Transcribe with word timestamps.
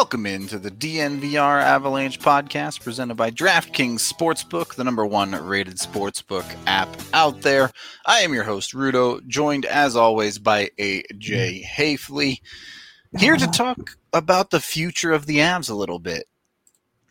Welcome 0.00 0.24
into 0.24 0.58
the 0.58 0.70
DNVR 0.70 1.62
Avalanche 1.62 2.18
podcast 2.20 2.82
presented 2.82 3.16
by 3.16 3.30
DraftKings 3.30 4.00
Sportsbook, 4.00 4.74
the 4.74 4.82
number 4.82 5.04
one 5.04 5.32
rated 5.32 5.76
sportsbook 5.76 6.46
app 6.66 6.88
out 7.12 7.42
there. 7.42 7.70
I 8.06 8.20
am 8.20 8.32
your 8.32 8.44
host, 8.44 8.72
Rudo, 8.72 9.24
joined 9.26 9.66
as 9.66 9.96
always 9.96 10.38
by 10.38 10.70
AJ 10.78 11.66
Haefele, 11.66 12.40
here 13.18 13.36
to 13.36 13.46
talk 13.48 13.98
about 14.14 14.48
the 14.48 14.58
future 14.58 15.12
of 15.12 15.26
the 15.26 15.36
Avs 15.36 15.68
a 15.68 15.74
little 15.74 15.98
bit. 15.98 16.24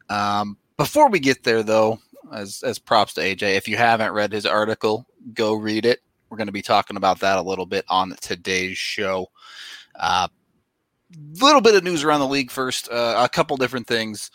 Um, 0.09 0.57
before 0.75 1.11
we 1.11 1.19
get 1.19 1.43
there, 1.43 1.61
though, 1.61 1.99
as, 2.33 2.63
as 2.63 2.79
props 2.79 3.13
to 3.13 3.21
AJ, 3.21 3.55
if 3.55 3.67
you 3.67 3.77
haven't 3.77 4.13
read 4.13 4.33
his 4.33 4.47
article, 4.47 5.05
go 5.35 5.53
read 5.53 5.85
it. 5.85 5.99
We're 6.27 6.37
going 6.37 6.47
to 6.47 6.51
be 6.51 6.63
talking 6.63 6.97
about 6.97 7.19
that 7.19 7.37
a 7.37 7.43
little 7.43 7.67
bit 7.67 7.85
on 7.87 8.15
today's 8.19 8.79
show. 8.79 9.27
Uh, 9.95 10.27
little 11.41 11.61
bit 11.61 11.75
of 11.75 11.83
news 11.83 12.03
around 12.03 12.19
the 12.19 12.27
league 12.27 12.51
first. 12.51 12.89
Uh, 12.89 13.15
a 13.17 13.29
couple 13.29 13.57
different 13.57 13.87
things. 13.87 14.31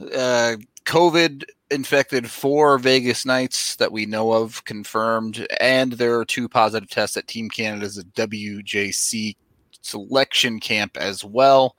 Uh, 0.00 0.56
COVID 0.84 1.44
infected 1.70 2.30
four 2.30 2.78
Vegas 2.78 3.26
Knights 3.26 3.76
that 3.76 3.92
we 3.92 4.06
know 4.06 4.32
of 4.32 4.64
confirmed, 4.64 5.46
and 5.60 5.92
there 5.92 6.18
are 6.18 6.24
two 6.24 6.48
positive 6.48 6.88
tests 6.88 7.16
at 7.16 7.26
Team 7.26 7.50
Canada's 7.50 8.02
WJC 8.14 9.36
selection 9.82 10.60
camp 10.60 10.96
as 10.96 11.24
well. 11.24 11.76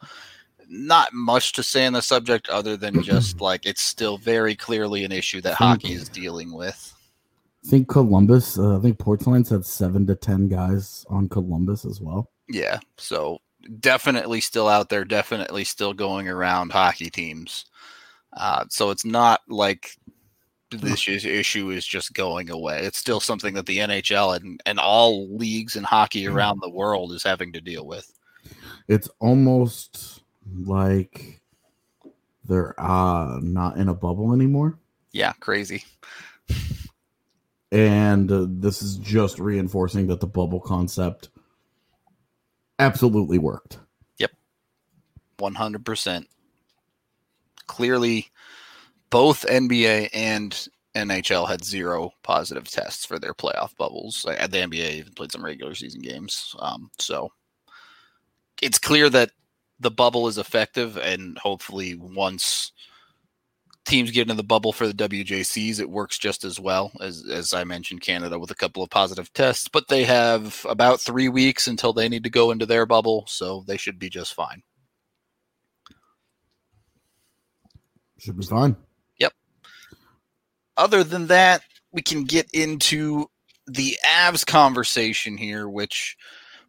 Not 0.68 1.14
much 1.14 1.54
to 1.54 1.64
say 1.64 1.86
on 1.86 1.94
the 1.94 2.02
subject 2.02 2.50
other 2.50 2.78
than 2.78 3.02
just 3.04 3.42
like 3.42 3.66
it's 3.66 3.82
still 3.82 4.18
very 4.18 4.56
clearly 4.56 5.04
an 5.04 5.12
issue 5.12 5.42
that 5.42 5.56
hockey 5.56 5.94
is 5.94 6.10
dealing 6.10 6.54
with. 6.54 6.94
I 7.66 7.70
think 7.70 7.90
Columbus, 7.90 8.58
uh, 8.58 8.78
I 8.78 8.80
think 8.80 9.00
Portland's 9.00 9.50
had 9.50 9.66
seven 9.66 10.08
to 10.08 10.16
10 10.16 10.48
guys 10.48 11.06
on 11.10 11.28
Columbus 11.28 11.84
as 11.84 12.00
well. 12.00 12.30
Yeah. 12.48 12.80
So 12.98 13.40
definitely 13.80 14.42
still 14.42 14.68
out 14.68 14.90
there, 14.90 15.06
definitely 15.06 15.64
still 15.64 15.94
going 15.94 16.28
around 16.28 16.72
hockey 16.72 17.10
teams. 17.10 17.66
Uh, 18.34 18.66
so 18.70 18.90
it's 18.90 19.06
not 19.06 19.42
like 19.48 19.98
this 20.72 21.08
issue 21.08 21.72
is 21.72 21.86
just 21.86 22.14
going 22.14 22.50
away. 22.50 22.82
It's 22.84 22.98
still 22.98 23.20
something 23.20 23.56
that 23.56 23.66
the 23.66 23.80
NHL 23.80 24.36
and, 24.36 24.62
and 24.66 24.80
all 24.80 25.36
leagues 25.36 25.76
and 25.76 25.86
hockey 25.86 26.24
mm-hmm. 26.24 26.36
around 26.36 26.62
the 26.62 26.70
world 26.70 27.12
is 27.12 27.24
having 27.24 27.54
to 27.54 27.62
deal 27.62 27.86
with. 27.86 28.12
It's 28.88 29.10
almost 29.20 30.22
like 30.66 31.42
they're 32.46 32.80
uh, 32.80 33.40
not 33.42 33.78
in 33.78 33.90
a 33.90 33.94
bubble 33.94 34.34
anymore. 34.34 34.78
Yeah, 35.12 35.34
crazy. 35.40 35.84
and 37.72 38.32
uh, 38.32 38.46
this 38.48 38.82
is 38.82 38.98
just 38.98 39.40
reinforcing 39.40 40.08
that 40.08 40.20
the 40.20 40.28
bubble 40.28 40.60
concept 40.60 41.30
absolutely 42.80 43.38
worked. 43.38 43.80
Yep. 44.18 44.32
100%. 45.40 46.26
Clearly, 47.68 48.28
both 49.10 49.46
NBA 49.46 50.10
and 50.14 50.68
NHL 50.96 51.48
had 51.48 51.64
zero 51.64 52.12
positive 52.24 52.68
tests 52.68 53.06
for 53.06 53.20
their 53.20 53.34
playoff 53.34 53.76
bubbles. 53.78 54.26
At 54.26 54.52
the 54.52 54.58
NBA 54.58 54.94
even 54.94 55.14
played 55.14 55.32
some 55.32 55.46
regular 55.46 55.76
season 55.76 56.02
games. 56.02 56.56
Um, 56.60 56.90
so 56.98 57.32
it's 58.62 58.80
clear 58.80 59.10
that 59.10 59.32
the 59.80 59.92
bubble 59.92 60.28
is 60.28 60.38
effective, 60.38 60.98
and 60.98 61.38
hopefully, 61.38 61.96
once 61.96 62.74
teams 63.90 64.12
get 64.12 64.22
into 64.24 64.36
the 64.36 64.44
bubble 64.44 64.72
for 64.72 64.88
the 64.88 64.94
WJCs, 64.94 65.80
it 65.80 65.90
works 65.90 66.18
just 66.18 66.44
as 66.44 66.60
well 66.60 66.92
as 67.02 67.26
as 67.30 67.54
I 67.54 67.64
mentioned 67.64 68.02
Canada 68.02 68.40
with 68.40 68.52
a 68.52 68.56
couple 68.56 68.84
of 68.84 68.90
positive 68.90 69.32
tests, 69.34 69.68
but 69.68 69.88
they 69.88 70.04
have 70.04 70.66
about 70.70 71.02
3 71.02 71.30
weeks 71.30 71.68
until 71.68 71.94
they 71.94 72.08
need 72.08 72.24
to 72.24 72.30
go 72.30 72.52
into 72.52 72.66
their 72.66 72.86
bubble, 72.86 73.26
so 73.28 73.64
they 73.68 73.78
should 73.78 74.00
be 74.00 74.10
just 74.10 74.34
fine. 74.34 74.64
Should 78.20 78.38
be 78.38 78.46
fine. 78.46 78.76
Yep. 79.18 79.34
Other 80.78 81.04
than 81.04 81.28
that, 81.28 81.62
we 81.92 82.02
can 82.02 82.26
get 82.26 82.48
into 82.54 83.28
the 83.66 83.98
Avs 84.06 84.46
conversation 84.46 85.38
here, 85.38 85.68
which 85.68 86.18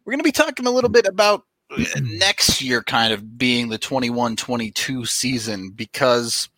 we're 0.03 0.11
going 0.11 0.19
to 0.19 0.23
be 0.23 0.31
talking 0.31 0.65
a 0.65 0.71
little 0.71 0.89
bit 0.89 1.05
about 1.05 1.43
uh, 1.71 1.83
next 2.01 2.61
year 2.61 2.81
kind 2.81 3.13
of 3.13 3.37
being 3.37 3.69
the 3.69 3.77
21 3.77 4.35
22 4.35 5.05
season 5.05 5.71
because 5.71 6.49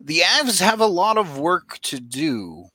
the 0.00 0.20
Avs 0.20 0.60
have 0.60 0.80
a 0.80 0.86
lot 0.86 1.18
of 1.18 1.38
work 1.38 1.78
to 1.82 2.00
do. 2.00 2.66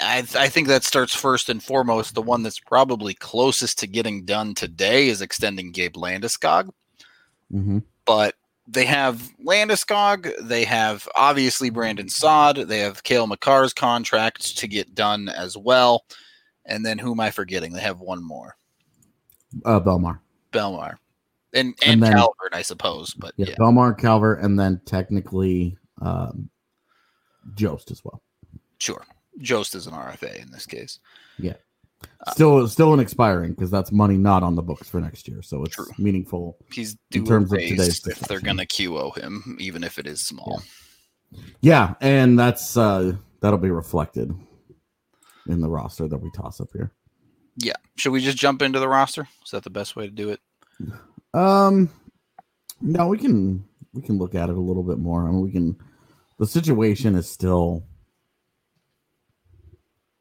I, 0.00 0.24
I 0.36 0.48
think 0.48 0.68
that 0.68 0.84
starts 0.84 1.14
first 1.14 1.48
and 1.48 1.62
foremost. 1.62 2.14
The 2.14 2.22
one 2.22 2.42
that's 2.42 2.60
probably 2.60 3.14
closest 3.14 3.78
to 3.80 3.86
getting 3.86 4.24
done 4.24 4.54
today 4.54 5.08
is 5.08 5.20
extending 5.20 5.72
Gabe 5.72 5.94
Landeskog. 5.94 6.70
Mm-hmm. 7.52 7.78
But 8.04 8.36
they 8.68 8.84
have 8.84 9.28
Landeskog. 9.44 10.32
They 10.40 10.64
have 10.64 11.08
obviously 11.16 11.70
Brandon 11.70 12.08
Saad. 12.08 12.56
They 12.56 12.78
have 12.78 13.02
Cale 13.02 13.26
Makar's 13.26 13.72
contract 13.72 14.56
to 14.58 14.68
get 14.68 14.94
done 14.94 15.28
as 15.28 15.56
well. 15.56 16.04
And 16.64 16.86
then 16.86 16.98
who 16.98 17.12
am 17.12 17.20
I 17.20 17.32
forgetting? 17.32 17.72
They 17.72 17.80
have 17.80 18.00
one 18.00 18.22
more. 18.22 18.56
Uh, 19.64 19.80
Belmar. 19.80 20.20
Bellemare. 20.52 20.96
And 21.54 21.74
and, 21.82 21.94
and 21.94 22.02
then, 22.02 22.12
Calvert, 22.12 22.54
I 22.54 22.62
suppose. 22.62 23.14
But 23.14 23.34
yeah, 23.36 23.46
yeah. 23.48 23.54
Bellemare, 23.56 23.98
Calvert, 23.98 24.40
and 24.40 24.58
then 24.58 24.80
technically 24.86 25.76
um, 26.02 26.50
Jost 27.54 27.90
as 27.90 28.04
well. 28.04 28.22
Sure, 28.78 29.04
Jost 29.38 29.74
is 29.74 29.86
an 29.86 29.94
RFA 29.94 30.42
in 30.42 30.50
this 30.50 30.66
case. 30.66 30.98
Yeah, 31.38 31.54
still 32.32 32.64
uh, 32.64 32.66
still 32.66 32.92
an 32.94 33.00
expiring 33.00 33.52
because 33.52 33.70
that's 33.70 33.92
money 33.92 34.16
not 34.16 34.42
on 34.42 34.54
the 34.54 34.62
books 34.62 34.88
for 34.88 35.00
next 35.00 35.28
year, 35.28 35.42
so 35.42 35.62
it's 35.64 35.76
true. 35.76 35.86
meaningful. 35.98 36.56
He's 36.70 36.96
in 37.12 37.24
terms 37.24 37.52
of 37.52 37.58
today's 37.58 38.06
if 38.06 38.20
they're 38.20 38.40
going 38.40 38.58
to 38.58 38.66
QO 38.66 39.16
him, 39.16 39.56
even 39.60 39.84
if 39.84 39.98
it 39.98 40.06
is 40.06 40.20
small. 40.20 40.62
Yeah. 41.30 41.40
yeah, 41.60 41.94
and 42.00 42.38
that's 42.38 42.76
uh 42.76 43.14
that'll 43.40 43.58
be 43.58 43.70
reflected 43.70 44.32
in 45.48 45.60
the 45.60 45.68
roster 45.68 46.08
that 46.08 46.18
we 46.18 46.30
toss 46.30 46.60
up 46.60 46.68
here. 46.72 46.92
Yeah. 47.56 47.74
Should 47.96 48.12
we 48.12 48.22
just 48.22 48.38
jump 48.38 48.62
into 48.62 48.78
the 48.78 48.88
roster? 48.88 49.28
Is 49.44 49.50
that 49.50 49.64
the 49.64 49.70
best 49.70 49.96
way 49.96 50.06
to 50.06 50.12
do 50.12 50.30
it? 50.30 50.40
Um 51.34 51.90
no, 52.80 53.06
we 53.06 53.16
can 53.16 53.64
we 53.94 54.02
can 54.02 54.18
look 54.18 54.34
at 54.34 54.48
it 54.48 54.56
a 54.56 54.60
little 54.60 54.82
bit 54.82 54.98
more. 54.98 55.26
I 55.26 55.30
mean, 55.30 55.40
we 55.40 55.52
can. 55.52 55.76
The 56.42 56.48
situation 56.48 57.14
is 57.14 57.30
still, 57.30 57.84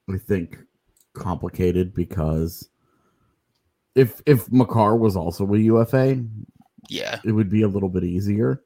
I 0.08 0.20
think, 0.20 0.56
complicated 1.16 1.96
because 1.96 2.70
if 3.96 4.22
if 4.28 4.52
Makar 4.52 4.98
was 4.98 5.16
also 5.16 5.52
a 5.52 5.58
UFA, 5.58 6.24
yeah, 6.90 7.20
it 7.26 7.32
would 7.32 7.50
be 7.50 7.64
a 7.64 7.68
little 7.68 7.90
bit 7.90 8.04
easier. 8.04 8.62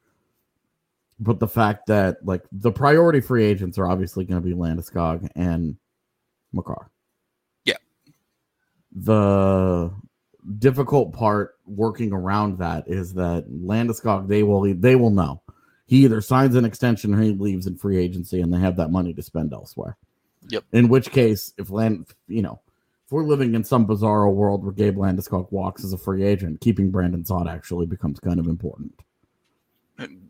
But 1.18 1.40
the 1.40 1.48
fact 1.48 1.86
that 1.86 2.18
like 2.26 2.42
the 2.52 2.70
priority 2.70 3.22
free 3.22 3.46
agents 3.46 3.78
are 3.78 3.88
obviously 3.88 4.26
going 4.26 4.42
to 4.42 4.46
be 4.46 4.54
Landeskog 4.54 5.26
and 5.34 5.78
Makar. 6.52 6.90
Yeah. 7.64 7.78
The 8.92 9.94
difficult 10.58 11.14
part 11.14 11.54
working 11.64 12.12
around 12.12 12.58
that 12.58 12.86
is 12.86 13.14
that 13.14 13.48
Landeskog 13.50 14.28
they 14.28 14.42
will 14.42 14.74
they 14.74 14.94
will 14.94 15.08
know 15.08 15.40
he 15.86 16.04
either 16.04 16.20
signs 16.20 16.56
an 16.56 16.64
extension 16.64 17.14
or 17.14 17.20
he 17.20 17.30
leaves 17.30 17.66
in 17.66 17.76
free 17.76 17.96
agency 17.96 18.40
and 18.40 18.52
they 18.52 18.58
have 18.58 18.76
that 18.76 18.90
money 18.90 19.14
to 19.14 19.22
spend 19.22 19.52
elsewhere. 19.52 19.96
Yep. 20.48 20.64
In 20.72 20.88
which 20.88 21.10
case, 21.10 21.52
if 21.58 21.70
Land, 21.70 22.06
you 22.28 22.42
know, 22.42 22.60
if 23.06 23.12
we're 23.12 23.24
living 23.24 23.54
in 23.54 23.62
some 23.62 23.86
bizarre 23.86 24.28
world 24.28 24.64
where 24.64 24.72
Gabe 24.72 24.96
Landeskog 24.96 25.50
walks 25.52 25.84
as 25.84 25.92
a 25.92 25.98
free 25.98 26.24
agent, 26.24 26.60
keeping 26.60 26.90
Brandon 26.90 27.24
Saad 27.24 27.48
actually 27.48 27.86
becomes 27.86 28.18
kind 28.18 28.40
of 28.40 28.46
important. 28.46 28.92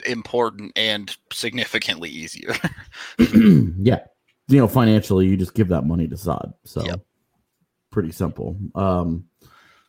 Important 0.06 0.72
and 0.76 1.16
significantly 1.32 2.10
easier. 2.10 2.54
yeah. 3.18 4.00
You 4.48 4.58
know, 4.58 4.68
financially, 4.68 5.26
you 5.26 5.36
just 5.36 5.54
give 5.54 5.68
that 5.68 5.86
money 5.86 6.06
to 6.06 6.16
Saad. 6.16 6.52
So 6.64 6.84
yep. 6.84 7.00
pretty 7.90 8.12
simple. 8.12 8.58
Um, 8.74 9.24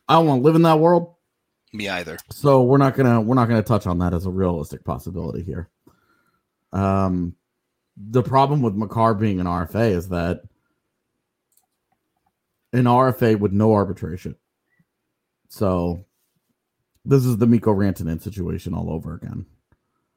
I 0.08 0.14
don't 0.14 0.26
want 0.26 0.40
to 0.40 0.44
live 0.44 0.56
in 0.56 0.62
that 0.62 0.80
world. 0.80 1.14
Me 1.72 1.88
either. 1.88 2.18
So 2.30 2.62
we're 2.62 2.78
not 2.78 2.96
gonna 2.96 3.20
we're 3.20 3.34
not 3.34 3.48
gonna 3.48 3.62
touch 3.62 3.86
on 3.86 3.98
that 3.98 4.14
as 4.14 4.26
a 4.26 4.30
realistic 4.30 4.84
possibility 4.84 5.42
here. 5.42 5.68
Um, 6.72 7.34
the 7.96 8.22
problem 8.22 8.62
with 8.62 8.74
Makar 8.74 9.14
being 9.14 9.40
an 9.40 9.46
RFA 9.46 9.90
is 9.90 10.08
that 10.08 10.42
an 12.72 12.84
RFA 12.84 13.38
with 13.38 13.52
no 13.52 13.72
arbitration. 13.72 14.36
So 15.48 16.04
this 17.04 17.24
is 17.24 17.36
the 17.38 17.46
Mikko 17.46 17.74
Rantanen 17.74 18.20
situation 18.20 18.74
all 18.74 18.90
over 18.90 19.14
again. 19.14 19.46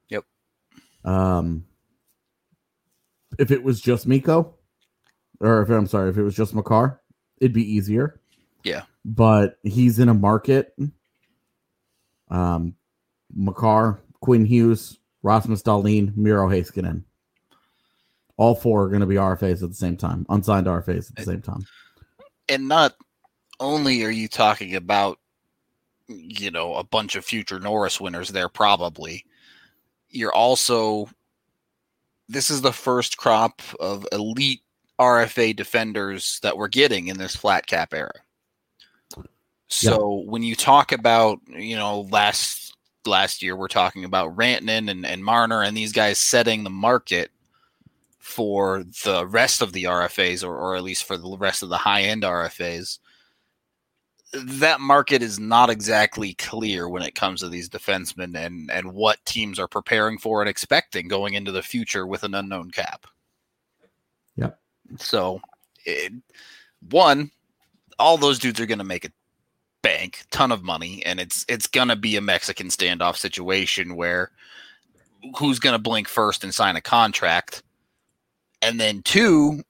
Yep. 0.10 0.26
Um, 1.04 1.66
if 3.40 3.52
it 3.52 3.64
was 3.64 3.82
just 3.82 4.08
Mikko, 4.08 4.54
or 5.40 5.62
if 5.62 5.70
I'm 5.70 5.88
sorry, 5.88 6.10
if 6.10 6.18
it 6.18 6.24
was 6.24 6.36
just 6.36 6.54
Makar, 6.54 7.02
it'd 7.40 7.54
be 7.54 7.74
easier. 7.74 8.20
Yeah 8.64 8.84
but 9.06 9.58
he's 9.64 10.00
in 10.00 10.10
a 10.10 10.14
market. 10.14 10.76
Um, 12.32 12.76
Makar, 13.34 14.02
Quinn 14.22 14.46
Hughes, 14.46 14.98
Rasmus 15.22 15.62
Dahlin, 15.62 16.16
Miro 16.18 16.48
Heiskanen. 16.48 17.04
All 18.38 18.56
four 18.56 18.84
are 18.84 18.90
going 18.90 19.02
to 19.02 19.06
be 19.06 19.16
RFAs 19.16 19.62
at 19.62 19.70
the 19.70 19.76
same 19.76 19.98
time, 19.98 20.26
unsigned 20.30 20.66
RFAs 20.66 21.12
at 21.12 21.16
the 21.18 21.24
same 21.24 21.42
time. 21.42 21.64
And 22.50 22.68
not 22.68 22.96
only 23.60 24.04
are 24.04 24.10
you 24.10 24.28
talking 24.28 24.76
about 24.76 25.20
you 26.12 26.52
know, 26.52 26.76
a 26.76 26.84
bunch 26.84 27.16
of 27.16 27.26
future 27.26 27.60
Norris 27.60 28.00
winners 28.00 28.30
there, 28.30 28.50
probably. 28.50 29.26
You're 30.10 30.34
also, 30.34 31.10
this 32.28 32.50
is 32.50 32.62
the 32.62 32.74
first 32.74 33.18
crop 33.18 33.62
of 33.80 34.06
elite 34.12 34.62
RFA 35.00 35.56
defenders 35.56 36.40
that 36.44 36.58
we're 36.58 36.68
getting 36.68 37.08
in 37.08 37.18
this 37.18 37.36
flat 37.36 37.68
cap 37.68 37.94
era. 37.94 38.12
So 39.72 40.20
yeah. 40.20 40.30
when 40.30 40.44
you 40.44 40.56
talk 40.56 40.92
about, 40.92 41.40
you 41.48 41.76
know, 41.76 42.02
last 42.12 42.76
last 43.06 43.42
year 43.42 43.56
we're 43.56 43.68
talking 43.68 44.04
about 44.06 44.36
Rantanen 44.36 44.92
and, 44.92 45.06
and 45.06 45.24
Marner 45.24 45.64
and 45.64 45.76
these 45.76 45.92
guys 45.92 46.20
setting 46.20 46.64
the 46.64 46.70
market 46.70 47.32
for 48.20 48.84
the 49.04 49.26
rest 49.26 49.62
of 49.62 49.74
the 49.74 49.86
RFAs 49.86 50.44
or, 50.48 50.56
or 50.56 50.76
at 50.76 50.84
least 50.84 51.06
for 51.06 51.18
the 51.18 51.38
rest 51.38 51.64
of 51.64 51.70
the 51.70 51.78
high 51.78 52.04
end 52.04 52.24
RFAs 52.24 53.00
that 54.34 54.80
market 54.80 55.22
is 55.22 55.40
not 55.40 55.70
exactly 55.70 56.34
clear 56.36 56.88
when 56.88 57.04
it 57.04 57.16
comes 57.16 57.42
to 57.42 57.50
these 57.50 57.70
defensemen 57.70 58.38
and 58.38 58.72
and 58.72 58.94
what 58.94 59.24
teams 59.26 59.60
are 59.60 59.68
preparing 59.68 60.18
for 60.18 60.42
and 60.42 60.50
expecting 60.50 61.08
going 61.08 61.34
into 61.34 61.52
the 61.52 61.62
future 61.62 62.08
with 62.08 62.24
an 62.24 62.34
unknown 62.34 62.72
cap. 62.72 63.08
Yep. 64.38 64.58
So, 64.98 65.42
it, 65.86 66.14
one, 66.90 67.32
all 68.00 68.18
those 68.18 68.40
dudes 68.40 68.60
are 68.60 68.66
going 68.66 68.78
to 68.78 68.86
make 68.86 69.06
a 69.06 69.12
bank, 69.82 70.24
ton 70.32 70.52
of 70.52 70.64
money, 70.64 71.04
and 71.06 71.20
it's 71.20 71.46
it's 71.48 71.68
going 71.68 71.88
to 71.88 71.96
be 71.96 72.16
a 72.16 72.22
Mexican 72.22 72.68
standoff 72.68 73.18
situation 73.18 73.96
where 73.96 74.32
who's 75.38 75.60
going 75.60 75.74
to 75.74 75.80
blink 75.80 76.08
first 76.08 76.44
and 76.44 76.54
sign 76.54 76.76
a 76.76 76.82
contract, 76.82 77.64
and 78.62 78.80
then 78.80 79.02
two, 79.04 79.62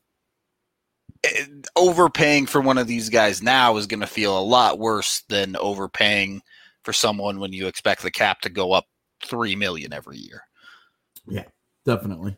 eh, 1.24 1.46
overpaying 1.76 2.46
for 2.46 2.62
one 2.62 2.78
of 2.78 2.88
these 2.88 3.10
guys 3.10 3.42
now 3.42 3.78
is 3.78 3.88
going 3.88 4.00
to 4.00 4.08
feel 4.08 4.38
a 4.38 4.42
lot 4.42 4.80
worse 4.80 5.24
than 5.30 5.56
overpaying 5.58 6.42
for 6.84 6.94
someone 6.94 7.40
when 7.40 7.54
you 7.54 7.68
expect 7.68 8.02
the 8.02 8.12
cap 8.12 8.42
to 8.42 8.50
go 8.50 8.72
up 8.74 8.88
3 9.24 9.56
million 9.56 9.94
every 9.94 10.18
year. 10.18 10.44
Yeah, 11.28 11.46
definitely. 11.86 12.38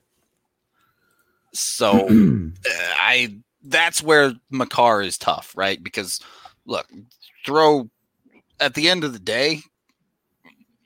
So 1.54 2.08
eh, 2.10 2.94
I 3.00 3.38
that's 3.64 4.04
where 4.04 4.34
Makar 4.50 5.02
is 5.02 5.18
tough, 5.18 5.54
right? 5.56 5.81
Because 5.81 6.20
look, 6.66 6.88
throw 7.45 7.90
at 8.60 8.74
the 8.74 8.90
end 8.90 9.04
of 9.04 9.13
the 9.13 9.19
day, 9.19 9.62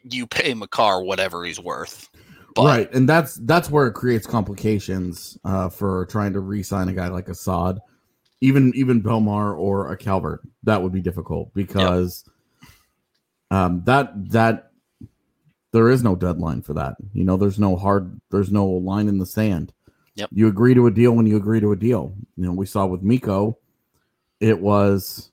you 0.04 0.28
pay 0.28 0.54
Makar 0.54 1.04
whatever 1.04 1.44
he's 1.46 1.60
worth. 1.60 2.10
But, 2.56 2.66
right, 2.66 2.94
and 2.94 3.08
that's 3.08 3.36
that's 3.36 3.70
where 3.70 3.88
it 3.88 3.94
creates 3.94 4.26
complications 4.26 5.38
uh, 5.46 5.70
for 5.70 6.08
trying 6.08 6.34
to 6.34 6.40
re-sign 6.40 6.90
a 6.90 6.94
guy 6.94 7.08
like 7.08 7.30
a 7.30 7.36
Saad, 7.36 7.80
even 8.42 8.72
even 8.76 9.04
Bellemare 9.04 9.58
or 9.58 9.92
a 9.92 9.98
Calvert. 9.98 10.42
That 10.64 10.82
would 10.82 10.92
be 10.92 11.02
difficult 11.02 11.54
because 11.54 12.24
yep. 12.62 12.72
um, 13.52 13.84
that 13.86 14.12
that 14.32 14.72
there 15.72 15.90
is 15.90 16.04
no 16.04 16.16
deadline 16.16 16.64
for 16.64 16.74
that. 16.74 16.96
You 17.14 17.24
know, 17.24 17.38
there's 17.38 17.60
no 17.60 17.76
hard, 17.76 18.20
there's 18.32 18.52
no 18.52 18.66
line 18.66 19.08
in 19.08 19.20
the 19.20 19.26
sand. 19.26 19.72
Yep. 20.16 20.30
You 20.32 20.48
agree 20.48 20.74
to 20.74 20.88
a 20.88 20.92
deal 20.92 21.12
when 21.12 21.28
you 21.28 21.38
agree 21.38 21.60
to 21.60 21.74
a 21.74 21.76
deal. 21.76 22.16
You 22.38 22.46
know, 22.46 22.54
we 22.54 22.66
saw 22.66 22.88
with 22.88 23.04
Mikko, 23.04 23.60
it 24.40 24.60
was 24.60 25.32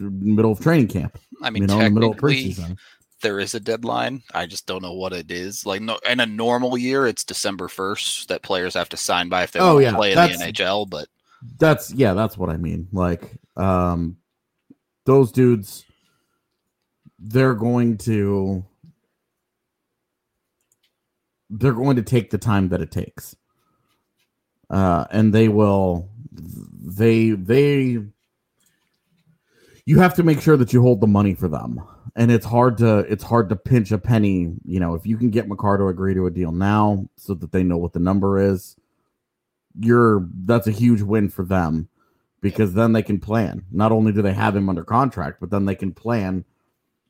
middle 0.00 0.52
of 0.52 0.60
training 0.60 0.88
camp. 0.88 1.18
I 1.42 1.50
mean, 1.50 1.64
you 1.64 1.66
know, 1.68 1.80
in 1.80 1.84
the 1.94 2.00
middle 2.00 2.12
of 2.12 2.18
preseason 2.18 2.78
there 3.22 3.40
is 3.40 3.54
a 3.54 3.60
deadline. 3.60 4.22
I 4.34 4.46
just 4.46 4.66
don't 4.66 4.82
know 4.82 4.92
what 4.92 5.12
it 5.12 5.30
is. 5.30 5.64
Like 5.64 5.80
no, 5.80 5.98
in 6.08 6.20
a 6.20 6.26
normal 6.26 6.76
year, 6.76 7.06
it's 7.06 7.24
December 7.24 7.68
first 7.68 8.28
that 8.28 8.42
players 8.42 8.74
have 8.74 8.88
to 8.90 8.96
sign 8.96 9.28
by 9.28 9.42
if 9.42 9.52
they 9.52 9.60
oh, 9.60 9.74
want 9.74 9.86
to 9.86 9.94
play 9.94 10.12
in 10.12 10.16
the 10.16 10.44
NHL. 10.46 10.88
But 10.88 11.08
that's 11.58 11.92
yeah, 11.92 12.14
that's 12.14 12.36
what 12.36 12.50
I 12.50 12.56
mean. 12.56 12.88
Like 12.92 13.38
um, 13.56 14.16
those 15.04 15.32
dudes, 15.32 15.84
they're 17.18 17.54
going 17.54 17.98
to 17.98 18.64
they're 21.48 21.72
going 21.72 21.96
to 21.96 22.02
take 22.02 22.30
the 22.30 22.38
time 22.38 22.68
that 22.68 22.82
it 22.82 22.90
takes, 22.90 23.34
uh, 24.70 25.06
and 25.10 25.32
they 25.32 25.48
will. 25.48 26.10
They 26.32 27.30
they. 27.30 27.98
You 29.86 29.98
have 30.00 30.14
to 30.14 30.22
make 30.22 30.40
sure 30.40 30.56
that 30.56 30.72
you 30.72 30.82
hold 30.82 31.00
the 31.00 31.06
money 31.06 31.34
for 31.34 31.48
them 31.48 31.80
and 32.16 32.30
it's 32.30 32.46
hard 32.46 32.78
to 32.78 33.00
it's 33.00 33.22
hard 33.22 33.50
to 33.50 33.56
pinch 33.56 33.92
a 33.92 33.98
penny. 33.98 34.54
You 34.64 34.80
know, 34.80 34.94
if 34.94 35.06
you 35.06 35.18
can 35.18 35.30
get 35.30 35.46
Makar 35.46 35.76
to 35.76 35.88
agree 35.88 36.14
to 36.14 36.26
a 36.26 36.30
deal 36.30 36.50
now, 36.50 37.06
so 37.16 37.34
that 37.34 37.52
they 37.52 37.62
know 37.62 37.76
what 37.76 37.92
the 37.92 38.00
number 38.00 38.38
is, 38.38 38.76
you're 39.78 40.26
that's 40.44 40.66
a 40.66 40.72
huge 40.72 41.02
win 41.02 41.28
for 41.28 41.44
them 41.44 41.88
because 42.40 42.72
then 42.72 42.92
they 42.92 43.02
can 43.02 43.20
plan. 43.20 43.64
Not 43.70 43.92
only 43.92 44.12
do 44.12 44.22
they 44.22 44.32
have 44.32 44.56
him 44.56 44.68
under 44.68 44.82
contract, 44.82 45.40
but 45.40 45.50
then 45.50 45.66
they 45.66 45.74
can 45.74 45.92
plan. 45.92 46.44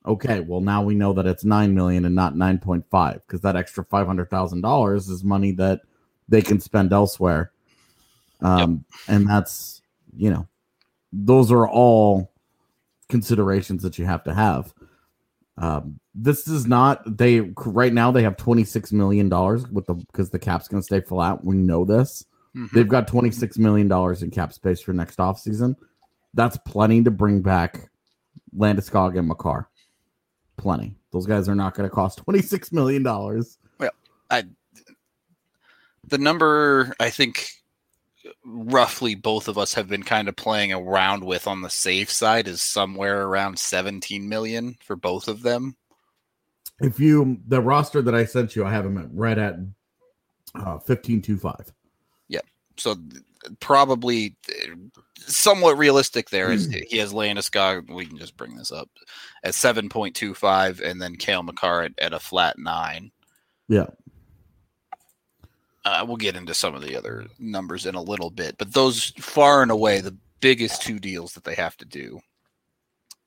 Okay, 0.04 0.40
well 0.40 0.60
now 0.60 0.82
we 0.82 0.94
know 0.94 1.12
that 1.12 1.26
it's 1.26 1.44
nine 1.44 1.72
million 1.72 2.04
and 2.04 2.14
not 2.14 2.36
nine 2.36 2.58
point 2.58 2.84
five 2.90 3.22
because 3.26 3.40
that 3.42 3.56
extra 3.56 3.84
five 3.84 4.06
hundred 4.06 4.28
thousand 4.28 4.62
dollars 4.62 5.08
is 5.08 5.22
money 5.22 5.52
that 5.52 5.82
they 6.28 6.42
can 6.42 6.58
spend 6.58 6.92
elsewhere. 6.92 7.52
Um, 8.40 8.84
yep. 8.90 9.16
and 9.16 9.28
that's 9.28 9.82
you 10.16 10.30
know, 10.30 10.48
those 11.12 11.52
are 11.52 11.68
all 11.68 12.32
considerations 13.08 13.82
that 13.82 13.98
you 13.98 14.04
have 14.04 14.24
to 14.24 14.34
have. 14.34 14.72
Um, 15.58 16.00
this 16.14 16.48
is 16.48 16.66
not 16.66 17.16
they 17.16 17.40
right 17.40 17.92
now 17.92 18.10
they 18.10 18.22
have 18.22 18.36
26 18.36 18.92
million 18.92 19.28
dollars 19.28 19.66
with 19.68 19.86
the 19.86 19.94
because 19.94 20.30
the 20.30 20.38
cap's 20.38 20.68
going 20.68 20.82
to 20.82 20.86
stay 20.86 21.00
flat. 21.00 21.44
We 21.44 21.56
know 21.56 21.84
this. 21.84 22.24
Mm-hmm. 22.54 22.76
They've 22.76 22.88
got 22.88 23.08
26 23.08 23.58
million 23.58 23.88
dollars 23.88 24.22
in 24.22 24.30
cap 24.30 24.52
space 24.52 24.80
for 24.80 24.92
next 24.92 25.18
off 25.18 25.38
season. 25.38 25.76
That's 26.34 26.58
plenty 26.66 27.02
to 27.04 27.10
bring 27.10 27.40
back 27.40 27.90
Landeskog 28.56 29.18
and 29.18 29.28
Makar. 29.28 29.68
Plenty. 30.58 30.94
Those 31.12 31.26
guys 31.26 31.48
are 31.48 31.54
not 31.54 31.74
going 31.74 31.88
to 31.88 31.94
cost 31.94 32.18
26 32.18 32.72
million 32.72 33.02
dollars. 33.02 33.58
Well, 33.78 33.92
I 34.30 34.44
the 36.08 36.18
number 36.18 36.94
I 37.00 37.10
think 37.10 37.50
roughly 38.44 39.14
both 39.14 39.48
of 39.48 39.58
us 39.58 39.74
have 39.74 39.88
been 39.88 40.02
kind 40.02 40.28
of 40.28 40.36
playing 40.36 40.72
around 40.72 41.24
with 41.24 41.46
on 41.46 41.62
the 41.62 41.70
safe 41.70 42.10
side 42.10 42.48
is 42.48 42.62
somewhere 42.62 43.22
around 43.22 43.58
17 43.58 44.28
million 44.28 44.76
for 44.84 44.96
both 44.96 45.28
of 45.28 45.42
them. 45.42 45.76
If 46.80 47.00
you 47.00 47.38
the 47.46 47.60
roster 47.60 48.02
that 48.02 48.14
I 48.14 48.24
sent 48.24 48.54
you, 48.54 48.64
I 48.64 48.70
have 48.70 48.84
them 48.84 48.98
at 48.98 49.08
right 49.12 49.38
at 49.38 49.54
uh 50.54 50.78
1525. 50.84 51.72
Yep. 52.28 52.44
So 52.76 52.96
probably 53.60 54.36
somewhat 55.18 55.78
realistic 55.78 56.30
there 56.30 56.50
is 56.50 56.68
mm. 56.68 56.84
he 56.88 56.98
has 56.98 57.12
Landeskog, 57.12 57.90
we 57.90 58.06
can 58.06 58.18
just 58.18 58.36
bring 58.36 58.56
this 58.56 58.72
up 58.72 58.88
at 59.44 59.54
7.25 59.54 60.80
and 60.80 61.00
then 61.00 61.16
Cale 61.16 61.42
Makar 61.42 61.82
at, 61.84 61.92
at 61.98 62.12
a 62.12 62.18
flat 62.18 62.58
nine. 62.58 63.10
Yeah. 63.68 63.86
Uh, 65.86 66.04
we'll 66.04 66.16
get 66.16 66.34
into 66.34 66.52
some 66.52 66.74
of 66.74 66.82
the 66.82 66.96
other 66.96 67.26
numbers 67.38 67.86
in 67.86 67.94
a 67.94 68.02
little 68.02 68.28
bit, 68.28 68.58
but 68.58 68.72
those 68.72 69.12
far 69.20 69.62
and 69.62 69.70
away 69.70 70.00
the 70.00 70.16
biggest 70.40 70.82
two 70.82 70.98
deals 70.98 71.32
that 71.32 71.44
they 71.44 71.54
have 71.54 71.76
to 71.76 71.84
do. 71.84 72.18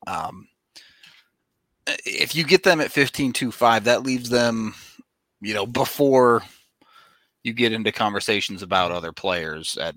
Um, 0.05 0.49
if 2.05 2.35
you 2.35 2.43
get 2.43 2.63
them 2.63 2.81
at 2.81 2.91
fifteen 2.91 3.31
two 3.31 3.53
five, 3.53 3.85
that 3.85 4.03
leaves 4.03 4.29
them, 4.29 4.75
you 5.39 5.53
know, 5.53 5.65
before 5.65 6.43
you 7.43 7.53
get 7.53 7.71
into 7.71 7.93
conversations 7.93 8.61
about 8.61 8.91
other 8.91 9.13
players 9.13 9.77
at 9.77 9.95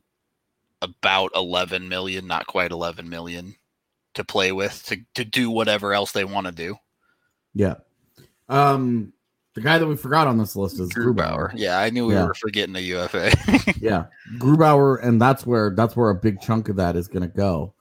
about 0.80 1.32
eleven 1.34 1.88
million, 1.88 2.28
not 2.28 2.46
quite 2.46 2.70
eleven 2.70 3.08
million, 3.08 3.56
to 4.14 4.22
play 4.22 4.52
with 4.52 4.86
to 4.86 4.98
to 5.14 5.24
do 5.24 5.50
whatever 5.50 5.92
else 5.92 6.12
they 6.12 6.24
want 6.24 6.46
to 6.46 6.52
do. 6.52 6.76
Yeah. 7.54 7.74
Um 8.48 9.12
the 9.54 9.60
guy 9.60 9.78
that 9.78 9.86
we 9.86 9.96
forgot 9.96 10.26
on 10.26 10.38
this 10.38 10.56
list 10.56 10.80
is 10.80 10.88
Grubauer. 10.90 11.50
Grubauer. 11.50 11.52
Yeah, 11.54 11.78
I 11.78 11.90
knew 11.90 12.06
we 12.06 12.14
yeah. 12.14 12.24
were 12.24 12.34
forgetting 12.34 12.74
a 12.76 12.80
UFA. 12.80 13.32
yeah, 13.80 14.06
Grubauer, 14.38 15.02
and 15.02 15.20
that's 15.20 15.46
where 15.46 15.74
that's 15.76 15.94
where 15.94 16.10
a 16.10 16.14
big 16.14 16.40
chunk 16.40 16.68
of 16.68 16.76
that 16.76 16.96
is 16.96 17.08
going 17.08 17.22
to 17.22 17.28
go. 17.28 17.74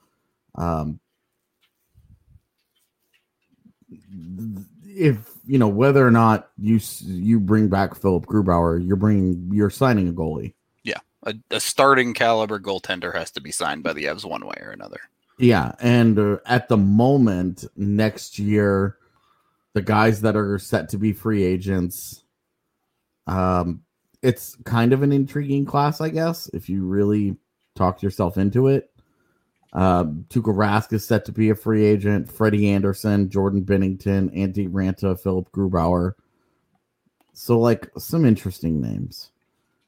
Um, 0.54 1.00
if 4.84 5.18
you 5.46 5.58
know 5.58 5.68
whether 5.68 6.06
or 6.06 6.10
not 6.10 6.50
you 6.58 6.78
you 7.00 7.40
bring 7.40 7.68
back 7.68 7.94
Philip 7.94 8.26
Grubauer, 8.26 8.84
you're 8.84 8.96
bringing 8.96 9.50
you're 9.52 9.70
signing 9.70 10.08
a 10.08 10.12
goalie. 10.12 10.52
Yeah, 10.84 10.98
a, 11.24 11.34
a 11.50 11.60
starting 11.60 12.12
caliber 12.12 12.60
goaltender 12.60 13.14
has 13.14 13.30
to 13.32 13.40
be 13.40 13.50
signed 13.50 13.82
by 13.82 13.94
the 13.94 14.04
Avs 14.04 14.24
one 14.26 14.44
way 14.46 14.56
or 14.60 14.70
another. 14.70 15.00
Yeah, 15.38 15.72
and 15.80 16.18
uh, 16.18 16.36
at 16.44 16.68
the 16.68 16.76
moment 16.76 17.64
next 17.76 18.38
year 18.38 18.98
the 19.74 19.82
guys 19.82 20.20
that 20.22 20.36
are 20.36 20.58
set 20.58 20.88
to 20.90 20.98
be 20.98 21.12
free 21.12 21.42
agents. 21.42 22.24
Um, 23.26 23.82
it's 24.22 24.56
kind 24.64 24.92
of 24.92 25.02
an 25.02 25.12
intriguing 25.12 25.64
class, 25.64 26.00
I 26.00 26.10
guess, 26.10 26.48
if 26.48 26.68
you 26.68 26.84
really 26.84 27.36
talk 27.74 28.02
yourself 28.02 28.36
into 28.36 28.68
it. 28.68 28.90
Um, 29.72 30.26
Tuukka 30.28 30.54
Rask 30.54 30.92
is 30.92 31.06
set 31.06 31.24
to 31.24 31.32
be 31.32 31.50
a 31.50 31.54
free 31.54 31.84
agent. 31.84 32.30
Freddie 32.30 32.70
Andersen, 32.70 33.30
Jordan 33.30 33.64
Binnington, 33.64 34.34
Antti 34.36 34.68
Raanta, 34.68 35.18
Philip 35.18 35.50
Grubauer. 35.50 36.12
So, 37.32 37.58
like, 37.58 37.90
some 37.96 38.26
interesting 38.26 38.80
names. 38.80 39.30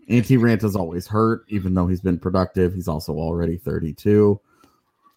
Antti 0.09 0.39
Raanta's 0.39 0.77
always 0.77 1.07
hurt, 1.07 1.45
even 1.49 1.75
though 1.75 1.87
he's 1.87 2.01
been 2.01 2.19
productive. 2.19 2.75
He's 2.75 2.89
also 2.89 3.13
already 3.15 3.59
32. 3.59 4.41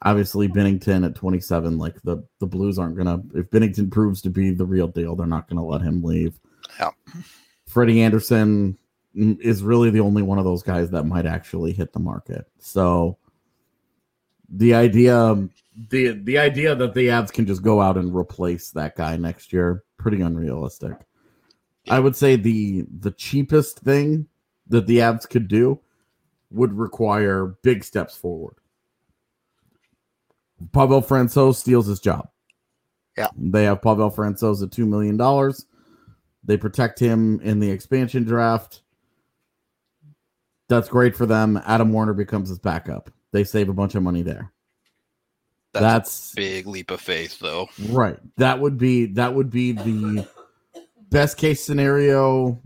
Obviously 0.04 0.48
Binnington 0.48 1.06
at 1.06 1.16
27, 1.16 1.78
like 1.78 2.02
the 2.04 2.24
the 2.40 2.46
Blues 2.46 2.78
aren't 2.78 2.98
gonna 2.98 3.22
if 3.34 3.50
Binnington 3.50 3.92
proves 3.92 4.22
to 4.22 4.30
be 4.30 4.52
the 4.52 4.66
real 4.66 4.88
deal, 4.88 5.16
they're 5.16 5.26
not 5.26 5.50
gonna 5.50 5.66
let 5.66 5.82
him 5.82 6.04
leave. 6.04 6.40
Yeah. 6.80 6.92
Freddie 7.68 8.02
Andersen 8.02 8.78
is 9.16 9.64
really 9.64 9.90
the 9.90 10.00
only 10.00 10.22
one 10.22 10.38
of 10.38 10.46
those 10.46 10.62
guys 10.62 10.92
that 10.92 11.06
might 11.06 11.26
actually 11.26 11.74
hit 11.74 11.94
the 11.94 12.00
market. 12.00 12.46
So 12.60 13.18
the 14.50 14.74
idea 14.74 15.50
the 15.90 16.12
the 16.24 16.38
idea 16.38 16.76
that 16.76 16.94
the 16.94 17.08
Avs 17.08 17.32
can 17.32 17.46
just 17.46 17.62
go 17.62 17.82
out 17.82 17.98
and 17.98 18.16
replace 18.16 18.72
that 18.72 18.96
guy 18.96 19.18
next 19.18 19.52
year 19.52 19.84
pretty 19.98 20.22
unrealistic. 20.22 20.94
I 21.90 22.00
would 22.00 22.16
say 22.16 22.36
the 22.36 22.86
the 23.00 23.12
cheapest 23.12 23.80
thing 23.80 24.28
that 24.68 24.88
the 24.88 24.98
Avs 25.00 25.28
could 25.30 25.48
do 25.48 25.80
would 26.52 26.74
require 26.74 27.58
big 27.62 27.84
steps 27.84 28.16
forward. 28.16 28.56
Pavel 30.72 31.02
Francouz 31.02 31.56
steals 31.56 31.88
his 31.88 32.00
job. 32.00 32.30
Yeah. 33.18 33.30
They 33.38 33.64
have 33.64 33.82
Pavel 33.82 34.12
Francouz 34.12 34.62
at 34.64 34.70
$2 34.70 34.88
million. 34.88 35.54
They 36.44 36.58
protect 36.58 37.00
him 37.00 37.40
in 37.42 37.60
the 37.60 37.70
expansion 37.70 38.24
draft. 38.24 38.82
That's 40.70 40.90
great 40.90 41.16
for 41.16 41.26
them. 41.26 41.62
Adam 41.66 41.92
Werner 41.94 42.14
becomes 42.14 42.50
his 42.50 42.60
backup. 42.60 43.10
They 43.32 43.44
save 43.44 43.70
a 43.70 43.74
bunch 43.74 43.96
of 43.96 44.04
money 44.04 44.22
there. 44.22 44.52
That's, 45.74 45.84
That's, 45.84 46.34
a 46.34 46.36
big 46.36 46.68
leap 46.68 46.92
of 46.92 47.02
faith, 47.02 47.40
though. 47.40 47.70
right. 47.90 48.18
That 48.38 48.60
would 48.60 48.78
be 48.78 49.06
that 49.08 49.34
would 49.34 49.50
be 49.50 49.74
the 49.74 50.28
best 51.10 51.38
case 51.38 51.64
scenario 51.64 52.60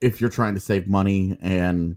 if 0.00 0.20
you're 0.20 0.30
trying 0.30 0.54
to 0.54 0.60
save 0.60 0.88
money 0.88 1.38
and 1.40 1.96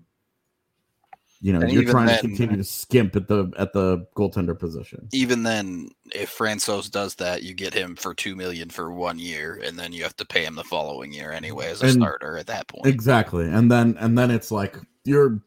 you 1.42 1.52
know 1.54 1.60
And 1.62 1.72
you're 1.72 1.84
trying 1.84 2.08
then- 2.08 2.16
to 2.22 2.28
continue 2.28 2.58
to 2.58 2.64
skimp 2.64 3.16
at 3.16 3.28
the 3.28 3.52
at 3.58 3.74
the 3.74 4.06
goaltender 4.16 4.58
position. 4.58 5.08
Even 5.14 5.44
then, 5.44 5.90
if 6.14 6.36
Francouz 6.36 6.90
does 6.90 7.16
that, 7.16 7.44
you 7.44 7.54
get 7.54 7.74
him 7.74 7.96
for 7.96 8.14
two 8.14 8.36
million 8.36 8.70
for 8.70 8.92
one 8.92 9.20
year, 9.20 9.60
and 9.64 9.78
then 9.78 9.92
you 9.94 10.04
have 10.04 10.16
to 10.18 10.26
pay 10.26 10.44
him 10.46 10.56
the 10.56 10.64
following 10.64 11.12
year 11.14 11.32
anyway 11.32 11.68
as 11.68 11.82
a 11.84 11.88
And- 11.88 11.96
starter 12.02 12.38
at 12.38 12.48
that 12.48 12.68
point. 12.68 12.86
Exactly. 12.88 13.46
And 13.50 13.72
then 13.72 13.96
and 14.00 14.18
then 14.18 14.32
it's 14.32 14.50
like 14.52 14.78
you're 15.04 15.40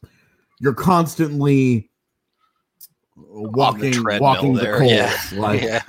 you're 0.61 0.75
constantly 0.75 1.90
walking 3.16 3.92
treadmill 3.92 4.21
walking 4.28 4.54
the 4.54 4.61
there, 4.62 4.78
coals. 4.78 4.90
yeah. 4.92 5.21
Like 5.33 5.62
yeah, 5.62 5.83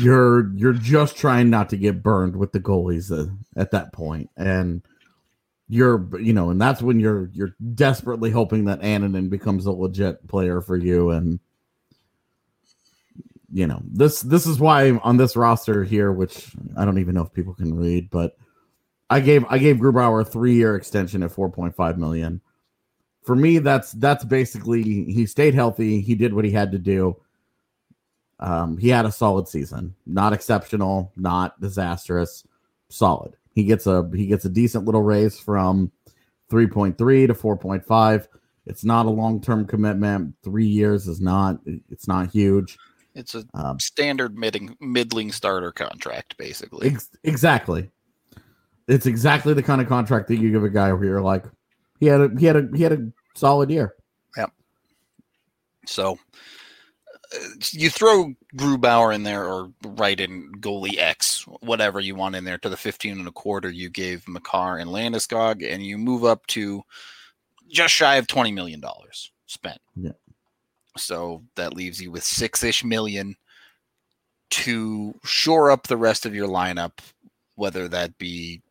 you're 0.00 0.52
you're 0.56 0.72
just 0.72 1.16
trying 1.16 1.50
not 1.50 1.70
to 1.70 1.76
get 1.76 2.02
burned 2.02 2.36
with 2.36 2.52
the 2.52 2.60
goalies 2.60 3.10
at, 3.10 3.28
at 3.56 3.70
that 3.72 3.92
point. 3.92 4.30
And 4.36 4.82
you're 5.68 6.08
you 6.20 6.32
know, 6.32 6.50
and 6.50 6.60
that's 6.60 6.82
when 6.82 7.00
you're 7.00 7.30
you're 7.32 7.54
desperately 7.74 8.30
hoping 8.30 8.66
that 8.66 8.82
Annunen 8.82 9.30
becomes 9.30 9.66
a 9.66 9.72
legit 9.72 10.26
player 10.28 10.60
for 10.60 10.76
you 10.76 11.10
and 11.10 11.40
you 13.54 13.68
know, 13.68 13.80
this 13.86 14.20
this 14.22 14.46
is 14.46 14.58
why 14.58 14.90
on 15.04 15.16
this 15.16 15.36
roster 15.36 15.84
here, 15.84 16.10
which 16.10 16.50
I 16.76 16.84
don't 16.84 16.98
even 16.98 17.14
know 17.14 17.22
if 17.22 17.32
people 17.32 17.54
can 17.54 17.76
read, 17.76 18.10
but 18.10 18.36
I 19.08 19.20
gave 19.20 19.44
I 19.48 19.58
gave 19.58 19.76
Grubauer 19.76 20.22
a 20.22 20.24
three 20.24 20.54
year 20.54 20.74
extension 20.74 21.22
at 21.22 21.30
four 21.30 21.48
point 21.48 21.76
five 21.76 21.96
million. 21.96 22.40
For 23.22 23.36
me, 23.36 23.60
that's 23.60 23.92
that's 23.92 24.24
basically 24.24 24.82
he 24.82 25.24
stayed 25.26 25.54
healthy. 25.54 26.00
He 26.00 26.16
did 26.16 26.34
what 26.34 26.44
he 26.44 26.50
had 26.50 26.72
to 26.72 26.78
do. 26.78 27.16
Um, 28.40 28.76
he 28.76 28.88
had 28.88 29.06
a 29.06 29.12
solid 29.12 29.46
season, 29.46 29.94
not 30.04 30.32
exceptional, 30.32 31.12
not 31.16 31.60
disastrous, 31.60 32.44
solid. 32.88 33.36
He 33.54 33.64
gets 33.64 33.86
a 33.86 34.08
he 34.14 34.26
gets 34.26 34.44
a 34.44 34.48
decent 34.48 34.84
little 34.84 35.02
raise 35.02 35.38
from 35.38 35.90
three 36.50 36.66
point 36.66 36.98
three 36.98 37.26
to 37.26 37.34
four 37.34 37.56
point 37.56 37.84
five. 37.86 38.28
It's 38.66 38.84
not 38.84 39.06
a 39.06 39.10
long 39.10 39.40
term 39.40 39.66
commitment. 39.66 40.34
Three 40.42 40.66
years 40.66 41.06
is 41.06 41.20
not 41.20 41.60
it's 41.90 42.08
not 42.08 42.30
huge. 42.30 42.76
it's 43.14 43.34
a 43.34 43.44
Um, 43.54 43.78
standard 43.78 44.36
middling 44.36 44.76
middling 44.80 45.30
starter 45.32 45.70
contract, 45.70 46.36
basically. 46.36 46.88
Ex- 46.88 47.10
exactly. 47.22 47.90
It's 48.88 49.06
exactly 49.06 49.54
the 49.54 49.62
kind 49.62 49.80
of 49.80 49.88
contract 49.88 50.28
that 50.28 50.36
you 50.36 50.50
give 50.50 50.64
a 50.64 50.68
guy 50.70 50.92
where 50.92 51.04
you're 51.04 51.20
like, 51.22 51.44
he 52.00 52.06
had 52.06 52.20
a 52.20 52.30
he 52.38 52.46
had 52.46 52.56
a 52.56 52.68
he 52.74 52.82
had 52.82 52.92
a 52.92 53.06
solid 53.34 53.70
year. 53.70 53.94
Yeah. 54.36 54.46
So 55.86 56.18
you 57.70 57.90
throw 57.90 58.34
Grubauer 58.56 59.14
in 59.14 59.22
there 59.22 59.44
or 59.44 59.70
write 59.84 60.20
in 60.20 60.52
goalie 60.60 60.98
X, 60.98 61.44
whatever 61.60 62.00
you 62.00 62.14
want 62.14 62.36
in 62.36 62.44
there 62.44 62.58
to 62.58 62.68
the 62.68 62.76
15 62.76 63.18
and 63.18 63.28
a 63.28 63.32
quarter 63.32 63.70
you 63.70 63.90
gave 63.90 64.28
Makar 64.28 64.78
and 64.78 64.90
Landeskog, 64.90 65.66
and 65.66 65.84
you 65.84 65.98
move 65.98 66.24
up 66.24 66.46
to 66.48 66.82
just 67.68 67.94
shy 67.94 68.16
of 68.16 68.26
$20 68.26 68.52
million 68.54 68.82
spent. 69.46 69.80
Yeah. 69.96 70.12
So 70.96 71.42
that 71.56 71.74
leaves 71.74 72.00
you 72.00 72.10
with 72.10 72.22
six 72.22 72.62
ish 72.62 72.84
million 72.84 73.36
to 74.50 75.14
shore 75.24 75.70
up 75.70 75.86
the 75.86 75.96
rest 75.96 76.26
of 76.26 76.34
your 76.34 76.48
lineup, 76.48 76.98
whether 77.56 77.88
that 77.88 78.16
be 78.18 78.62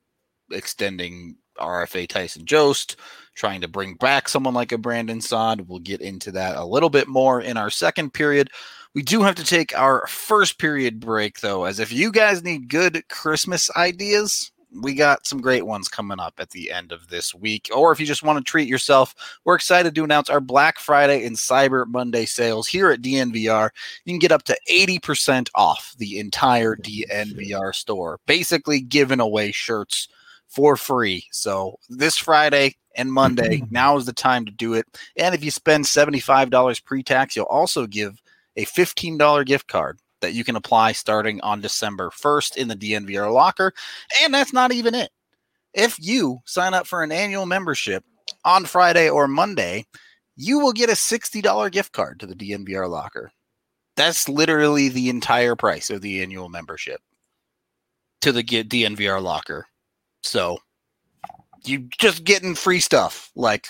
extending 0.52 1.36
RFA 1.60 2.08
Tyson 2.08 2.46
Jost, 2.46 2.96
trying 3.36 3.62
to 3.62 3.68
bring 3.68 3.96
back 3.96 4.30
someone 4.30 4.54
like 4.54 4.72
a 4.72 4.78
Brandon 4.78 5.22
Saad. 5.22 5.68
We'll 5.68 5.80
get 5.80 6.02
into 6.02 6.32
that 6.32 6.56
a 6.56 6.66
little 6.66 6.90
bit 6.90 7.08
more 7.08 7.42
in 7.42 7.58
our 7.58 7.70
second 7.70 8.14
period. 8.14 8.50
We 8.94 9.02
do 9.02 9.24
have 9.24 9.36
to 9.36 9.44
take 9.44 9.78
our 9.78 10.06
first 10.08 10.60
period 10.60 11.00
break, 11.00 11.40
though, 11.42 11.64
as 11.64 11.80
if 11.80 11.92
you 11.92 12.12
guys 12.12 12.44
need 12.44 12.70
good 12.70 13.04
Christmas 13.10 13.70
ideas, 13.76 14.52
we 14.82 14.94
got 14.96 15.28
some 15.28 15.40
great 15.42 15.66
ones 15.66 15.88
coming 15.88 16.20
up 16.20 16.34
at 16.38 16.50
the 16.50 16.72
end 16.72 16.92
of 16.92 17.08
this 17.08 17.34
week. 17.34 17.70
Or 17.76 17.92
if 17.92 18.00
you 18.00 18.06
just 18.06 18.24
want 18.24 18.38
to 18.38 18.50
treat 18.50 18.68
yourself, 18.68 19.14
we're 19.46 19.56
excited 19.56 19.94
to 19.96 20.04
announce 20.04 20.30
our 20.30 20.40
Black 20.40 20.80
Friday 20.80 21.26
and 21.26 21.36
Cyber 21.36 21.86
Monday 21.88 22.26
sales 22.26 22.68
here 22.68 22.92
at 22.92 23.02
DNVR. 23.02 23.70
You 24.06 24.14
can 24.14 24.20
get 24.20 24.32
up 24.32 24.44
to 24.44 24.58
80% 24.70 25.50
off 25.56 25.94
the 25.98 26.20
entire 26.20 26.76
DNVR 26.76 27.74
store, 27.74 28.20
basically 28.26 28.82
giving 28.82 29.20
away 29.20 29.52
shirts 29.52 30.08
for 30.48 30.76
free. 30.76 31.26
So 31.32 31.78
this 31.90 32.18
Friday 32.18 32.76
and 32.96 33.12
Monday, 33.12 33.58
mm-hmm. 33.58 33.74
now 33.74 33.98
is 33.98 34.06
the 34.06 34.14
time 34.14 34.46
to 34.46 34.52
do 34.52 34.74
it. 34.74 34.86
And 35.18 35.34
if 35.34 35.44
you 35.44 35.52
spend 35.52 35.86
$75 35.86 36.86
pre 36.86 37.04
tax, 37.04 37.36
you'll 37.36 37.46
also 37.46 37.88
give 37.88 38.22
a 38.56 38.66
$15 38.66 39.46
gift 39.46 39.68
card 39.68 40.00
that 40.22 40.34
you 40.34 40.44
can 40.44 40.56
apply 40.56 40.94
starting 40.94 41.42
on 41.42 41.62
December 41.62 42.10
1st 42.10 42.56
in 42.56 42.68
the 42.68 42.76
DNVR 42.76 43.32
locker. 43.32 43.74
And 44.22 44.34
that's 44.34 44.54
not 44.54 44.72
even 44.72 44.96
it. 44.96 45.12
If 45.74 45.98
you 46.00 46.40
sign 46.46 46.74
up 46.74 46.88
for 46.88 47.04
an 47.04 47.12
annual 47.12 47.46
membership 47.46 48.04
on 48.46 48.66
Friday 48.66 49.10
or 49.10 49.28
Monday, 49.28 49.86
you 50.36 50.60
will 50.60 50.72
get 50.72 50.90
a 50.90 50.94
$60 50.94 51.72
gift 51.72 51.92
card 51.92 52.20
to 52.20 52.28
the 52.28 52.36
DNVR 52.36 52.90
locker. 52.90 53.32
That's 53.96 54.28
literally 54.28 54.90
the 54.90 55.10
entire 55.10 55.56
price 55.56 55.90
of 55.90 56.02
the 56.02 56.22
annual 56.24 56.50
membership 56.50 57.02
to 58.22 58.32
the 58.32 58.44
DNVR 58.44 59.22
locker. 59.22 59.68
So 60.24 60.60
you 61.66 61.88
just 61.98 62.24
getting 62.24 62.56
free 62.56 62.80
stuff. 62.80 63.32
Like 63.36 63.68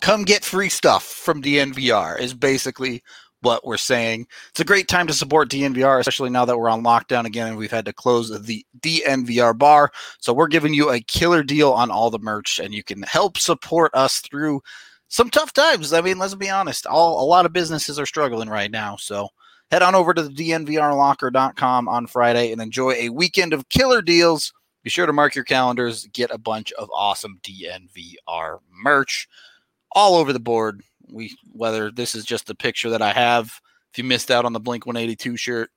come 0.00 0.24
get 0.24 0.44
free 0.44 0.68
stuff 0.68 1.04
from 1.04 1.42
DNVR 1.42 2.18
is 2.18 2.34
basically 2.34 3.02
what 3.44 3.64
we're 3.64 3.76
saying. 3.76 4.26
It's 4.50 4.60
a 4.60 4.64
great 4.64 4.88
time 4.88 5.06
to 5.06 5.12
support 5.12 5.50
DNVR, 5.50 6.00
especially 6.00 6.30
now 6.30 6.44
that 6.46 6.58
we're 6.58 6.68
on 6.68 6.82
lockdown 6.82 7.26
again 7.26 7.48
and 7.48 7.56
we've 7.56 7.70
had 7.70 7.84
to 7.84 7.92
close 7.92 8.30
the 8.42 8.66
DNVR 8.80 9.56
bar. 9.56 9.92
So 10.18 10.32
we're 10.32 10.48
giving 10.48 10.74
you 10.74 10.90
a 10.90 11.00
killer 11.00 11.42
deal 11.42 11.72
on 11.72 11.90
all 11.90 12.10
the 12.10 12.18
merch 12.18 12.58
and 12.58 12.74
you 12.74 12.82
can 12.82 13.02
help 13.02 13.38
support 13.38 13.94
us 13.94 14.20
through 14.20 14.62
some 15.08 15.30
tough 15.30 15.52
times. 15.52 15.92
I 15.92 16.00
mean, 16.00 16.18
let's 16.18 16.34
be 16.34 16.50
honest. 16.50 16.86
All 16.86 17.22
a 17.22 17.28
lot 17.28 17.46
of 17.46 17.52
businesses 17.52 17.98
are 17.98 18.06
struggling 18.06 18.48
right 18.48 18.70
now. 18.70 18.96
So 18.96 19.28
head 19.70 19.82
on 19.82 19.94
over 19.94 20.14
to 20.14 20.22
the 20.22 20.30
dnvrlocker.com 20.30 21.88
on 21.88 22.06
Friday 22.06 22.50
and 22.50 22.60
enjoy 22.60 22.92
a 22.92 23.10
weekend 23.10 23.52
of 23.52 23.68
killer 23.68 24.02
deals. 24.02 24.52
Be 24.84 24.90
sure 24.90 25.06
to 25.06 25.12
mark 25.12 25.34
your 25.34 25.44
calendars, 25.44 26.06
get 26.12 26.30
a 26.30 26.38
bunch 26.38 26.70
of 26.72 26.90
awesome 26.94 27.40
DNVR 27.42 28.58
merch 28.70 29.26
all 29.92 30.14
over 30.14 30.32
the 30.32 30.38
board. 30.38 30.82
We 31.10 31.34
whether 31.52 31.90
this 31.90 32.14
is 32.14 32.24
just 32.24 32.46
the 32.46 32.54
picture 32.54 32.90
that 32.90 33.02
I 33.02 33.12
have. 33.12 33.60
If 33.92 33.98
you 33.98 34.04
missed 34.04 34.30
out 34.30 34.44
on 34.44 34.52
the 34.52 34.60
Blink 34.60 34.86
182 34.86 35.36
shirt, 35.36 35.70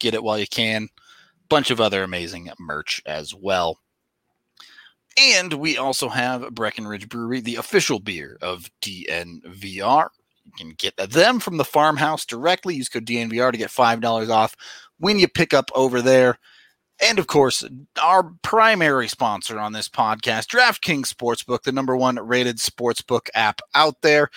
get 0.00 0.14
it 0.14 0.22
while 0.22 0.38
you 0.38 0.46
can. 0.46 0.88
Bunch 1.48 1.70
of 1.70 1.80
other 1.80 2.02
amazing 2.02 2.50
merch 2.58 3.00
as 3.06 3.32
well. 3.34 3.78
And 5.16 5.54
we 5.54 5.76
also 5.78 6.08
have 6.08 6.54
Breckenridge 6.54 7.08
Brewery, 7.08 7.40
the 7.40 7.56
official 7.56 7.98
beer 7.98 8.38
of 8.40 8.70
DNVR. 8.82 10.08
You 10.44 10.52
can 10.56 10.70
get 10.70 10.96
them 10.96 11.40
from 11.40 11.56
the 11.58 11.64
farmhouse 11.64 12.24
directly. 12.24 12.76
Use 12.76 12.88
code 12.88 13.06
DNVR 13.06 13.52
to 13.52 13.58
get 13.58 13.70
$5 13.70 14.30
off 14.30 14.56
when 14.98 15.18
you 15.18 15.28
pick 15.28 15.52
up 15.52 15.70
over 15.74 16.00
there. 16.02 16.38
And 17.00 17.18
of 17.18 17.26
course, 17.28 17.64
our 18.02 18.32
primary 18.42 19.08
sponsor 19.08 19.58
on 19.58 19.72
this 19.72 19.88
podcast, 19.88 20.48
DraftKings 20.48 21.12
Sportsbook, 21.12 21.62
the 21.62 21.72
number 21.72 21.96
one 21.96 22.16
rated 22.16 22.58
sportsbook 22.58 23.28
app 23.34 23.60
out 23.74 24.02
there. 24.02 24.30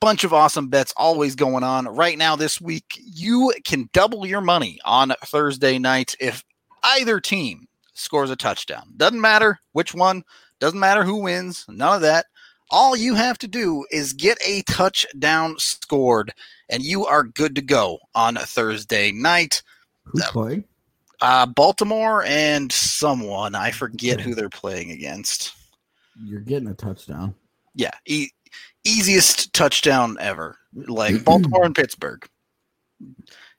Bunch 0.00 0.24
of 0.24 0.32
awesome 0.32 0.68
bets 0.68 0.94
always 0.96 1.34
going 1.34 1.62
on. 1.62 1.86
Right 1.86 2.16
now, 2.16 2.34
this 2.34 2.60
week, 2.60 2.98
you 2.98 3.52
can 3.64 3.90
double 3.92 4.26
your 4.26 4.40
money 4.40 4.78
on 4.84 5.12
Thursday 5.24 5.78
night 5.78 6.16
if 6.18 6.42
either 6.82 7.20
team 7.20 7.68
scores 7.92 8.30
a 8.30 8.36
touchdown. 8.36 8.94
Doesn't 8.96 9.20
matter 9.20 9.58
which 9.72 9.94
one, 9.94 10.24
doesn't 10.58 10.80
matter 10.80 11.04
who 11.04 11.22
wins, 11.22 11.66
none 11.68 11.96
of 11.96 12.00
that. 12.00 12.26
All 12.70 12.96
you 12.96 13.14
have 13.14 13.36
to 13.38 13.48
do 13.48 13.84
is 13.90 14.12
get 14.12 14.38
a 14.46 14.62
touchdown 14.62 15.56
scored, 15.58 16.32
and 16.68 16.82
you 16.82 17.04
are 17.04 17.24
good 17.24 17.54
to 17.56 17.62
go 17.62 17.98
on 18.14 18.36
Thursday 18.36 19.12
night. 19.12 19.62
Who's 20.04 20.24
playing? 20.26 20.64
Uh, 21.20 21.46
Baltimore 21.46 22.24
and 22.24 22.72
someone 22.72 23.54
I 23.54 23.70
forget 23.70 24.20
who 24.20 24.34
they're 24.34 24.48
playing 24.48 24.90
against. 24.90 25.52
You're 26.22 26.40
getting 26.40 26.68
a 26.68 26.74
touchdown. 26.74 27.34
Yeah, 27.74 27.90
e- 28.06 28.30
easiest 28.84 29.52
touchdown 29.52 30.16
ever. 30.20 30.56
Like 30.74 31.24
Baltimore 31.24 31.64
and 31.64 31.74
Pittsburgh, 31.74 32.26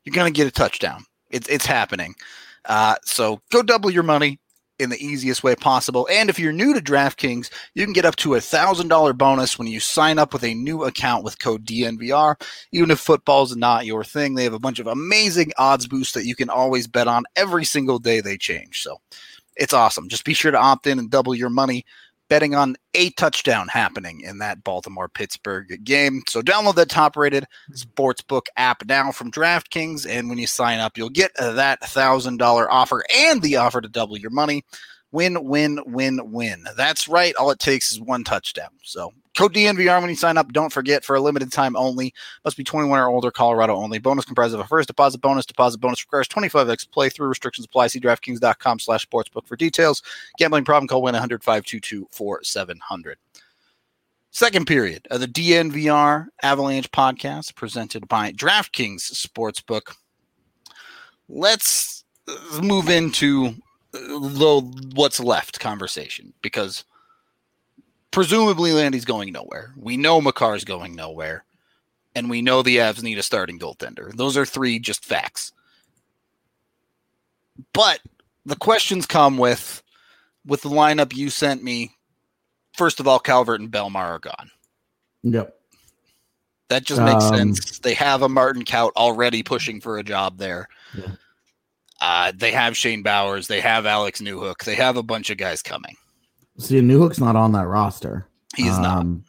you're 0.03 0.13
gonna 0.13 0.31
get 0.31 0.47
a 0.47 0.51
touchdown. 0.51 1.05
It's 1.29 1.47
it's 1.49 1.65
happening. 1.65 2.15
Uh, 2.65 2.95
so 3.03 3.41
go 3.51 3.61
double 3.61 3.89
your 3.89 4.03
money 4.03 4.39
in 4.81 4.89
the 4.89 5.03
easiest 5.03 5.43
way 5.43 5.55
possible. 5.55 6.07
And 6.11 6.29
if 6.29 6.39
you're 6.39 6.51
new 6.51 6.73
to 6.73 6.81
DraftKings, 6.81 7.49
you 7.75 7.85
can 7.85 7.93
get 7.93 8.05
up 8.05 8.15
to 8.17 8.33
a 8.33 8.41
thousand 8.41 8.87
dollar 8.87 9.13
bonus 9.13 9.57
when 9.57 9.67
you 9.67 9.79
sign 9.79 10.19
up 10.19 10.33
with 10.33 10.43
a 10.43 10.53
new 10.53 10.83
account 10.83 11.23
with 11.23 11.39
code 11.39 11.65
DNVR. 11.65 12.35
Even 12.71 12.91
if 12.91 12.99
football's 12.99 13.55
not 13.55 13.85
your 13.85 14.03
thing, 14.03 14.35
they 14.35 14.43
have 14.43 14.53
a 14.53 14.59
bunch 14.59 14.79
of 14.79 14.87
amazing 14.87 15.51
odds 15.57 15.87
boosts 15.87 16.13
that 16.13 16.25
you 16.25 16.35
can 16.35 16.49
always 16.49 16.87
bet 16.87 17.07
on 17.07 17.23
every 17.35 17.63
single 17.63 17.99
day 17.99 18.19
they 18.19 18.37
change. 18.37 18.81
So 18.81 18.97
it's 19.55 19.73
awesome. 19.73 20.09
Just 20.09 20.25
be 20.25 20.33
sure 20.33 20.51
to 20.51 20.57
opt 20.57 20.87
in 20.87 20.99
and 20.99 21.09
double 21.09 21.35
your 21.35 21.49
money 21.49 21.85
betting 22.31 22.55
on 22.55 22.77
a 22.93 23.09
touchdown 23.11 23.67
happening 23.67 24.21
in 24.21 24.37
that 24.37 24.63
Baltimore 24.63 25.09
Pittsburgh 25.09 25.83
game. 25.83 26.23
So 26.29 26.41
download 26.41 26.75
that 26.75 26.87
top 26.87 27.17
rated 27.17 27.45
sportsbook 27.73 28.43
app 28.55 28.85
now 28.85 29.11
from 29.11 29.31
DraftKings. 29.31 30.07
And 30.09 30.29
when 30.29 30.37
you 30.37 30.47
sign 30.47 30.79
up, 30.79 30.97
you'll 30.97 31.09
get 31.09 31.33
that 31.35 31.81
$1,000 31.81 32.67
offer 32.69 33.03
and 33.13 33.41
the 33.41 33.57
offer 33.57 33.81
to 33.81 33.89
double 33.89 34.17
your 34.17 34.31
money. 34.31 34.63
Win, 35.11 35.43
win, 35.43 35.81
win, 35.85 36.21
win. 36.31 36.63
That's 36.77 37.09
right. 37.09 37.35
All 37.35 37.51
it 37.51 37.59
takes 37.59 37.91
is 37.91 37.99
one 37.99 38.23
touchdown. 38.23 38.69
So 38.81 39.11
code 39.35 39.53
DNVR 39.53 40.01
when 40.01 40.09
you 40.09 40.15
sign 40.15 40.37
up. 40.37 40.51
Don't 40.51 40.71
forget 40.71 41.03
for 41.03 41.15
a 41.15 41.21
limited 41.21 41.51
time 41.51 41.75
only. 41.75 42.13
Must 42.43 42.57
be 42.57 42.63
21 42.63 42.99
or 42.99 43.07
older, 43.07 43.31
Colorado 43.31 43.75
only. 43.75 43.99
Bonus 43.99 44.25
comprised 44.25 44.53
of 44.53 44.59
a 44.59 44.67
first 44.67 44.87
deposit 44.87 45.21
bonus. 45.21 45.45
Deposit 45.45 45.79
bonus 45.79 46.03
requires 46.03 46.27
25x 46.27 46.89
playthrough. 46.89 47.29
Restrictions 47.29 47.65
apply. 47.65 47.87
See 47.87 47.99
DraftKings.com 47.99 48.79
slash 48.79 49.07
sportsbook 49.07 49.47
for 49.47 49.55
details. 49.55 50.01
Gambling 50.37 50.65
problem, 50.65 50.87
call 50.87 51.01
win 51.01 51.13
100 51.13 51.43
522 51.43 52.07
4700. 52.11 53.17
Second 54.33 54.65
period 54.65 55.07
of 55.11 55.19
the 55.19 55.27
DNVR 55.27 56.27
Avalanche 56.41 56.89
podcast 56.91 57.53
presented 57.53 58.07
by 58.07 58.31
DraftKings 58.31 59.11
Sportsbook. 59.11 59.97
Let's 61.27 62.05
uh, 62.29 62.61
move 62.61 62.87
into 62.87 63.47
uh, 63.93 63.97
the 63.97 64.91
what's 64.95 65.19
left 65.19 65.59
conversation 65.59 66.33
because 66.41 66.85
presumably 68.11 68.73
Landy's 68.73 69.05
going 69.05 69.31
nowhere. 69.31 69.73
We 69.77 69.97
know 69.97 70.21
Makar's 70.21 70.63
going 70.63 70.95
nowhere, 70.95 71.45
and 72.15 72.29
we 72.29 72.41
know 72.41 72.61
the 72.61 72.77
Avs 72.77 73.01
need 73.01 73.17
a 73.17 73.23
starting 73.23 73.59
goaltender. 73.59 74.15
Those 74.15 74.37
are 74.37 74.45
three 74.45 74.79
just 74.79 75.03
facts. 75.05 75.53
But 77.73 77.99
the 78.45 78.55
questions 78.55 79.05
come 79.05 79.37
with 79.37 79.81
with 80.45 80.61
the 80.61 80.69
lineup 80.69 81.15
you 81.15 81.29
sent 81.29 81.63
me. 81.63 81.91
First 82.73 82.99
of 82.99 83.07
all, 83.07 83.19
Calvert 83.19 83.59
and 83.61 83.71
Bellemare 83.71 83.95
are 83.95 84.19
gone. 84.19 84.49
Yep. 85.23 85.55
That 86.69 86.83
just 86.85 87.01
makes 87.01 87.25
Um, 87.25 87.35
sense. 87.35 87.79
They 87.79 87.93
have 87.95 88.21
a 88.21 88.29
Martin 88.29 88.63
Kaut 88.63 88.93
already 88.95 89.43
pushing 89.43 89.81
for 89.81 89.97
a 89.97 90.03
job 90.03 90.37
there. 90.37 90.69
Yeah. 90.97 91.11
Uh, 91.99 92.31
they 92.35 92.51
have 92.51 92.75
Shane 92.75 93.03
Bowers. 93.03 93.47
They 93.47 93.59
have 93.59 93.85
Alex 93.85 94.21
Newhook. 94.21 94.63
They 94.63 94.75
have 94.75 94.97
a 94.97 95.03
bunch 95.03 95.29
of 95.29 95.37
guys 95.37 95.61
coming. 95.61 95.95
See, 96.57 96.79
Newhook's 96.79 97.19
not 97.19 97.35
on 97.35 97.53
that 97.53 97.67
roster. 97.67 98.27
He 98.55 98.67
is 98.67 98.77
not. 98.77 98.97
Um, 98.97 99.23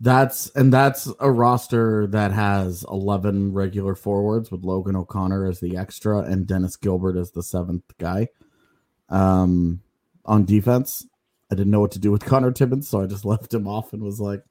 That's 0.00 0.50
and 0.50 0.72
that's 0.72 1.12
a 1.20 1.30
roster 1.30 2.06
that 2.08 2.32
has 2.32 2.84
eleven 2.90 3.52
regular 3.52 3.94
forwards 3.94 4.50
with 4.50 4.64
Logan 4.64 4.96
O'Connor 4.96 5.46
as 5.46 5.60
the 5.60 5.76
extra 5.76 6.20
and 6.20 6.46
Dennis 6.46 6.76
Gilbert 6.76 7.16
as 7.16 7.30
the 7.30 7.42
seventh 7.42 7.84
guy. 7.98 8.28
Um, 9.08 9.82
on 10.24 10.44
defense, 10.44 11.06
I 11.50 11.54
didn't 11.54 11.70
know 11.70 11.80
what 11.80 11.92
to 11.92 11.98
do 11.98 12.10
with 12.10 12.24
Conor 12.24 12.52
Timmins, 12.52 12.88
so 12.88 13.02
I 13.02 13.06
just 13.06 13.24
left 13.26 13.52
him 13.52 13.68
off 13.68 13.92
and 13.92 14.02
was 14.02 14.20
like, 14.20 14.42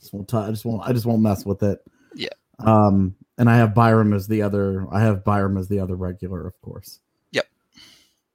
just 0.00 0.12
won't 0.12 0.28
t- 0.28 0.36
I 0.36 0.50
just 0.50 0.64
won't 0.64 0.82
I 0.88 0.92
just 0.92 1.06
won't 1.06 1.22
mess 1.22 1.44
with 1.44 1.62
it. 1.62 1.80
Yeah. 2.14 2.28
Um, 2.60 3.14
and 3.38 3.48
I 3.48 3.56
have 3.56 3.74
Byram 3.74 4.12
as 4.12 4.26
the 4.26 4.42
other. 4.42 4.86
I 4.90 5.00
have 5.00 5.24
Byram 5.24 5.56
as 5.56 5.68
the 5.68 5.80
other 5.80 5.94
regular, 5.96 6.46
of 6.46 6.60
course. 6.60 7.00
Yep. 7.32 7.46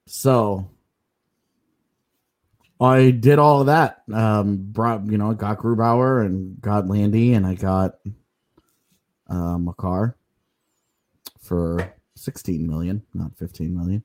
So 0.06 0.70
I 2.84 3.12
did 3.12 3.40
all 3.40 3.62
of 3.62 3.68
that. 3.68 4.04
Um, 4.12 4.58
brought 4.58 5.06
you 5.06 5.18
know, 5.18 5.32
I 5.32 5.34
got 5.34 5.60
Grubauer 5.60 6.26
and 6.26 6.60
got 6.62 6.88
Landy, 6.88 7.34
and 7.34 7.46
I 7.46 7.56
got 7.56 7.96
uh, 9.28 9.58
Makar 9.58 10.18
for 11.40 11.94
sixteen 12.16 12.68
million, 12.68 13.02
not 13.14 13.38
fifteen 13.38 13.76
million, 13.76 14.04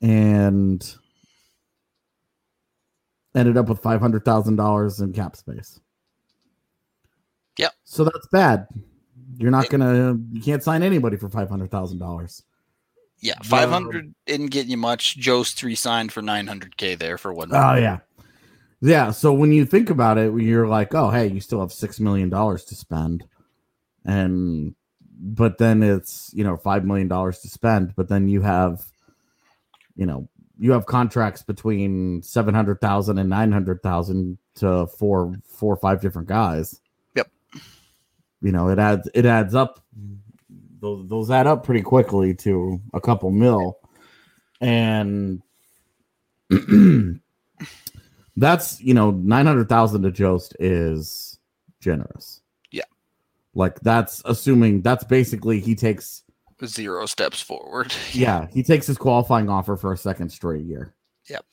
and 0.00 0.94
ended 3.34 3.56
up 3.56 3.68
with 3.68 3.82
five 3.82 4.00
hundred 4.00 4.24
thousand 4.24 4.56
dollars 4.56 5.00
in 5.00 5.12
cap 5.12 5.36
space. 5.36 5.80
Yep. 7.58 7.72
So 7.84 8.04
that's 8.04 8.28
bad. 8.28 8.66
You're 9.36 9.50
not 9.50 9.68
gonna. 9.68 10.16
You 10.32 10.40
can't 10.40 10.62
sign 10.62 10.82
anybody 10.82 11.16
for 11.16 11.28
five 11.28 11.48
hundred 11.50 11.70
thousand 11.70 11.98
dollars. 11.98 12.42
Yeah, 13.20 13.34
five 13.42 13.68
hundred 13.68 14.14
didn't 14.26 14.46
get 14.46 14.66
you 14.66 14.76
much. 14.76 15.16
Joe's 15.18 15.52
three 15.52 15.74
signed 15.74 16.10
for 16.12 16.22
nine 16.22 16.46
hundred 16.46 16.76
k 16.76 16.94
there 16.94 17.18
for 17.18 17.32
one. 17.32 17.50
Oh 17.52 17.74
yeah, 17.74 17.98
yeah. 18.80 19.10
So 19.10 19.32
when 19.32 19.52
you 19.52 19.66
think 19.66 19.90
about 19.90 20.16
it, 20.16 20.32
you're 20.34 20.66
like, 20.66 20.94
oh 20.94 21.10
hey, 21.10 21.26
you 21.26 21.40
still 21.40 21.60
have 21.60 21.72
six 21.72 22.00
million 22.00 22.30
dollars 22.30 22.64
to 22.66 22.74
spend, 22.74 23.24
and 24.06 24.74
but 25.20 25.58
then 25.58 25.82
it's 25.82 26.30
you 26.32 26.44
know 26.44 26.56
five 26.56 26.84
million 26.84 27.08
dollars 27.08 27.40
to 27.40 27.48
spend, 27.48 27.94
but 27.94 28.08
then 28.08 28.26
you 28.26 28.40
have, 28.40 28.82
you 29.96 30.06
know, 30.06 30.26
you 30.58 30.72
have 30.72 30.86
contracts 30.86 31.42
between 31.42 32.22
seven 32.22 32.54
hundred 32.54 32.80
thousand 32.80 33.18
and 33.18 33.28
nine 33.28 33.52
hundred 33.52 33.82
thousand 33.82 34.38
to 34.56 34.86
four, 34.86 35.34
four 35.44 35.74
or 35.74 35.76
five 35.76 36.00
different 36.00 36.28
guys. 36.28 36.80
Yep. 37.16 37.30
You 38.40 38.52
know, 38.52 38.68
it 38.68 38.78
adds 38.78 39.08
it 39.14 39.26
adds 39.26 39.54
up. 39.54 39.84
Those 40.80 41.08
those 41.08 41.30
add 41.30 41.46
up 41.46 41.64
pretty 41.64 41.82
quickly 41.82 42.34
to 42.36 42.80
a 42.94 43.00
couple 43.00 43.30
mil, 43.30 43.78
and 44.60 45.42
that's 48.36 48.80
you 48.80 48.94
know 48.94 49.10
nine 49.10 49.46
hundred 49.46 49.68
thousand 49.68 50.02
to 50.02 50.10
Jost 50.10 50.56
is 50.60 51.38
generous. 51.80 52.40
Yeah. 52.70 52.84
like 53.54 53.80
that's 53.80 54.22
assuming 54.24 54.82
that's 54.82 55.04
basically 55.04 55.60
he 55.60 55.74
takes 55.74 56.22
Zero 56.64 57.06
steps 57.06 57.40
forward. 57.40 57.94
yeah 58.12 58.46
he 58.52 58.62
takes 58.62 58.86
his 58.86 58.98
qualifying 58.98 59.48
offer 59.48 59.76
for 59.76 59.92
a 59.92 59.96
second 59.96 60.30
straight 60.30 60.64
year. 60.64 60.94
Yep. 61.28 61.44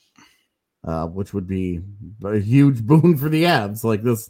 uh, 0.86 1.08
which 1.08 1.34
would 1.34 1.48
be 1.48 1.82
a 2.26 2.40
huge 2.40 2.82
boon 2.86 3.18
for 3.18 3.30
the 3.30 3.44
Avs. 3.44 3.84
Like 3.84 4.04
this, 4.04 4.30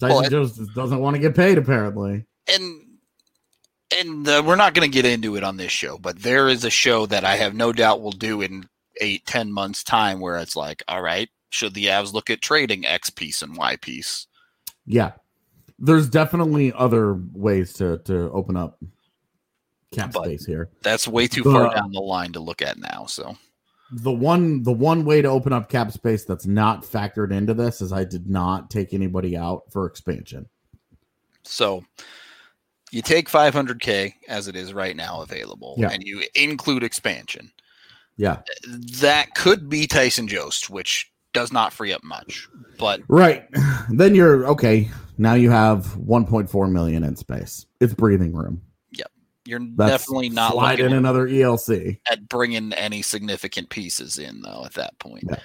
Tyson 0.00 0.30
Well, 0.32 0.50
doesn't 0.74 0.98
want 1.00 1.14
to 1.16 1.20
get 1.22 1.34
paid 1.34 1.58
apparently. 1.58 2.26
and 2.52 2.81
and 4.02 4.28
uh, 4.28 4.42
we're 4.44 4.56
not 4.56 4.74
going 4.74 4.88
to 4.88 4.94
get 4.94 5.04
into 5.04 5.36
it 5.36 5.44
on 5.44 5.56
this 5.56 5.72
show, 5.72 5.98
but 5.98 6.22
there 6.22 6.48
is 6.48 6.64
a 6.64 6.70
show 6.70 7.06
that 7.06 7.24
I 7.24 7.36
have 7.36 7.54
no 7.54 7.72
doubt 7.72 8.02
will 8.02 8.12
do 8.12 8.40
in 8.40 8.68
eight, 9.00 9.24
ten 9.26 9.52
months 9.52 9.82
time 9.82 10.20
where 10.20 10.36
it's 10.38 10.56
like, 10.56 10.82
all 10.88 11.02
right, 11.02 11.28
should 11.50 11.74
the 11.74 11.86
Avs 11.86 12.12
look 12.12 12.30
at 12.30 12.40
trading 12.40 12.86
X 12.86 13.10
piece 13.10 13.42
and 13.42 13.56
Y 13.56 13.76
piece? 13.76 14.26
Yeah, 14.86 15.12
there's 15.78 16.08
definitely 16.08 16.72
other 16.72 17.14
ways 17.32 17.72
to 17.74 17.98
to 17.98 18.30
open 18.32 18.56
up 18.56 18.82
cap 19.92 20.12
But- 20.12 20.24
space 20.24 20.44
here. 20.44 20.70
That's 20.82 21.06
way 21.06 21.26
too 21.28 21.44
far 21.44 21.74
down 21.74 21.92
the 21.92 22.00
line 22.00 22.32
to 22.32 22.40
look 22.40 22.62
at 22.62 22.78
now. 22.78 23.06
So 23.06 23.36
the 23.92 24.12
one 24.12 24.62
the 24.62 24.72
one 24.72 25.04
way 25.04 25.22
to 25.22 25.28
open 25.28 25.52
up 25.52 25.68
cap 25.68 25.92
space 25.92 26.24
that's 26.24 26.46
not 26.46 26.82
factored 26.82 27.32
into 27.32 27.54
this 27.54 27.80
is 27.80 27.92
I 27.92 28.04
did 28.04 28.28
not 28.28 28.70
take 28.70 28.94
anybody 28.94 29.36
out 29.36 29.64
for 29.70 29.86
expansion. 29.86 30.48
So 31.42 31.84
you 32.92 33.02
take 33.02 33.28
500k 33.28 34.14
as 34.28 34.46
it 34.48 34.54
is 34.54 34.72
right 34.72 34.94
now 34.94 35.22
available, 35.22 35.74
Yeah. 35.78 35.90
and 35.90 36.02
you 36.04 36.22
include 36.34 36.84
expansion. 36.84 37.50
Yeah. 38.16 38.42
That 39.00 39.34
could 39.34 39.68
be 39.68 39.86
Tyson 39.86 40.28
Jost, 40.28 40.70
which 40.70 41.10
does 41.32 41.50
not 41.52 41.72
free 41.72 41.92
up 41.92 42.04
much. 42.04 42.46
But 42.78 43.00
Right. 43.08 43.48
Then 43.90 44.14
you're 44.14 44.46
okay. 44.48 44.88
Now 45.18 45.34
you 45.34 45.50
have 45.50 45.86
1.4 45.96 46.70
million 46.70 47.02
in 47.04 47.16
space. 47.16 47.66
It's 47.80 47.94
breathing 47.94 48.34
room. 48.34 48.62
Yep, 48.92 49.10
you're 49.46 49.60
That's 49.76 49.90
definitely 50.04 50.28
not 50.28 50.52
slide 50.52 50.78
in 50.80 50.92
at, 50.92 50.98
another 50.98 51.26
ELC. 51.26 51.98
at 52.10 52.28
bringing 52.28 52.72
any 52.74 53.02
significant 53.02 53.70
pieces 53.70 54.18
in 54.18 54.42
though 54.42 54.64
at 54.66 54.74
that 54.74 54.98
point. 54.98 55.24
Yeah. 55.28 55.38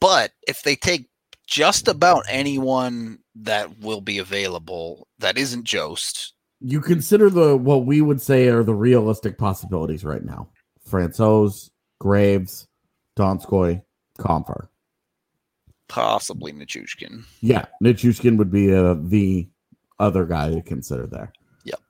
But 0.00 0.32
if 0.48 0.62
they 0.62 0.76
take 0.76 1.08
just 1.46 1.86
about 1.88 2.24
anyone 2.28 3.18
that 3.36 3.78
will 3.80 4.00
be 4.00 4.18
available 4.18 5.06
that 5.18 5.38
isn't 5.38 5.64
Jost, 5.64 6.34
You 6.60 6.80
consider 6.80 7.30
the 7.30 7.56
what 7.56 7.86
we 7.86 8.00
would 8.00 8.20
say 8.20 8.48
are 8.48 8.62
the 8.64 8.74
realistic 8.74 9.38
possibilities 9.38 10.04
right 10.04 10.24
now. 10.24 10.48
Francouz, 10.88 11.70
Graves, 12.00 12.66
Donskoy, 13.16 13.82
Compher. 14.18 14.68
possibly 15.88 16.52
Nichushkin. 16.52 17.24
Yeah, 17.40 17.66
Nichushkin 17.82 18.36
would 18.38 18.50
be 18.50 18.74
uh, 18.74 18.94
the 18.98 19.48
other 19.98 20.24
guy 20.24 20.50
to 20.50 20.62
consider 20.62 21.06
there. 21.06 21.32
Yep. 21.64 21.80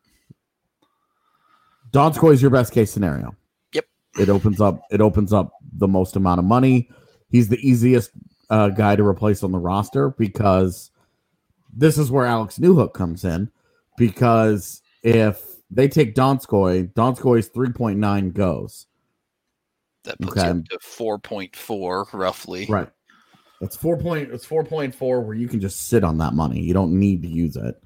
Donskoy 1.92 2.32
is 2.34 2.42
your 2.42 2.50
best 2.50 2.72
case 2.72 2.90
scenario. 2.92 3.34
Yep. 3.72 3.86
It 4.18 4.28
opens 4.28 4.60
up. 4.60 4.82
It 4.90 5.00
opens 5.00 5.32
up 5.32 5.52
the 5.72 5.88
most 5.88 6.16
amount 6.16 6.38
of 6.38 6.44
money. 6.44 6.90
He's 7.28 7.48
the 7.48 7.58
easiest 7.66 8.10
uh, 8.50 8.68
guy 8.68 8.96
to 8.96 9.06
replace 9.06 9.42
on 9.42 9.52
the 9.52 9.58
roster 9.58 10.10
because 10.10 10.89
this 11.72 11.98
is 11.98 12.10
where 12.10 12.26
Alex 12.26 12.58
Newhook 12.58 12.92
comes 12.92 13.24
in. 13.24 13.50
Because 13.96 14.82
if 15.02 15.42
they 15.70 15.88
take 15.88 16.14
Donskoy, 16.14 16.92
Donskoy's 16.94 17.48
three 17.48 17.70
point 17.70 17.98
nine 17.98 18.30
goes. 18.30 18.86
That 20.04 20.18
puts 20.18 20.38
okay. 20.38 20.48
up 20.48 20.64
to 20.64 20.78
four 20.80 21.18
point 21.18 21.54
four 21.54 22.06
roughly. 22.12 22.66
Right. 22.66 22.88
It's 23.60 23.76
four 23.76 23.98
point. 23.98 24.30
It's 24.32 24.46
four 24.46 24.64
point 24.64 24.94
four 24.94 25.20
where 25.20 25.36
you 25.36 25.48
can 25.48 25.60
just 25.60 25.88
sit 25.88 26.02
on 26.02 26.18
that 26.18 26.32
money. 26.32 26.60
You 26.60 26.72
don't 26.72 26.98
need 26.98 27.22
to 27.22 27.28
use 27.28 27.56
it. 27.56 27.80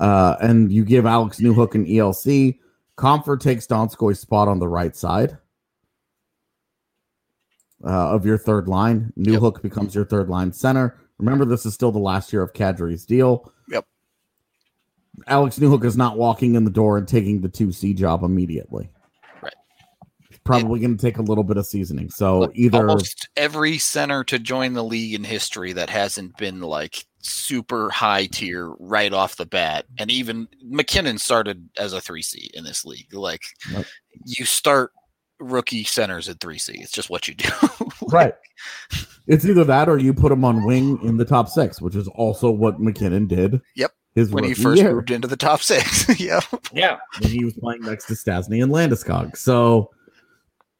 Uh, 0.00 0.36
and 0.40 0.70
you 0.72 0.84
give 0.84 1.06
Alex 1.06 1.38
Newhook 1.38 1.74
an 1.74 1.86
ELC. 1.86 2.58
Compher 2.98 3.38
takes 3.38 3.66
Donskoy's 3.66 4.20
spot 4.20 4.48
on 4.48 4.58
the 4.58 4.68
right 4.68 4.96
side 4.96 5.38
uh, 7.84 8.10
of 8.10 8.26
your 8.26 8.38
third 8.38 8.68
line. 8.68 9.12
Newhook 9.18 9.54
yep. 9.54 9.62
becomes 9.62 9.94
your 9.94 10.04
third 10.04 10.28
line 10.28 10.52
center. 10.52 10.98
Remember, 11.18 11.44
this 11.44 11.64
is 11.64 11.74
still 11.74 11.92
the 11.92 11.98
last 11.98 12.32
year 12.32 12.42
of 12.42 12.52
Kadri's 12.52 13.06
deal. 13.06 13.52
Yep. 13.68 13.86
Alex 15.26 15.58
Newhook 15.58 15.84
is 15.84 15.96
not 15.96 16.18
walking 16.18 16.54
in 16.54 16.64
the 16.64 16.70
door 16.70 16.98
and 16.98 17.08
taking 17.08 17.40
the 17.40 17.48
2C 17.48 17.96
job 17.96 18.22
immediately. 18.22 18.90
Right. 19.42 19.54
It's 20.28 20.38
probably 20.44 20.80
going 20.80 20.96
to 20.96 21.00
take 21.00 21.16
a 21.16 21.22
little 21.22 21.44
bit 21.44 21.56
of 21.56 21.66
seasoning. 21.66 22.10
So 22.10 22.40
Look, 22.40 22.52
either 22.54 22.88
almost 22.88 23.28
every 23.36 23.78
center 23.78 24.24
to 24.24 24.38
join 24.38 24.74
the 24.74 24.84
league 24.84 25.14
in 25.14 25.24
history 25.24 25.72
that 25.72 25.88
hasn't 25.88 26.36
been 26.36 26.60
like 26.60 27.06
super 27.20 27.90
high 27.90 28.26
tier 28.26 28.70
right 28.78 29.12
off 29.12 29.36
the 29.36 29.46
bat, 29.46 29.86
and 29.98 30.10
even 30.10 30.48
MacKinnon 30.62 31.18
started 31.18 31.68
as 31.78 31.92
a 31.94 32.00
3C 32.00 32.50
in 32.52 32.64
this 32.64 32.84
league. 32.84 33.12
Like 33.14 33.42
you 34.24 34.44
start 34.44 34.92
rookie 35.38 35.84
centers 35.84 36.28
at 36.28 36.38
3C. 36.38 36.82
It's 36.82 36.92
just 36.92 37.10
what 37.10 37.26
you 37.28 37.34
do. 37.34 37.48
right. 38.10 38.34
It's 39.26 39.44
either 39.44 39.64
that 39.64 39.88
or 39.88 39.98
you 39.98 40.14
put 40.14 40.30
him 40.30 40.44
on 40.44 40.64
wing 40.64 41.00
in 41.02 41.16
the 41.16 41.24
top 41.24 41.48
six, 41.48 41.80
which 41.80 41.96
is 41.96 42.08
also 42.08 42.50
what 42.50 42.80
MacKinnon 42.80 43.26
did. 43.26 43.60
Yep. 43.74 43.92
His 44.14 44.30
when 44.30 44.44
he 44.44 44.54
first 44.54 44.80
year. 44.80 44.94
moved 44.94 45.10
into 45.10 45.28
the 45.28 45.36
top 45.36 45.60
six. 45.60 46.18
yeah. 46.20 46.40
Yeah. 46.72 46.98
When 47.20 47.30
he 47.30 47.44
was 47.44 47.54
playing 47.54 47.82
next 47.82 48.06
to 48.06 48.14
Stastny 48.14 48.62
and 48.62 48.72
Landeskog. 48.72 49.36
So 49.36 49.90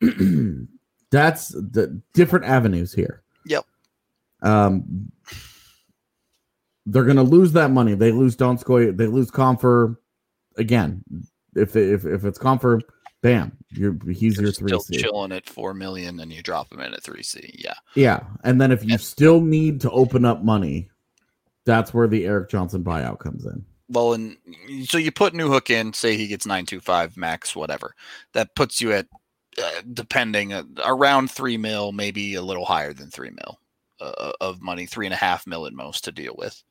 that's 1.11 1.49
the 1.49 2.01
different 2.15 2.47
avenues 2.47 2.95
here. 2.95 3.23
Yep. 3.45 3.65
Um 4.43 5.13
they're 6.87 7.05
gonna 7.05 7.25
lose 7.25 7.53
that 7.53 7.71
money. 7.71 7.95
They 7.95 8.13
lose 8.13 8.37
Donskoy, 8.37 8.97
they 8.97 9.07
lose 9.07 9.31
Compher 9.31 9.97
again. 10.57 11.03
If 11.55 11.77
if 11.77 12.07
if 12.07 12.25
it's 12.25 12.39
Compher, 12.39 12.81
bam, 13.27 13.57
you're 13.71 13.97
he's 14.09 14.37
you're 14.37 14.45
your 14.45 14.53
three 14.53 14.69
still 14.69 14.81
C. 14.81 14.99
chilling 14.99 15.33
at 15.33 15.49
four 15.49 15.75
million, 15.75 16.21
and 16.21 16.33
you 16.33 16.43
drop 16.43 16.73
him 16.73 16.81
in 16.81 16.95
at 16.95 17.03
three 17.03 17.25
C. 17.25 17.55
Yeah, 17.59 17.75
yeah, 17.95 18.21
and 18.45 18.61
then 18.61 18.71
if 18.71 18.85
you 18.85 18.93
and, 18.93 19.01
still 19.01 19.41
need 19.41 19.81
to 19.81 19.91
open 19.91 20.25
up 20.25 20.45
money, 20.45 20.89
that's 21.65 21.93
where 21.93 22.07
the 22.07 22.25
Erik 22.25 22.49
Johnson 22.49 22.85
buyout 22.85 23.19
comes 23.19 23.45
in. 23.45 23.65
Well, 23.89 24.13
and 24.13 24.37
so 24.85 24.99
you 24.99 25.11
put 25.11 25.35
Newhook 25.35 25.71
in, 25.71 25.93
say 25.93 26.17
he 26.17 26.29
gets 26.29 26.47
nine 26.47 26.67
two 26.67 26.81
five 26.81 27.17
max, 27.17 27.57
whatever. 27.57 27.95
That 28.33 28.55
puts 28.55 28.81
you 28.81 28.93
at 28.93 29.07
uh, 29.61 29.83
depending 29.93 30.53
uh, 30.53 30.63
around 30.85 31.31
three 31.31 31.57
mil, 31.57 31.91
maybe 31.91 32.35
a 32.35 32.43
little 32.43 32.65
higher 32.65 32.93
than 32.93 33.11
three 33.11 33.31
mil 33.31 33.59
uh, 34.01 34.33
of 34.41 34.63
money, 34.63 34.87
three 34.87 35.07
and 35.07 35.15
a 35.15 35.19
half 35.19 35.47
mil 35.49 35.67
at 35.67 35.73
most 35.73 36.05
to 36.05 36.13
deal 36.13 36.35
with. 36.39 36.63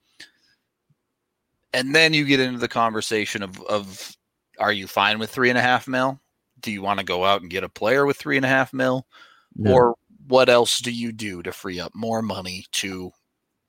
And 1.74 1.94
then 1.94 2.14
you 2.14 2.24
get 2.24 2.40
into 2.40 2.60
the 2.60 2.70
conversation 2.70 3.44
of 3.44 3.62
of 3.64 4.16
are 4.58 4.72
you 4.72 4.88
fine 4.88 5.20
with 5.20 5.30
three 5.30 5.50
and 5.50 5.58
a 5.58 5.62
half 5.62 5.86
mil? 5.86 6.22
Do 6.66 6.72
you 6.72 6.82
want 6.82 7.00
to 7.00 7.06
go 7.06 7.24
out 7.24 7.42
and 7.42 7.50
get 7.50 7.64
a 7.64 7.70
player 7.70 8.06
with 8.06 8.18
three 8.18 8.36
and 8.36 8.46
a 8.46 8.50
half 8.50 8.74
mil, 8.74 9.08
no. 9.56 9.74
or 9.74 9.96
what 10.28 10.50
else 10.50 10.80
do 10.80 10.92
you 10.92 11.12
do 11.12 11.42
to 11.44 11.52
free 11.52 11.80
up 11.80 11.94
more 11.96 12.22
money 12.22 12.66
to? 12.74 13.12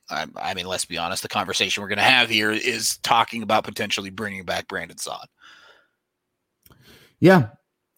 I, 0.09 0.27
I 0.37 0.55
mean, 0.55 0.67
let's 0.67 0.85
be 0.85 0.99
honest. 0.99 1.23
The 1.23 1.29
conversation 1.29 1.83
we're 1.83 1.89
going 1.89 1.99
to 1.99 2.05
have 2.05 2.29
here 2.29 2.51
is 2.51 2.99
talking 2.99 3.43
about 3.43 3.65
potentially 3.65 4.11
bringing 4.11 4.45
back 4.45 4.69
Brandon 4.69 4.99
Saad. 4.99 5.27
Yeah, 7.19 7.49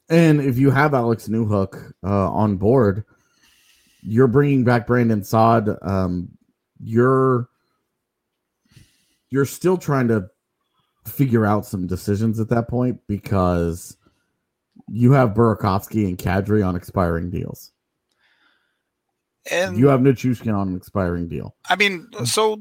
and 0.08 0.40
if 0.40 0.58
you 0.58 0.70
have 0.70 0.94
Alex 0.94 1.28
Newhook 1.28 1.92
uh, 2.04 2.30
on 2.30 2.56
board, 2.56 3.04
you're 4.02 4.28
bringing 4.28 4.64
back 4.64 4.87
Brandon 4.87 5.22
Saad. 5.22 5.68
Um, 5.82 6.30
you're 6.80 7.48
you're 9.30 9.44
still 9.44 9.76
trying 9.76 10.08
to 10.08 10.30
figure 11.06 11.44
out 11.44 11.66
some 11.66 11.87
decisions 11.87 12.40
at 12.40 12.48
that 12.48 12.68
point 12.68 13.00
because 13.06 13.97
you 14.88 15.12
have 15.12 15.30
Burakovsky 15.30 16.06
and 16.06 16.18
Kadri 16.18 16.66
on 16.66 16.76
expiring 16.76 17.30
deals. 17.30 17.72
And 19.50 19.78
you 19.78 19.88
have 19.88 20.00
Nichushkin 20.00 20.54
on 20.54 20.68
an 20.68 20.76
expiring 20.76 21.28
deal. 21.28 21.56
I 21.68 21.76
mean, 21.76 22.08
so 22.24 22.60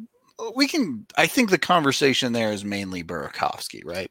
we 0.55 0.67
can. 0.67 1.05
I 1.17 1.27
think 1.27 1.49
the 1.49 1.57
conversation 1.57 2.33
there 2.33 2.51
is 2.51 2.63
mainly 2.63 3.03
Burakovsky, 3.03 3.81
right? 3.83 4.09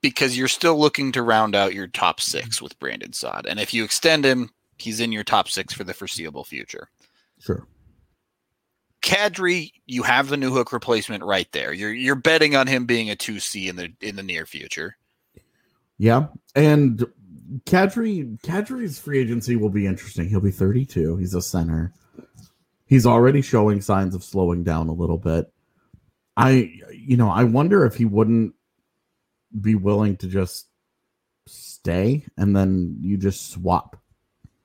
Because 0.00 0.38
you're 0.38 0.48
still 0.48 0.78
looking 0.78 1.12
to 1.12 1.22
round 1.22 1.54
out 1.54 1.74
your 1.74 1.86
top 1.86 2.20
six 2.20 2.62
with 2.62 2.78
Brandon 2.78 3.12
Saad, 3.12 3.46
and 3.46 3.60
if 3.60 3.74
you 3.74 3.84
extend 3.84 4.24
him, 4.24 4.50
he's 4.78 5.00
in 5.00 5.12
your 5.12 5.24
top 5.24 5.48
six 5.48 5.74
for 5.74 5.84
the 5.84 5.92
foreseeable 5.92 6.44
future. 6.44 6.88
Sure. 7.40 7.66
Kadri, 9.02 9.72
you 9.86 10.02
have 10.02 10.28
the 10.28 10.36
Newhook 10.36 10.72
replacement 10.72 11.22
right 11.24 11.50
there. 11.52 11.72
You're 11.72 11.92
you're 11.92 12.14
betting 12.14 12.56
on 12.56 12.66
him 12.66 12.86
being 12.86 13.10
a 13.10 13.16
two 13.16 13.38
C 13.38 13.68
in 13.68 13.76
the 13.76 13.92
in 14.00 14.16
the 14.16 14.22
near 14.22 14.46
future. 14.46 14.96
Yeah, 15.98 16.28
and 16.54 17.04
Kadri 17.66 18.40
Kadri's 18.42 18.98
free 18.98 19.18
agency 19.18 19.56
will 19.56 19.70
be 19.70 19.86
interesting. 19.86 20.28
He'll 20.28 20.40
be 20.40 20.50
32. 20.50 21.16
He's 21.16 21.34
a 21.34 21.42
center. 21.42 21.92
He's 22.86 23.06
already 23.06 23.42
showing 23.42 23.80
signs 23.80 24.14
of 24.14 24.24
slowing 24.24 24.64
down 24.64 24.88
a 24.88 24.92
little 24.92 25.18
bit. 25.18 25.52
I 26.36 26.72
you 26.92 27.16
know, 27.16 27.28
I 27.30 27.44
wonder 27.44 27.84
if 27.84 27.96
he 27.96 28.04
wouldn't 28.04 28.54
be 29.60 29.74
willing 29.74 30.16
to 30.18 30.28
just 30.28 30.66
stay 31.46 32.24
and 32.36 32.54
then 32.54 32.96
you 33.00 33.16
just 33.16 33.50
swap. 33.50 33.96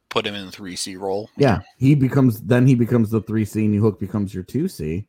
Put 0.10 0.28
him 0.28 0.36
in 0.36 0.46
the 0.46 0.52
3C 0.52 1.00
role. 1.00 1.30
Yeah, 1.38 1.62
he 1.78 1.96
becomes 1.96 2.42
then 2.42 2.68
he 2.68 2.76
becomes 2.76 3.10
the 3.10 3.22
3C 3.22 3.66
and 3.66 3.74
Newhook 3.74 4.00
becomes 4.00 4.34
your 4.34 4.44
2C. 4.44 5.08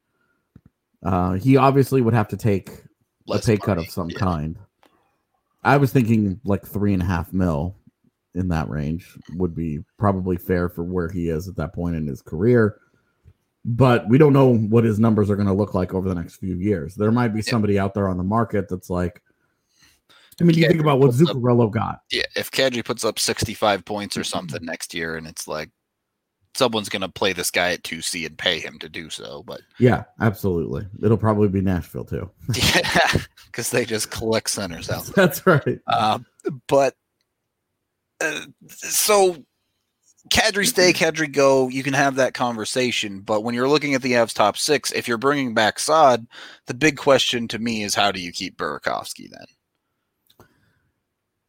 Uh 1.04 1.32
he 1.34 1.56
obviously 1.56 2.00
would 2.00 2.14
have 2.14 2.28
to 2.28 2.36
take 2.36 2.70
Less 3.26 3.44
a 3.44 3.46
pay 3.46 3.52
money. 3.52 3.60
cut 3.66 3.78
of 3.78 3.90
some 3.90 4.10
yeah. 4.10 4.18
kind. 4.18 4.58
I 5.64 5.76
was 5.76 5.92
thinking 5.92 6.40
like 6.44 6.66
three 6.66 6.92
and 6.92 7.02
a 7.02 7.06
half 7.06 7.32
mil 7.32 7.76
in 8.34 8.48
that 8.48 8.68
range 8.68 9.16
would 9.34 9.54
be 9.54 9.80
probably 9.98 10.36
fair 10.36 10.68
for 10.68 10.82
where 10.82 11.08
he 11.08 11.28
is 11.28 11.48
at 11.48 11.56
that 11.56 11.74
point 11.74 11.96
in 11.96 12.06
his 12.06 12.20
career. 12.20 12.78
But 13.64 14.08
we 14.08 14.18
don't 14.18 14.34
know 14.34 14.56
what 14.56 14.84
his 14.84 15.00
numbers 15.00 15.30
are 15.30 15.36
going 15.36 15.48
to 15.48 15.54
look 15.54 15.72
like 15.72 15.94
over 15.94 16.08
the 16.08 16.14
next 16.14 16.36
few 16.36 16.56
years. 16.56 16.94
There 16.94 17.10
might 17.10 17.28
be 17.28 17.40
somebody 17.40 17.78
out 17.78 17.94
there 17.94 18.08
on 18.08 18.18
the 18.18 18.24
market 18.24 18.68
that's 18.68 18.90
like, 18.90 19.22
I 20.40 20.44
mean, 20.44 20.58
you 20.58 20.66
think 20.66 20.80
about 20.80 20.98
what 20.98 21.12
Zuccarello 21.12 21.70
got. 21.70 22.00
Yeah, 22.10 22.24
if 22.36 22.50
Kadri 22.50 22.84
puts 22.84 23.04
up 23.04 23.18
65 23.18 23.84
points 23.84 24.16
or 24.16 24.20
mm-hmm. 24.20 24.26
something 24.26 24.64
next 24.64 24.92
year, 24.92 25.16
and 25.16 25.26
it's 25.26 25.48
like 25.48 25.70
someone's 26.54 26.88
going 26.88 27.02
to 27.02 27.08
play 27.08 27.32
this 27.32 27.50
guy 27.50 27.72
at 27.72 27.82
2C 27.82 28.26
and 28.26 28.38
pay 28.38 28.58
him 28.58 28.78
to 28.78 28.88
do 28.88 29.10
so. 29.10 29.42
But 29.46 29.60
yeah, 29.78 30.04
absolutely. 30.20 30.86
It'll 31.02 31.16
probably 31.16 31.48
be 31.48 31.60
Nashville 31.60 32.04
too. 32.04 32.30
yeah, 32.54 33.12
because 33.46 33.70
they 33.70 33.84
just 33.84 34.10
collect 34.10 34.50
centers 34.50 34.90
out. 34.90 35.04
That's 35.14 35.46
right. 35.46 35.80
Uh, 35.86 36.20
but 36.68 36.94
uh, 38.20 38.40
so 38.68 39.44
Kadri 40.30 40.66
stay, 40.66 40.92
Kadri 40.94 41.30
go. 41.30 41.68
You 41.68 41.82
can 41.82 41.94
have 41.94 42.16
that 42.16 42.34
conversation, 42.34 43.20
but 43.20 43.42
when 43.42 43.54
you're 43.54 43.68
looking 43.68 43.94
at 43.94 44.02
the 44.02 44.12
Avs 44.12 44.34
top 44.34 44.56
six, 44.56 44.92
if 44.92 45.08
you're 45.08 45.18
bringing 45.18 45.54
back 45.54 45.78
Saad, 45.78 46.26
the 46.66 46.74
big 46.74 46.96
question 46.96 47.48
to 47.48 47.58
me 47.58 47.82
is 47.82 47.94
how 47.94 48.12
do 48.12 48.20
you 48.20 48.32
keep 48.32 48.56
Burakovsky 48.56 49.28
then? 49.30 49.46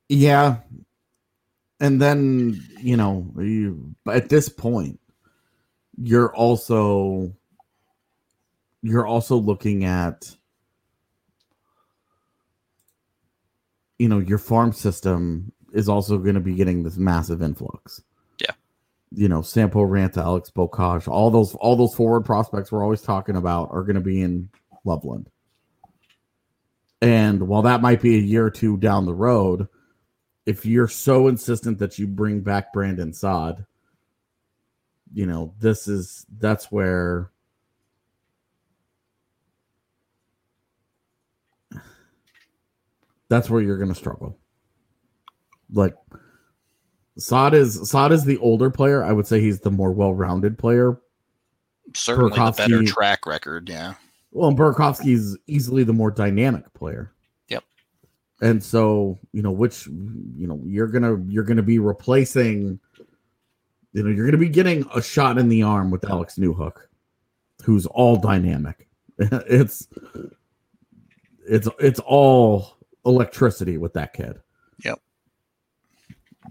Yeah, 0.07 0.57
and 1.79 2.01
then 2.01 2.59
you 2.79 2.97
know 2.97 3.31
you 3.37 3.95
at 4.07 4.29
this 4.29 4.49
point 4.49 4.99
you're 5.97 6.33
also 6.35 7.33
you're 8.81 9.07
also 9.07 9.37
looking 9.37 9.85
at 9.85 10.35
you 13.97 14.07
know 14.07 14.19
your 14.19 14.37
farm 14.37 14.73
system 14.73 15.51
is 15.73 15.89
also 15.89 16.17
going 16.17 16.35
to 16.35 16.41
be 16.41 16.53
getting 16.53 16.83
this 16.83 16.97
massive 16.97 17.41
influx. 17.41 18.01
Yeah. 18.39 18.51
You 19.11 19.27
know 19.27 19.41
sampo 19.41 19.85
ranta 19.85 20.17
alex 20.17 20.49
Beaucage, 20.49 21.07
all 21.07 21.31
those 21.31 21.55
all 21.55 21.75
those 21.75 21.95
forward 21.95 22.25
prospects 22.25 22.71
we're 22.71 22.83
always 22.83 23.01
talking 23.01 23.35
about 23.35 23.69
are 23.71 23.83
going 23.83 23.95
to 23.95 24.01
be 24.01 24.21
in 24.21 24.49
loveland. 24.83 25.29
And 27.01 27.47
while 27.47 27.61
that 27.63 27.81
might 27.81 28.01
be 28.01 28.15
a 28.15 28.21
year 28.21 28.45
or 28.45 28.51
two 28.51 28.77
down 28.77 29.05
the 29.05 29.13
road 29.13 29.67
if 30.45 30.65
you're 30.65 30.87
so 30.87 31.27
insistent 31.27 31.79
that 31.79 31.97
you 31.97 32.07
bring 32.07 32.41
back 32.41 32.71
Brandon 32.71 33.13
Saad, 33.13 33.65
you 35.13 35.25
know, 35.25 35.53
this 35.59 35.87
is 35.87 36.25
that's 36.37 36.71
where 36.71 37.31
that's 43.29 43.49
where 43.49 43.61
you're 43.61 43.77
going 43.77 43.89
to 43.89 43.95
struggle. 43.95 44.37
Like 45.71 45.95
Saad 47.17 47.53
is 47.53 47.89
Saad 47.89 48.11
is 48.11 48.25
the 48.25 48.37
older 48.37 48.69
player. 48.69 49.03
I 49.03 49.13
would 49.13 49.25
say 49.25 49.39
he's 49.41 49.61
the 49.61 49.71
more 49.71 49.91
well-rounded 49.91 50.59
player. 50.59 50.99
Certainly 51.95 52.31
the 52.31 52.51
better 52.51 52.83
track 52.83 53.25
record. 53.25 53.69
Yeah. 53.69 53.93
Well, 54.31 54.49
and 54.49 54.57
Burakovsky's 54.57 55.37
easily 55.47 55.83
the 55.83 55.93
more 55.93 56.11
dynamic 56.11 56.73
player. 56.73 57.14
And 58.41 58.61
so, 58.61 59.17
you 59.31 59.41
know, 59.41 59.51
which 59.51 59.87
you 59.87 60.47
know, 60.47 60.61
you're 60.65 60.87
gonna 60.87 61.17
you're 61.27 61.43
gonna 61.43 61.63
be 61.63 61.79
replacing, 61.79 62.79
you 63.93 64.03
know, 64.03 64.09
you're 64.09 64.25
gonna 64.25 64.37
be 64.37 64.49
getting 64.49 64.85
a 64.93 65.01
shot 65.01 65.37
in 65.37 65.47
the 65.47 65.63
arm 65.63 65.89
with 65.89 66.09
Alex 66.09 66.35
Newhook, 66.37 66.87
who's 67.63 67.85
all 67.85 68.17
dynamic. 68.17 68.87
it's 69.17 69.87
it's 71.47 71.69
it's 71.79 71.99
all 72.01 72.77
electricity 73.05 73.77
with 73.77 73.93
that 73.93 74.13
kid. 74.13 74.39
Yep. 74.83 74.99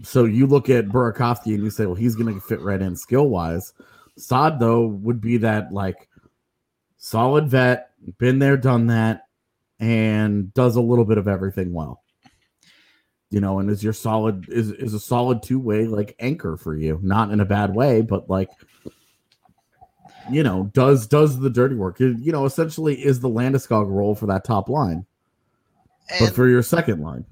So 0.01 0.25
you 0.25 0.47
look 0.47 0.69
at 0.69 0.87
Burakovsky 0.87 1.53
and 1.53 1.63
you 1.63 1.69
say, 1.69 1.85
well, 1.85 1.95
he's 1.95 2.15
gonna 2.15 2.39
fit 2.41 2.61
right 2.61 2.81
in 2.81 2.95
skill 2.95 3.29
wise. 3.29 3.73
Saad 4.17 4.59
though 4.59 4.87
would 4.87 5.21
be 5.21 5.37
that 5.37 5.71
like 5.71 6.09
solid 6.97 7.47
vet, 7.47 7.91
been 8.17 8.39
there, 8.39 8.57
done 8.57 8.87
that, 8.87 9.24
and 9.79 10.53
does 10.53 10.75
a 10.75 10.81
little 10.81 11.05
bit 11.05 11.17
of 11.17 11.27
everything 11.27 11.73
well. 11.73 12.03
You 13.31 13.41
know, 13.41 13.59
and 13.59 13.69
is 13.69 13.83
your 13.83 13.93
solid 13.93 14.47
is 14.49 14.71
is 14.71 14.93
a 14.93 14.99
solid 14.99 15.43
two 15.43 15.59
way 15.59 15.85
like 15.85 16.15
anchor 16.19 16.57
for 16.57 16.75
you, 16.75 16.99
not 17.01 17.31
in 17.31 17.39
a 17.39 17.45
bad 17.45 17.75
way, 17.75 18.01
but 18.01 18.29
like 18.29 18.49
you 20.29 20.43
know, 20.43 20.71
does 20.73 21.07
does 21.07 21.39
the 21.39 21.49
dirty 21.49 21.75
work. 21.75 21.99
You 21.99 22.31
know, 22.31 22.45
essentially 22.45 22.95
is 22.95 23.19
the 23.19 23.29
Landeskog 23.29 23.89
role 23.89 24.15
for 24.15 24.25
that 24.27 24.43
top 24.43 24.69
line, 24.69 25.05
but 26.19 26.33
for 26.33 26.47
your 26.47 26.63
second 26.63 27.01
line. 27.01 27.25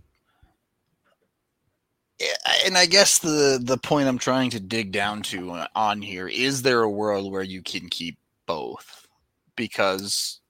and 2.66 2.78
I 2.78 2.86
guess 2.86 3.20
the 3.20 3.60
the 3.62 3.78
point 3.78 4.08
I'm 4.08 4.18
trying 4.20 4.50
to 4.52 4.60
dig 4.60 4.92
down 4.92 5.22
to 5.24 5.66
on 5.76 6.02
here 6.02 6.28
is 6.28 6.62
there 6.62 6.82
a 6.82 6.90
world 6.90 7.32
where 7.32 7.44
you 7.44 7.62
can 7.62 7.90
keep 7.90 8.18
both? 8.46 9.03
Because 9.56 10.42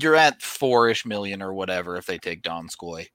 you're 0.00 0.16
at 0.16 0.42
four 0.42 0.88
ish 0.88 1.04
million 1.04 1.42
or 1.42 1.52
whatever 1.52 1.96
if 1.96 2.06
they 2.06 2.18
take 2.18 2.42
Donskoy, 2.42 3.08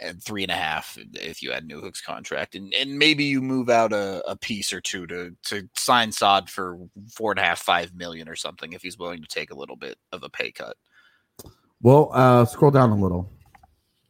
and 0.00 0.22
three 0.22 0.42
and 0.42 0.52
a 0.52 0.56
half 0.56 0.98
if 1.14 1.42
you 1.42 1.52
add 1.52 1.68
Newhook's 1.68 2.00
contract, 2.00 2.54
and 2.54 2.72
and 2.74 2.98
maybe 2.98 3.24
you 3.24 3.40
move 3.40 3.68
out 3.68 3.92
a, 3.92 4.22
a 4.28 4.36
piece 4.36 4.72
or 4.72 4.80
two 4.80 5.06
to 5.06 5.36
to 5.44 5.68
sign 5.74 6.12
Saad 6.12 6.50
for 6.50 6.78
four 7.10 7.32
and 7.32 7.38
a 7.38 7.42
half 7.42 7.60
five 7.60 7.94
million 7.94 8.28
or 8.28 8.36
something 8.36 8.72
if 8.72 8.82
he's 8.82 8.98
willing 8.98 9.22
to 9.22 9.28
take 9.28 9.50
a 9.50 9.56
little 9.56 9.76
bit 9.76 9.98
of 10.12 10.22
a 10.22 10.28
pay 10.28 10.50
cut. 10.50 10.76
Well, 11.82 12.10
uh 12.12 12.44
scroll 12.44 12.70
down 12.70 12.90
a 12.90 12.96
little. 12.96 13.30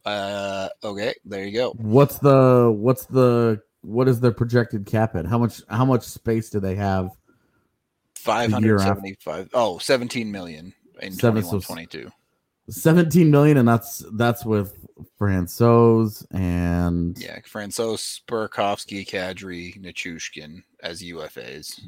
Uh, 0.07 0.69
okay, 0.85 1.13
there 1.25 1.45
you 1.45 1.51
go. 1.51 1.71
What's 1.71 2.17
the 2.19 2.73
what's 2.73 3.05
the 3.07 3.61
what 3.81 4.07
is 4.07 4.21
the 4.21 4.31
projected 4.31 4.85
cap 4.85 5.17
at? 5.17 5.25
How 5.25 5.37
much 5.37 5.61
how 5.69 5.83
much 5.83 6.03
space 6.03 6.49
do 6.49 6.61
they 6.61 6.75
have? 6.75 7.09
Five 8.17 8.49
year 8.49 8.55
hundred 8.55 8.81
after. 8.81 8.87
seventy-five. 8.87 9.49
Oh, 9.53 9.77
17 9.77 10.31
million 10.31 10.73
in 11.01 11.13
Seven, 11.13 11.43
21, 11.43 11.61
22. 11.61 12.11
17 12.69 13.31
million 13.31 13.57
and 13.57 13.67
that's 13.67 14.03
that's 14.13 14.43
with 14.43 14.75
Francouz 15.19 16.25
and 16.31 17.17
Yeah, 17.17 17.39
Francouz, 17.39 18.21
Burakovsky, 18.27 19.07
Kadri, 19.07 19.79
Nichushkin 19.81 20.63
as 20.83 21.01
UFAs. 21.01 21.79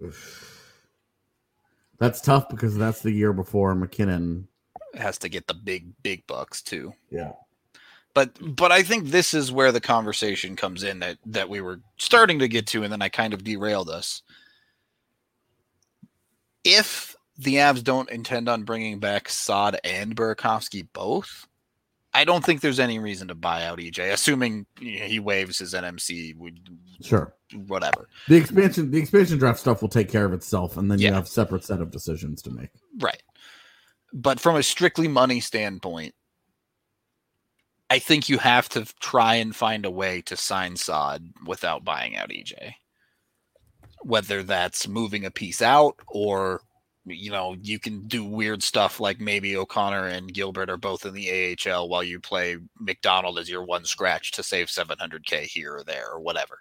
that's 1.98 2.20
tough 2.20 2.48
because 2.48 2.76
that's 2.76 3.02
the 3.02 3.10
year 3.12 3.32
before 3.32 3.74
MacKinnon. 3.74 4.48
Has 4.94 5.18
to 5.18 5.28
get 5.28 5.46
the 5.46 5.54
big, 5.54 5.92
big 6.02 6.26
bucks 6.26 6.62
too. 6.62 6.94
Yeah. 7.10 7.32
But 8.18 8.32
but 8.56 8.72
I 8.72 8.82
think 8.82 9.04
this 9.06 9.32
is 9.32 9.52
where 9.52 9.70
the 9.70 9.80
conversation 9.80 10.56
comes 10.56 10.82
in 10.82 10.98
that 10.98 11.18
that 11.26 11.48
we 11.48 11.60
were 11.60 11.80
starting 11.98 12.40
to 12.40 12.48
get 12.48 12.66
to, 12.68 12.82
and 12.82 12.92
then 12.92 13.00
I 13.00 13.08
kind 13.08 13.32
of 13.32 13.44
derailed 13.44 13.88
us. 13.88 14.22
If 16.64 17.14
the 17.38 17.54
Avs 17.56 17.84
don't 17.84 18.10
intend 18.10 18.48
on 18.48 18.64
bringing 18.64 18.98
back 18.98 19.28
Saad 19.28 19.78
and 19.84 20.16
Burakovsky 20.16 20.88
both, 20.92 21.46
I 22.12 22.24
don't 22.24 22.44
think 22.44 22.60
there's 22.60 22.80
any 22.80 22.98
reason 22.98 23.28
to 23.28 23.36
buy 23.36 23.62
out 23.64 23.78
EJ, 23.78 24.12
assuming 24.12 24.66
he 24.80 25.20
waives 25.20 25.60
his 25.60 25.72
NMC, 25.72 26.34
would- 26.38 26.76
Sure. 27.00 27.32
whatever. 27.68 28.08
The 28.26 28.34
expansion 28.36 28.90
the 28.90 28.98
expansion 28.98 29.38
draft 29.38 29.60
stuff 29.60 29.80
will 29.80 29.88
take 29.88 30.08
care 30.08 30.24
of 30.24 30.32
itself 30.32 30.76
and 30.76 30.90
then 30.90 30.98
you 30.98 31.06
Yeah. 31.06 31.14
have 31.14 31.28
separate 31.28 31.62
set 31.62 31.80
of 31.80 31.92
decisions 31.92 32.42
to 32.42 32.50
make. 32.50 32.70
Right. 32.98 33.22
But 34.12 34.40
from 34.40 34.56
a 34.56 34.64
strictly 34.64 35.06
money 35.06 35.38
standpoint, 35.38 36.16
I 37.90 37.98
think 37.98 38.28
you 38.28 38.38
have 38.38 38.68
to 38.70 38.84
try 39.00 39.36
and 39.36 39.56
find 39.56 39.84
a 39.86 39.90
way 39.90 40.20
to 40.22 40.36
sign 40.36 40.76
Saad 40.76 41.32
without 41.46 41.84
buying 41.84 42.16
out 42.16 42.28
EJ. 42.28 42.74
Whether 44.02 44.42
that's 44.42 44.86
moving 44.86 45.24
a 45.24 45.30
piece 45.30 45.62
out 45.62 45.96
or 46.06 46.60
you 47.10 47.30
know, 47.30 47.56
you 47.62 47.78
can 47.78 48.06
do 48.06 48.24
weird 48.24 48.62
stuff 48.62 49.00
like 49.00 49.20
maybe 49.20 49.56
O'Connor 49.56 50.06
and 50.08 50.32
Gilbert 50.32 50.70
are 50.70 50.76
both 50.76 51.06
in 51.06 51.14
the 51.14 51.56
AHL 51.66 51.88
while 51.88 52.02
you 52.02 52.20
play 52.20 52.58
McDonald 52.78 53.38
as 53.38 53.48
your 53.48 53.64
one 53.64 53.84
scratch 53.84 54.32
to 54.32 54.42
save 54.42 54.66
700k 54.68 55.42
here 55.42 55.76
or 55.76 55.84
there 55.84 56.10
or 56.10 56.20
whatever. 56.20 56.58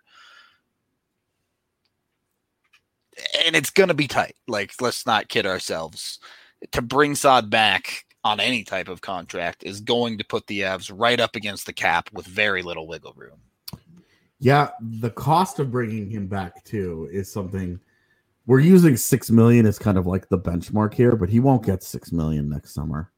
And 3.46 3.56
it's 3.56 3.72
going 3.72 3.90
to 3.90 3.96
be 3.96 4.08
tight. 4.08 4.36
Like 4.48 4.74
let's 4.80 5.06
not 5.06 5.30
kid 5.30 5.46
ourselves 5.46 6.20
to 6.72 6.82
bring 6.82 7.16
Saad 7.16 7.50
back 7.50 8.06
on 8.28 8.40
any 8.40 8.64
type 8.64 8.90
of 8.90 9.02
contract 9.02 9.64
is 9.64 9.82
going 9.82 10.18
to 10.18 10.24
put 10.24 10.46
the 10.48 10.62
Avs 10.62 10.92
right 10.94 11.20
up 11.20 11.36
against 11.36 11.66
the 11.66 11.74
cap 11.74 12.10
with 12.14 12.26
very 12.26 12.62
little 12.62 12.88
wiggle 12.88 13.14
room. 13.16 13.40
Yeah, 14.40 14.70
the 14.80 15.10
cost 15.10 15.60
of 15.60 15.72
bringing 15.72 16.10
him 16.10 16.28
back 16.28 16.64
too 16.64 17.10
is 17.12 17.32
something 17.32 17.80
we're 18.46 18.60
using 18.60 18.96
6 18.96 19.32
million 19.32 19.66
as 19.66 19.80
kind 19.80 19.98
of 19.98 20.06
like 20.06 20.30
the 20.30 20.38
benchmark 20.38 20.94
here, 20.94 21.16
but 21.16 21.30
he 21.30 21.40
won't 21.40 21.66
get 21.66 21.84
6 21.84 22.12
million 22.12 22.50
next 22.50 22.74
summer. 22.74 23.12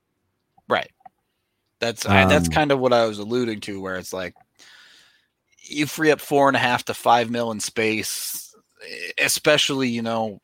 Right. 0.67 0.91
That's 1.79 2.05
I, 2.05 2.25
that's 2.25 2.47
Um, 2.47 2.53
kind 2.53 2.71
of 2.71 2.79
what 2.79 2.93
I 2.93 3.05
was 3.05 3.19
alluding 3.19 3.61
to, 3.61 3.81
where 3.81 3.97
it's 3.97 4.13
like 4.13 4.35
you 5.63 5.85
free 5.85 6.11
up 6.11 6.19
four 6.19 6.47
and 6.47 6.57
a 6.57 6.59
half 6.59 6.85
to 6.85 6.93
five 6.93 7.29
mil 7.29 7.51
in 7.51 7.59
space, 7.59 8.53
especially 9.17 9.89
you 9.89 10.01
know 10.01 10.39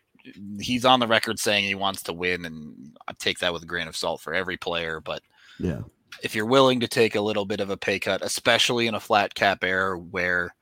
he's 0.59 0.85
on 0.85 0.99
the 0.99 1.07
record 1.07 1.39
saying 1.39 1.65
he 1.65 1.75
wants 1.75 2.03
to 2.03 2.13
win, 2.13 2.45
and 2.45 2.97
I 3.07 3.13
take 3.13 3.39
that 3.39 3.53
with 3.53 3.63
a 3.63 3.67
grain 3.67 3.88
of 3.88 3.95
salt 3.95 4.21
for 4.21 4.33
every 4.33 4.57
player, 4.57 4.99
but 5.01 5.21
Yeah. 5.59 5.81
if 6.23 6.35
you're 6.35 6.45
willing 6.45 6.79
to 6.81 6.88
take 6.88 7.15
a 7.15 7.21
little 7.21 7.45
bit 7.45 7.59
of 7.59 7.69
a 7.69 7.77
pay 7.77 7.99
cut, 7.99 8.21
especially 8.23 8.88
in 8.88 8.95
a 8.95 8.99
flat 8.99 9.33
cap 9.35 9.63
era 9.63 9.97
where 9.97 10.55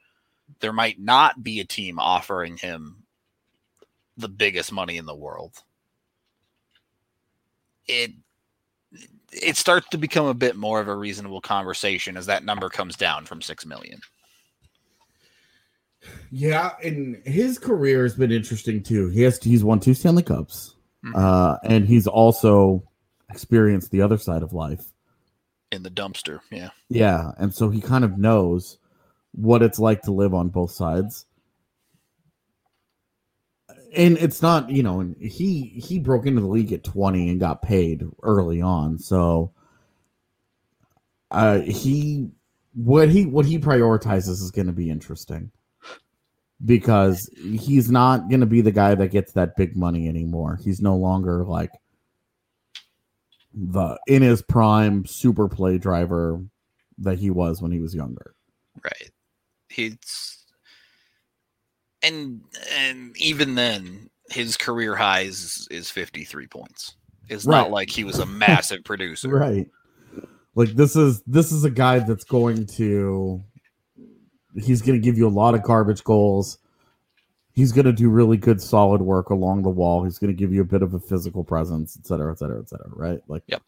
there 0.59 0.73
might 0.73 0.99
not 0.99 1.43
be 1.43 1.59
a 1.59 1.65
team 1.65 1.99
offering 1.99 2.57
him 2.57 3.03
the 4.17 4.29
biggest 4.29 4.71
money 4.71 4.97
in 4.97 5.05
the 5.05 5.15
world, 5.15 5.63
it 7.87 8.11
it 9.31 9.57
starts 9.57 9.87
to 9.89 9.97
become 9.97 10.27
a 10.27 10.33
bit 10.33 10.55
more 10.55 10.79
of 10.79 10.87
a 10.87 10.95
reasonable 10.95 11.41
conversation 11.41 12.15
as 12.17 12.27
that 12.27 12.45
number 12.45 12.69
comes 12.69 12.95
down 12.95 13.25
from 13.25 13.41
six 13.41 13.65
million. 13.65 13.99
Yeah, 16.31 16.71
and 16.83 17.21
his 17.25 17.57
career 17.59 18.03
has 18.03 18.15
been 18.15 18.31
interesting 18.31 18.81
too. 18.83 19.09
He 19.09 19.21
has 19.21 19.37
he's 19.41 19.63
won 19.63 19.79
two 19.79 19.93
Stanley 19.93 20.23
Cups, 20.23 20.75
Mhm. 21.05 21.15
uh, 21.15 21.57
and 21.63 21.85
he's 21.87 22.07
also 22.07 22.83
experienced 23.29 23.91
the 23.91 24.01
other 24.01 24.17
side 24.17 24.43
of 24.43 24.53
life. 24.53 24.85
in 25.71 25.81
the 25.81 25.89
dumpster. 25.89 26.39
Yeah. 26.51 26.69
Yeah, 26.89 27.31
and 27.39 27.51
so 27.51 27.71
he 27.71 27.81
kind 27.81 28.03
of 28.03 28.17
knows 28.19 28.77
what 29.31 29.63
it's 29.63 29.79
like 29.79 30.03
to 30.03 30.11
live 30.11 30.31
on 30.35 30.49
both 30.49 30.69
sides. 30.69 31.25
And 33.95 34.17
it's 34.17 34.41
not, 34.43 34.69
you 34.69 34.83
know, 34.83 34.99
and 34.99 35.15
he 35.17 35.63
he 35.83 35.99
broke 35.99 36.25
into 36.27 36.41
the 36.41 36.47
league 36.47 36.73
at 36.73 36.83
20 36.83 37.29
and 37.29 37.39
got 37.39 37.61
paid 37.63 38.03
early 38.21 38.61
on. 38.61 38.99
So 38.99 39.51
uh 41.31 41.59
he 41.61 42.29
what 42.75 43.09
he 43.09 43.25
what 43.25 43.45
he 43.45 43.57
prioritizes 43.59 44.29
is 44.41 44.51
going 44.51 44.67
to 44.67 44.73
be 44.73 44.89
interesting. 44.91 45.51
Because 46.65 47.29
he's 47.35 47.91
not 47.91 48.29
going 48.29 48.39
to 48.39 48.45
be 48.45 48.61
the 48.61 48.71
guy 48.71 48.95
that 48.95 49.09
gets 49.09 49.33
that 49.33 49.57
big 49.57 49.75
money 49.75 50.07
anymore. 50.07 50.57
He's 50.63 50.81
no 50.81 50.95
longer 50.95 51.43
like 51.43 51.71
the 53.53 53.99
in 54.07 54.21
his 54.21 54.41
prime 54.41 55.05
super 55.05 55.47
play 55.49 55.77
driver 55.77 56.41
that 56.99 57.19
he 57.19 57.29
was 57.29 57.61
when 57.61 57.71
he 57.71 57.79
was 57.79 57.93
younger. 57.93 58.33
Right. 58.83 59.11
He's 59.69 60.45
and 62.01 62.41
and 62.77 63.15
even 63.17 63.55
then 63.55 64.09
his 64.29 64.57
career 64.57 64.95
highs 64.95 65.39
is, 65.43 65.67
is 65.69 65.89
53 65.89 66.47
points. 66.47 66.95
It's 67.29 67.45
Right. 67.45 67.57
not 67.57 67.71
like 67.71 67.89
he 67.89 68.03
was 68.03 68.19
a 68.19 68.25
massive 68.25 68.83
producer. 68.83 69.29
Right. 69.29 69.69
Like 70.55 70.69
this 70.69 70.95
is 70.95 71.21
this 71.27 71.51
is 71.51 71.63
a 71.63 71.69
guy 71.69 71.99
that's 71.99 72.23
going 72.23 72.65
to 72.77 73.43
he's 74.61 74.81
going 74.81 74.99
to 74.99 75.03
give 75.03 75.17
you 75.17 75.27
a 75.27 75.29
lot 75.29 75.55
of 75.55 75.63
garbage 75.63 76.03
goals, 76.03 76.57
he's 77.53 77.71
going 77.71 77.85
to 77.85 77.93
do 77.93 78.09
really 78.09 78.37
good, 78.37 78.61
solid 78.61 79.01
work 79.01 79.29
along 79.29 79.63
the 79.63 79.69
wall. 79.69 80.03
He's 80.03 80.17
going 80.17 80.33
to 80.33 80.37
give 80.37 80.53
you 80.53 80.61
a 80.61 80.65
bit 80.65 80.81
of 80.81 80.93
a 80.93 80.99
physical 80.99 81.43
presence, 81.43 81.97
et 81.99 82.05
cetera, 82.05 82.31
et 82.31 82.39
cetera, 82.39 82.59
et 82.59 82.69
cetera. 82.69 82.89
Right? 82.89 83.19
Like, 83.27 83.43
Yep. 83.47 83.61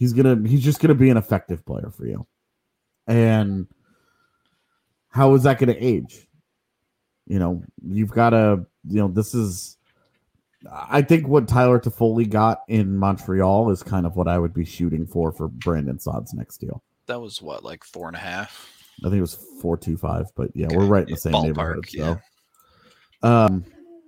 He's 0.00 0.14
gonna. 0.14 0.48
He's 0.48 0.64
just 0.64 0.80
going 0.80 0.88
to 0.88 0.94
be 0.94 1.10
an 1.10 1.18
effective 1.18 1.66
player 1.66 1.92
for 1.94 2.06
you. 2.06 2.26
And 3.06 3.66
how 5.10 5.34
is 5.34 5.42
that 5.42 5.58
going 5.58 5.68
to 5.68 5.78
age? 5.78 6.26
You 7.26 7.38
know, 7.38 7.62
you've 7.86 8.10
got 8.10 8.30
to. 8.30 8.64
You 8.88 9.00
know, 9.00 9.08
this 9.08 9.34
is. 9.34 9.76
I 10.72 11.02
think 11.02 11.28
what 11.28 11.48
Tyler 11.48 11.78
Toffoli 11.78 12.28
got 12.28 12.62
in 12.66 12.96
Montreal 12.96 13.70
is 13.70 13.82
kind 13.82 14.06
of 14.06 14.16
what 14.16 14.26
I 14.26 14.38
would 14.38 14.54
be 14.54 14.64
shooting 14.64 15.06
for 15.06 15.32
for 15.32 15.48
Brandon 15.48 15.98
Saad's 15.98 16.32
next 16.32 16.58
deal. 16.58 16.82
That 17.04 17.20
was 17.20 17.42
what, 17.42 17.62
like 17.62 17.84
four 17.84 18.08
and 18.08 18.16
a 18.16 18.20
half? 18.20 18.79
I 19.04 19.08
think 19.08 19.18
it 19.18 19.20
was 19.22 19.38
four 19.60 19.76
two 19.76 19.96
five, 19.96 20.26
but 20.36 20.50
yeah, 20.54 20.68
we're 20.70 20.86
right 20.86 21.04
in 21.06 21.14
the 21.14 21.20
same 21.20 21.32
ballpark, 21.32 21.44
neighborhood. 21.44 21.84
yeah. 21.92 22.16
So, 23.22 23.28
um, 23.28 23.64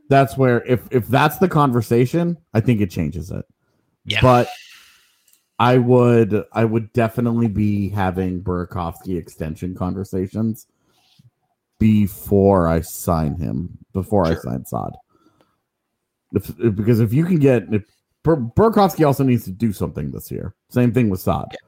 that's 0.08 0.36
where 0.36 0.62
if 0.64 0.82
if 0.90 1.06
that's 1.08 1.38
the 1.38 1.48
conversation, 1.48 2.36
I 2.54 2.60
think 2.60 2.80
it 2.80 2.90
changes 2.90 3.30
it. 3.30 3.44
Yeah. 4.04 4.20
But 4.20 4.48
I 5.58 5.78
would 5.78 6.44
I 6.52 6.64
would 6.64 6.92
definitely 6.92 7.48
be 7.48 7.88
having 7.88 8.42
Burakovsky 8.42 9.16
extension 9.16 9.74
conversations 9.74 10.66
before 11.78 12.68
I 12.68 12.80
sign 12.80 13.36
him, 13.36 13.78
before 13.92 14.26
I 14.26 14.34
sign 14.36 14.64
Saad. 14.66 14.92
If, 16.34 16.50
if- 16.60 16.74
because 16.76 17.00
if 17.00 17.12
you 17.12 17.24
can 17.24 17.38
get 17.38 17.64
if 17.72 17.84
Bur- 18.22 18.36
Burakovsky 18.36 19.06
also 19.06 19.24
needs 19.24 19.44
to 19.44 19.50
do 19.50 19.72
something 19.72 20.10
this 20.10 20.30
year. 20.30 20.54
Same 20.68 20.92
thing 20.92 21.10
with 21.10 21.20
Saad. 21.20 21.46
Yeah. 21.52 21.58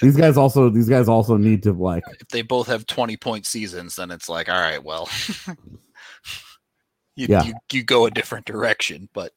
These 0.00 0.16
guys 0.16 0.36
also 0.36 0.68
these 0.70 0.88
guys 0.88 1.08
also 1.08 1.36
need 1.36 1.62
to 1.64 1.72
like 1.72 2.04
If 2.20 2.28
they 2.28 2.42
both 2.42 2.66
have 2.68 2.86
20 2.86 3.16
point 3.16 3.46
seasons, 3.46 3.96
then 3.96 4.10
it's 4.10 4.28
like, 4.28 4.48
all 4.48 4.60
right, 4.60 4.82
well, 4.82 5.08
you, 7.16 7.26
Yeah. 7.28 7.42
you, 7.44 7.54
you 7.72 7.82
go 7.82 8.06
a 8.06 8.10
different 8.10 8.46
direction. 8.46 9.08
But 9.12 9.32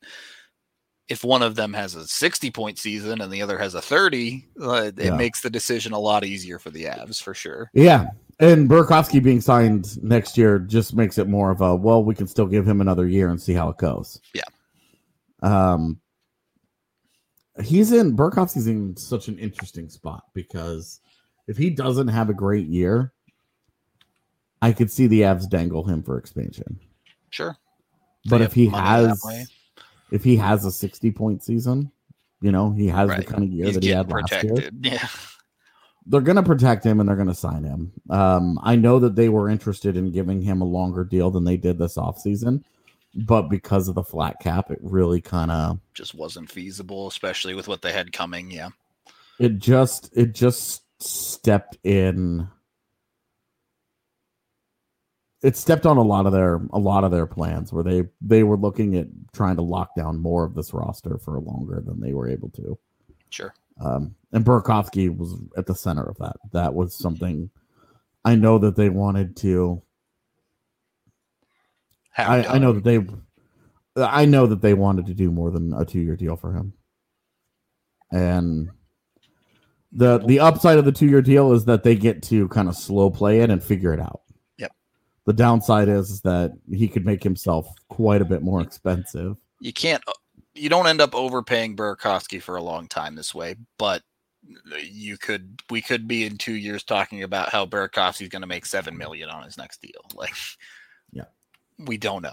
if 1.09 1.23
one 1.23 1.41
of 1.41 1.55
them 1.55 1.73
has 1.73 1.95
a 1.95 2.07
60 2.07 2.51
point 2.51 2.77
season 2.79 3.21
and 3.21 3.31
the 3.31 3.41
other 3.41 3.57
has 3.57 3.73
a 3.75 3.81
30, 3.81 4.47
uh, 4.61 4.71
it 4.95 4.99
Yeah. 4.99 5.15
makes 5.15 5.41
the 5.41 5.49
decision 5.49 5.93
a 5.93 5.99
lot 5.99 6.23
easier 6.23 6.59
for 6.59 6.69
the 6.69 6.85
Avs 6.85 7.21
for 7.21 7.33
sure. 7.33 7.69
Yeah. 7.73 8.07
And 8.39 8.69
Burakovsky 8.69 9.21
being 9.21 9.41
signed 9.41 10.01
next 10.03 10.37
year 10.37 10.57
just 10.59 10.95
makes 10.95 11.17
it 11.17 11.27
more 11.27 11.51
of 11.51 11.61
a 11.61 11.75
well, 11.75 12.03
we 12.03 12.15
can 12.15 12.27
still 12.27 12.47
give 12.47 12.67
him 12.67 12.81
another 12.81 13.07
year 13.07 13.29
and 13.29 13.41
see 13.41 13.53
how 13.53 13.69
it 13.69 13.77
goes. 13.77 14.19
Yeah. 14.33 14.43
Um 15.41 15.99
he's 17.61 17.91
in 17.91 18.15
Burakovsky's 18.15 18.67
in 18.67 18.95
such 18.97 19.27
an 19.27 19.37
interesting 19.39 19.89
spot 19.89 20.23
because 20.33 20.99
if 21.47 21.57
he 21.57 21.69
doesn't 21.69 22.07
have 22.09 22.29
a 22.29 22.33
great 22.33 22.67
year, 22.67 23.13
I 24.61 24.71
could 24.71 24.91
see 24.91 25.07
the 25.07 25.21
Avs 25.21 25.49
dangle 25.49 25.83
him 25.83 26.03
for 26.03 26.17
expansion. 26.17 26.79
Sure. 27.29 27.57
But 28.29 28.39
They 28.39 28.43
if 28.45 28.53
he 28.53 28.67
has 28.67 29.23
if 30.11 30.23
he 30.23 30.35
has 30.37 30.65
a 30.65 30.71
60 30.71 31.11
point 31.11 31.43
season, 31.43 31.91
you 32.41 32.51
know, 32.51 32.71
he 32.71 32.87
has 32.87 33.09
the 33.09 33.15
Right. 33.15 33.27
kind 33.27 33.43
of 33.43 33.49
year 33.49 33.65
He's 33.67 33.75
that 33.75 33.83
he 33.83 33.89
had 33.89 34.09
last 34.11 34.31
year. 34.31 34.41
protected. 34.53 34.85
Yeah. 34.85 35.07
they're 36.07 36.21
going 36.21 36.35
to 36.35 36.43
protect 36.43 36.83
him 36.85 36.99
and 36.99 37.07
they're 37.07 37.15
going 37.15 37.27
to 37.27 37.33
sign 37.33 37.63
him. 37.63 37.91
Um, 38.09 38.59
I 38.63 38.75
know 38.75 38.99
that 38.99 39.15
they 39.15 39.29
were 39.29 39.49
interested 39.49 39.95
in 39.97 40.11
giving 40.11 40.41
him 40.41 40.61
a 40.61 40.65
longer 40.65 41.03
deal 41.03 41.31
than 41.31 41.43
they 41.43 41.57
did 41.57 41.77
this 41.77 41.95
offseason, 41.97 42.63
but 43.15 43.43
because 43.43 43.87
of 43.87 43.95
the 43.95 44.03
flat 44.03 44.37
cap, 44.41 44.71
it 44.71 44.79
really 44.81 45.21
kind 45.21 45.51
of 45.51 45.79
Just 45.93 46.15
wasn't 46.15 46.49
feasible, 46.49 47.07
especially 47.07 47.53
with 47.53 47.67
what 47.67 47.81
they 47.81 47.91
had 47.91 48.13
coming. 48.13 48.51
Yeah. 48.51 48.69
it 49.39 49.57
just 49.57 50.15
it 50.15 50.33
just 50.33 50.83
stepped 51.01 51.77
in 51.83 52.47
it 55.41 55.57
stepped 55.57 55.85
on 55.85 55.97
a 55.97 56.03
lot 56.03 56.25
of 56.25 56.31
their 56.31 56.61
a 56.71 56.79
lot 56.79 57.03
of 57.03 57.11
their 57.11 57.25
plans 57.25 57.73
where 57.73 57.83
they 57.83 58.03
they 58.21 58.43
were 58.43 58.57
looking 58.57 58.95
at 58.95 59.07
trying 59.33 59.55
to 59.55 59.61
lock 59.61 59.95
down 59.95 60.19
more 60.19 60.43
of 60.43 60.53
this 60.53 60.73
roster 60.73 61.17
for 61.17 61.39
longer 61.39 61.81
than 61.85 61.99
they 61.99 62.13
were 62.13 62.29
able 62.29 62.49
to. 62.49 62.77
Sure. 63.29 63.53
Um, 63.79 64.15
and 64.31 64.45
Burakovsky 64.45 65.15
was 65.15 65.35
at 65.57 65.65
the 65.65 65.73
center 65.73 66.03
of 66.03 66.17
that. 66.19 66.35
That 66.51 66.73
was 66.73 66.93
something 66.93 67.49
I 68.23 68.35
know 68.35 68.59
that 68.59 68.75
they 68.75 68.89
wanted 68.89 69.35
to. 69.37 69.81
I, 72.17 72.43
I 72.45 72.57
know 72.57 72.73
that 72.73 72.83
they, 72.83 73.05
I 73.95 74.25
know 74.25 74.47
that 74.47 74.61
they 74.61 74.73
wanted 74.73 75.05
to 75.07 75.13
do 75.13 75.31
more 75.31 75.51
than 75.51 75.73
a 75.73 75.85
two-year 75.85 76.15
deal 76.15 76.35
for 76.35 76.53
him. 76.53 76.73
And 78.11 78.69
the 79.93 80.19
the 80.19 80.39
upside 80.39 80.77
of 80.77 80.85
the 80.85 80.91
two-year 80.91 81.21
deal 81.21 81.53
is 81.53 81.65
that 81.65 81.83
they 81.83 81.95
get 81.95 82.23
to 82.23 82.47
kind 82.49 82.67
of 82.67 82.75
slow 82.75 83.09
play 83.09 83.39
it 83.39 83.49
and 83.49 83.63
figure 83.63 83.93
it 83.93 83.99
out. 83.99 84.21
Yep. 84.57 84.71
The 85.25 85.33
downside 85.33 85.89
is, 85.89 86.21
that 86.21 86.51
he 86.69 86.87
could 86.87 87.05
make 87.05 87.23
himself 87.23 87.67
quite 87.89 88.21
a 88.21 88.25
bit 88.25 88.41
more 88.41 88.61
expensive. 88.61 89.37
you 89.59 89.73
can't 89.73 90.03
uh, 90.07 90.13
you 90.53 90.67
don't 90.67 90.87
end 90.87 90.99
up 90.99 91.15
overpaying 91.15 91.77
Burakovsky 91.77 92.41
for 92.41 92.57
a 92.57 92.63
long 92.63 92.87
time 92.87 93.15
this 93.15 93.33
way, 93.33 93.55
but 93.77 94.01
you 94.83 95.17
could 95.17 95.61
we 95.69 95.81
could 95.81 96.07
be 96.07 96.25
in 96.25 96.37
two 96.37 96.55
years 96.55 96.83
talking 96.83 97.23
about 97.23 97.49
how 97.49 97.65
Burakovsky's 97.65 98.29
going 98.29 98.41
to 98.41 98.47
make 98.47 98.65
seven 98.65 98.97
million 98.97 99.29
on 99.29 99.43
his 99.43 99.57
next 99.57 99.81
deal. 99.81 100.01
Like. 100.15 100.33
We 101.85 101.97
don't 101.97 102.21
know. 102.21 102.31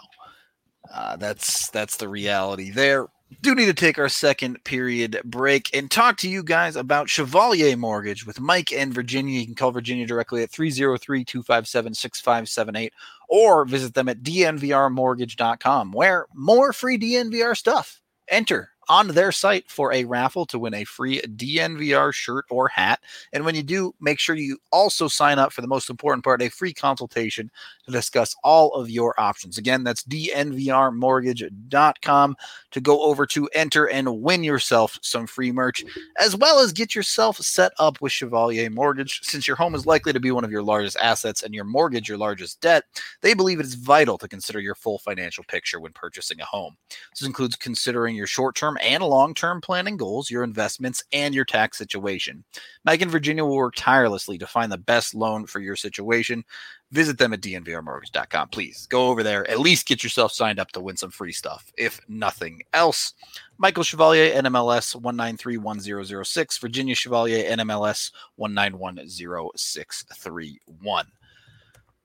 Uh, 0.92 1.16
that's 1.16 1.68
that's 1.70 1.96
the 1.96 2.08
reality 2.08 2.70
there. 2.70 3.06
Do 3.42 3.54
need 3.54 3.66
to 3.66 3.74
take 3.74 3.98
our 3.98 4.08
second 4.08 4.64
period 4.64 5.20
break 5.22 5.68
and 5.76 5.90
talk 5.90 6.16
to 6.18 6.30
you 6.30 6.42
guys 6.42 6.76
about 6.76 7.10
Chevalier 7.10 7.76
Mortgage 7.76 8.26
with 8.26 8.40
Mike 8.40 8.72
and 8.72 8.94
Virginia. 8.94 9.40
You 9.40 9.44
can 9.44 9.54
call 9.54 9.70
Virginia 9.70 10.06
directly 10.06 10.42
at 10.42 10.50
303 10.50 11.24
257 11.24 11.94
6578 11.94 12.92
or 13.28 13.66
visit 13.66 13.92
them 13.92 14.08
at 14.08 14.22
dnvrmortgage.com 14.22 15.92
where 15.92 16.26
more 16.34 16.72
free 16.72 16.98
DNVR 16.98 17.54
stuff. 17.54 18.00
Enter 18.30 18.70
on 18.88 19.08
their 19.08 19.32
site 19.32 19.68
for 19.70 19.92
a 19.92 20.04
raffle 20.04 20.46
to 20.46 20.58
win 20.58 20.72
a 20.74 20.84
free 20.84 21.20
DNVR 21.20 22.12
shirt 22.12 22.46
or 22.50 22.68
hat. 22.68 23.00
And 23.32 23.44
when 23.44 23.54
you 23.54 23.62
do, 23.62 23.94
make 24.00 24.18
sure 24.18 24.34
you 24.36 24.58
also 24.72 25.06
sign 25.08 25.38
up 25.38 25.52
for 25.52 25.60
the 25.60 25.68
most 25.68 25.90
important 25.90 26.24
part 26.24 26.42
a 26.42 26.48
free 26.48 26.72
consultation 26.72 27.50
to 27.84 27.92
discuss 27.92 28.34
all 28.44 28.72
of 28.74 28.90
your 28.90 29.18
options. 29.20 29.58
Again, 29.58 29.84
that's 29.84 30.02
dnvrmortgage.com 30.04 32.36
to 32.70 32.80
go 32.80 33.02
over 33.02 33.26
to 33.26 33.48
enter 33.54 33.88
and 33.88 34.22
win 34.22 34.44
yourself 34.44 34.98
some 35.02 35.26
free 35.26 35.52
merch, 35.52 35.84
as 36.18 36.36
well 36.36 36.60
as 36.60 36.72
get 36.72 36.94
yourself 36.94 37.38
set 37.38 37.72
up 37.78 38.00
with 38.00 38.12
Chevalier 38.12 38.70
Mortgage. 38.70 39.20
Since 39.22 39.46
your 39.46 39.56
home 39.56 39.74
is 39.74 39.86
likely 39.86 40.12
to 40.12 40.20
be 40.20 40.30
one 40.30 40.44
of 40.44 40.50
your 40.50 40.62
largest 40.62 40.96
assets 40.98 41.42
and 41.42 41.54
your 41.54 41.64
mortgage 41.64 42.08
your 42.08 42.18
largest 42.18 42.60
debt, 42.60 42.84
they 43.20 43.34
believe 43.34 43.60
it 43.60 43.66
is 43.66 43.74
vital 43.74 44.18
to 44.18 44.28
consider 44.28 44.60
your 44.60 44.74
full 44.74 44.98
financial 44.98 45.44
picture 45.44 45.80
when 45.80 45.92
purchasing 45.92 46.40
a 46.40 46.44
home. 46.44 46.76
This 47.12 47.26
includes 47.26 47.56
considering 47.56 48.16
your 48.16 48.26
short 48.26 48.54
term 48.54 48.77
and 48.80 49.02
long 49.02 49.34
term 49.34 49.60
planning 49.60 49.96
goals, 49.96 50.30
your 50.30 50.44
investments, 50.44 51.02
and 51.12 51.34
your 51.34 51.44
tax 51.44 51.76
situation. 51.78 52.44
Mike 52.84 53.02
and 53.02 53.10
Virginia 53.10 53.44
will 53.44 53.56
work 53.56 53.74
tirelessly 53.76 54.38
to 54.38 54.46
find 54.46 54.72
the 54.72 54.78
best 54.78 55.14
loan 55.14 55.46
for 55.46 55.60
your 55.60 55.76
situation. 55.76 56.44
Visit 56.90 57.18
them 57.18 57.34
at 57.34 57.42
dnvrmortgage.com. 57.42 58.48
Please 58.48 58.86
go 58.86 59.08
over 59.08 59.22
there. 59.22 59.46
At 59.50 59.60
least 59.60 59.86
get 59.86 60.02
yourself 60.02 60.32
signed 60.32 60.58
up 60.58 60.72
to 60.72 60.80
win 60.80 60.96
some 60.96 61.10
free 61.10 61.32
stuff, 61.32 61.70
if 61.76 62.00
nothing 62.08 62.62
else. 62.72 63.12
Michael 63.58 63.82
Chevalier, 63.82 64.32
NMLS 64.34 64.98
1931006. 65.00 66.58
Virginia 66.60 66.94
Chevalier, 66.94 67.44
NMLS 67.50 68.10
1910631. 68.38 71.04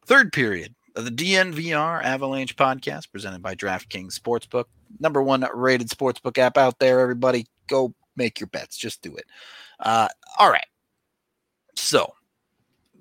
Third 0.05 0.33
period 0.33 0.75
the 0.93 1.09
DNVR 1.09 2.03
Avalanche 2.03 2.55
podcast 2.55 3.11
presented 3.11 3.41
by 3.41 3.55
DraftKings 3.55 4.17
Sportsbook. 4.17 4.65
Number 4.99 5.21
one 5.21 5.45
rated 5.53 5.89
sportsbook 5.89 6.37
app 6.37 6.57
out 6.57 6.79
there, 6.79 6.99
everybody. 6.99 7.47
Go 7.67 7.93
make 8.15 8.39
your 8.39 8.47
bets. 8.47 8.77
Just 8.77 9.01
do 9.01 9.15
it. 9.15 9.25
Uh, 9.79 10.07
all 10.37 10.51
right. 10.51 10.67
So 11.75 12.13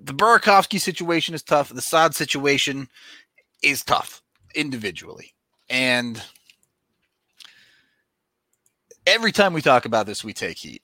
the 0.01 0.13
Burakovsky 0.13 0.79
situation 0.79 1.35
is 1.35 1.43
tough. 1.43 1.69
The 1.69 1.81
Saad 1.81 2.15
situation 2.15 2.89
is 3.61 3.83
tough 3.83 4.21
individually. 4.55 5.33
And 5.69 6.21
every 9.05 9.31
time 9.31 9.53
we 9.53 9.61
talk 9.61 9.85
about 9.85 10.05
this, 10.05 10.23
we 10.23 10.33
take 10.33 10.57
heat, 10.57 10.81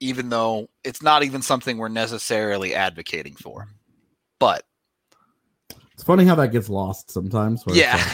even 0.00 0.28
though 0.28 0.68
it's 0.84 1.02
not 1.02 1.22
even 1.22 1.40
something 1.42 1.78
we're 1.78 1.88
necessarily 1.88 2.74
advocating 2.74 3.34
for. 3.34 3.68
But 4.38 4.64
It's 5.98 6.04
funny 6.04 6.24
how 6.24 6.36
that 6.36 6.52
gets 6.52 6.68
lost 6.68 7.10
sometimes. 7.10 7.64
yeah, 7.66 7.96
like, 7.96 8.04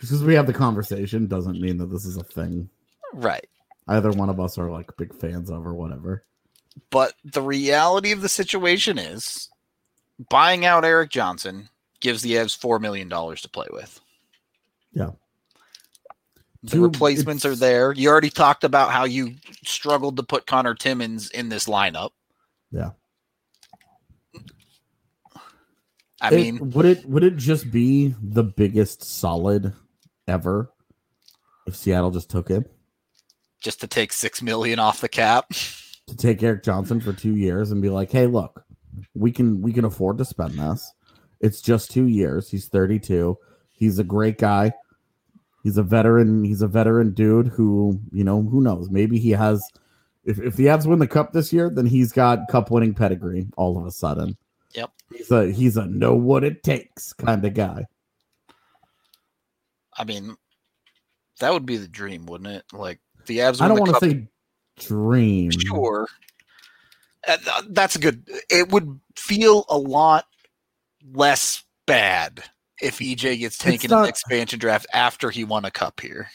just 0.00 0.10
because 0.10 0.24
we 0.24 0.34
have 0.34 0.48
the 0.48 0.52
conversation 0.52 1.28
doesn't 1.28 1.60
mean 1.60 1.76
that 1.78 1.86
this 1.86 2.04
is 2.04 2.16
a 2.16 2.24
thing 2.24 2.68
right. 3.14 3.48
either 3.86 4.10
one 4.10 4.28
of 4.28 4.40
us 4.40 4.58
are 4.58 4.68
like 4.68 4.90
big 4.96 5.14
fans 5.14 5.50
of 5.50 5.64
or 5.64 5.72
whatever. 5.72 6.24
But 6.90 7.14
the 7.24 7.42
reality 7.42 8.10
of 8.10 8.22
the 8.22 8.28
situation 8.28 8.98
is 8.98 9.50
buying 10.30 10.64
out 10.64 10.84
Erik 10.84 11.10
Johnson 11.10 11.68
gives 12.00 12.22
the 12.22 12.32
Avs 12.32 12.58
$4 12.58 12.80
million 12.80 13.08
to 13.08 13.48
play 13.48 13.68
with. 13.70 14.00
Yeah. 14.92 15.10
The 16.64 16.70
Two- 16.72 16.82
replacements 16.82 17.44
are 17.44 17.54
there. 17.54 17.92
You 17.92 18.08
already 18.08 18.30
talked 18.30 18.64
about 18.64 18.90
how 18.90 19.04
you 19.04 19.36
struggled 19.64 20.16
to 20.16 20.24
put 20.24 20.48
Conor 20.48 20.74
Timmins 20.74 21.30
in 21.30 21.50
this 21.50 21.66
lineup. 21.66 22.10
Yeah. 22.72 22.90
I 26.22 26.28
It- 26.28 26.36
mean, 26.36 26.70
would 26.70 26.86
it 26.86 27.04
would 27.06 27.24
it 27.24 27.36
just 27.36 27.70
be 27.70 28.14
the 28.22 28.44
biggest 28.44 29.02
solid 29.02 29.72
ever 30.28 30.70
if 31.66 31.74
Seattle 31.76 32.10
just 32.12 32.30
took 32.30 32.48
him 32.48 32.64
just 33.60 33.80
to 33.80 33.86
take 33.86 34.12
six 34.12 34.40
million 34.42 34.78
off 34.78 35.00
the 35.00 35.08
cap. 35.08 35.50
to 36.06 36.16
take 36.16 36.42
Erik 36.42 36.62
Johnson 36.64 37.00
for 37.00 37.12
two 37.12 37.36
years 37.36 37.70
and 37.70 37.80
be 37.82 37.88
like, 37.88 38.10
hey, 38.10 38.26
look, 38.26 38.64
we 39.14 39.32
can 39.32 39.60
we 39.62 39.72
can 39.72 39.84
afford 39.84 40.18
to 40.18 40.24
spend 40.24 40.54
this. 40.58 40.92
It's 41.40 41.60
just 41.60 41.90
two 41.90 42.06
years. 42.06 42.48
He's 42.50 42.68
32. 42.68 43.36
He's 43.70 43.98
a 43.98 44.04
great 44.04 44.38
guy. 44.38 44.72
He's 45.64 45.76
a 45.76 45.82
veteran. 45.82 46.44
He's 46.44 46.62
a 46.62 46.68
veteran 46.68 47.14
dude 47.14 47.48
who, 47.48 48.00
you 48.12 48.22
know, 48.24 48.42
who 48.42 48.60
knows? 48.60 48.90
Maybe 48.90 49.18
he 49.18 49.30
has. 49.30 49.62
If 50.24 50.38
if 50.38 50.54
the 50.54 50.66
Avs 50.66 50.86
win 50.86 51.00
the 51.00 51.08
cup 51.08 51.32
this 51.32 51.52
year, 51.52 51.68
then 51.68 51.86
he's 51.86 52.12
got 52.12 52.46
cup 52.48 52.70
winning 52.70 52.94
pedigree 52.94 53.48
all 53.56 53.76
of 53.78 53.86
a 53.86 53.90
sudden. 53.90 54.36
Yep. 54.74 54.90
He's 55.14 55.30
a 55.30 55.50
he's 55.52 55.76
a 55.76 55.86
know 55.86 56.14
what 56.14 56.44
it 56.44 56.62
takes 56.62 57.12
kind 57.12 57.44
of 57.44 57.54
guy. 57.54 57.86
I 59.96 60.04
mean, 60.04 60.36
that 61.40 61.52
would 61.52 61.66
be 61.66 61.76
the 61.76 61.88
dream, 61.88 62.26
wouldn't 62.26 62.50
it? 62.50 62.64
Like 62.72 63.00
the 63.26 63.38
Avs. 63.38 63.60
I 63.60 63.68
don't 63.68 63.78
want 63.78 63.94
to 63.94 64.00
say 64.00 64.28
dream. 64.78 65.50
Sure. 65.50 66.06
Uh, 67.26 67.36
th- 67.36 67.70
That's 67.70 67.96
good. 67.96 68.26
It 68.50 68.70
would 68.70 68.98
feel 69.16 69.64
a 69.68 69.76
lot 69.76 70.26
less 71.12 71.62
bad 71.86 72.42
if 72.80 72.98
EJ 72.98 73.38
gets 73.38 73.58
taken 73.58 73.92
in 73.92 74.02
the 74.02 74.08
expansion 74.08 74.58
draft 74.58 74.86
after 74.92 75.30
he 75.30 75.44
won 75.44 75.64
a 75.64 75.70
cup 75.70 76.00
here. 76.00 76.28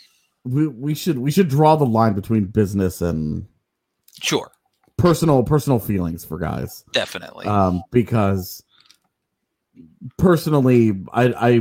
We 0.46 0.68
we 0.68 0.96
should 0.96 1.18
we 1.18 1.32
should 1.32 1.50
draw 1.50 1.76
the 1.76 1.86
line 1.86 2.14
between 2.14 2.46
business 2.46 3.02
and 3.02 3.48
Sure, 4.22 4.52
personal 4.98 5.44
personal 5.44 5.80
feelings 5.80 6.26
for 6.26 6.38
guys. 6.40 6.84
definitely. 6.94 7.46
um, 7.46 7.84
because 7.92 8.64
personally, 10.18 11.04
I, 11.14 11.34
I 11.34 11.60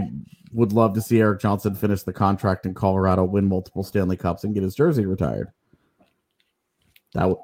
would 0.53 0.73
love 0.73 0.95
to 0.95 1.03
see 1.03 1.21
Erik 1.21 1.41
Johnson 1.41 1.75
finish 1.75 2.03
the 2.03 2.13
contract 2.13 2.65
in 2.67 2.75
Colorado, 2.75 3.25
win 3.25 3.47
multiple 3.47 3.83
Stanley 3.85 4.17
Cups, 4.17 4.45
and 4.45 4.55
get 4.55 4.63
his 4.63 4.75
jersey 4.75 5.05
retired. 5.05 5.49
That 7.15 7.29
would, 7.29 7.39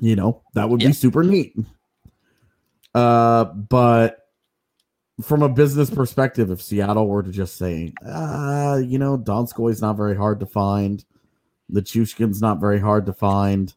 you 0.00 0.14
know, 0.16 0.42
that 0.54 0.68
would 0.68 0.82
Yeah. 0.82 0.88
be 0.88 0.92
super 0.94 1.22
neat. 1.22 1.54
Uh, 2.94 3.44
but 3.44 4.18
from 5.22 5.42
a 5.42 5.48
business 5.48 5.90
perspective, 5.90 6.50
if 6.50 6.62
Seattle 6.62 7.06
were 7.08 7.22
to 7.22 7.30
just 7.30 7.56
say, 7.56 7.92
uh, 8.06 8.80
you 8.84 8.98
know, 8.98 9.18
Donskoy's 9.18 9.80
not 9.82 9.96
very 9.96 10.16
hard 10.16 10.40
to 10.40 10.46
find, 10.46 11.04
Nichushkin's 11.72 12.40
not 12.40 12.60
very 12.60 12.78
hard 12.80 13.06
to 13.06 13.12
find. 13.12 13.74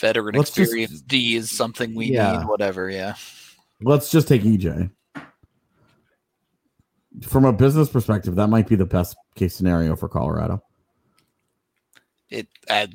Veteran 0.00 0.34
let's 0.34 0.50
just- 0.50 0.58
experience 0.72 1.00
D 1.02 1.36
is 1.36 1.50
something 1.50 1.94
we 1.94 2.06
Yeah. 2.06 2.38
need. 2.38 2.46
Whatever. 2.48 2.90
Yeah. 2.90 3.14
Let's 3.82 4.10
just 4.10 4.28
take 4.28 4.42
EJ. 4.42 4.90
From 7.22 7.44
a 7.44 7.52
business 7.52 7.88
perspective, 7.88 8.36
that 8.36 8.48
might 8.48 8.68
be 8.68 8.76
the 8.76 8.84
best 8.86 9.16
case 9.34 9.54
scenario 9.54 9.96
for 9.96 10.08
Colorado. 10.08 10.62
It. 12.30 12.46
Uh, 12.68 12.86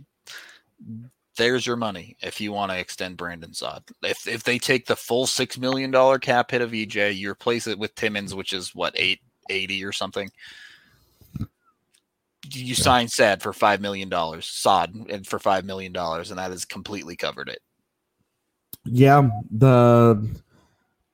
there's 1.37 1.65
your 1.67 1.75
money 1.75 2.15
if 2.21 2.39
you 2.39 2.53
want 2.53 2.71
to 2.71 2.77
extend 2.79 3.17
Brandon 3.17 3.53
Saad. 3.53 3.83
If 4.01 4.25
if 4.25 4.43
they 4.43 4.57
take 4.57 4.85
the 4.85 4.95
full 4.95 5.27
six 5.27 5.57
million 5.57 5.91
dollar 5.91 6.17
cap 6.17 6.51
hit 6.51 6.61
of 6.61 6.71
EJ, 6.71 7.11
you 7.17 7.29
replace 7.29 7.67
it 7.67 7.77
with 7.77 7.93
Timmins, 7.95 8.33
which 8.33 8.53
is 8.53 8.73
what 8.73 8.93
eight 8.95 9.19
eighty 9.49 9.83
or 9.83 9.91
something. 9.91 10.31
You 12.51 12.75
sign 12.75 13.07
Saad 13.07 13.41
for 13.41 13.53
five 13.53 13.81
million 13.81 14.09
dollars, 14.09 14.45
Saad 14.45 14.93
and 15.09 15.25
for 15.25 15.39
five 15.39 15.65
million 15.65 15.91
dollars, 15.91 16.29
and 16.29 16.39
that 16.39 16.51
has 16.51 16.65
completely 16.65 17.15
covered 17.15 17.49
it. 17.49 17.59
Yeah, 18.85 19.29
the 19.51 20.29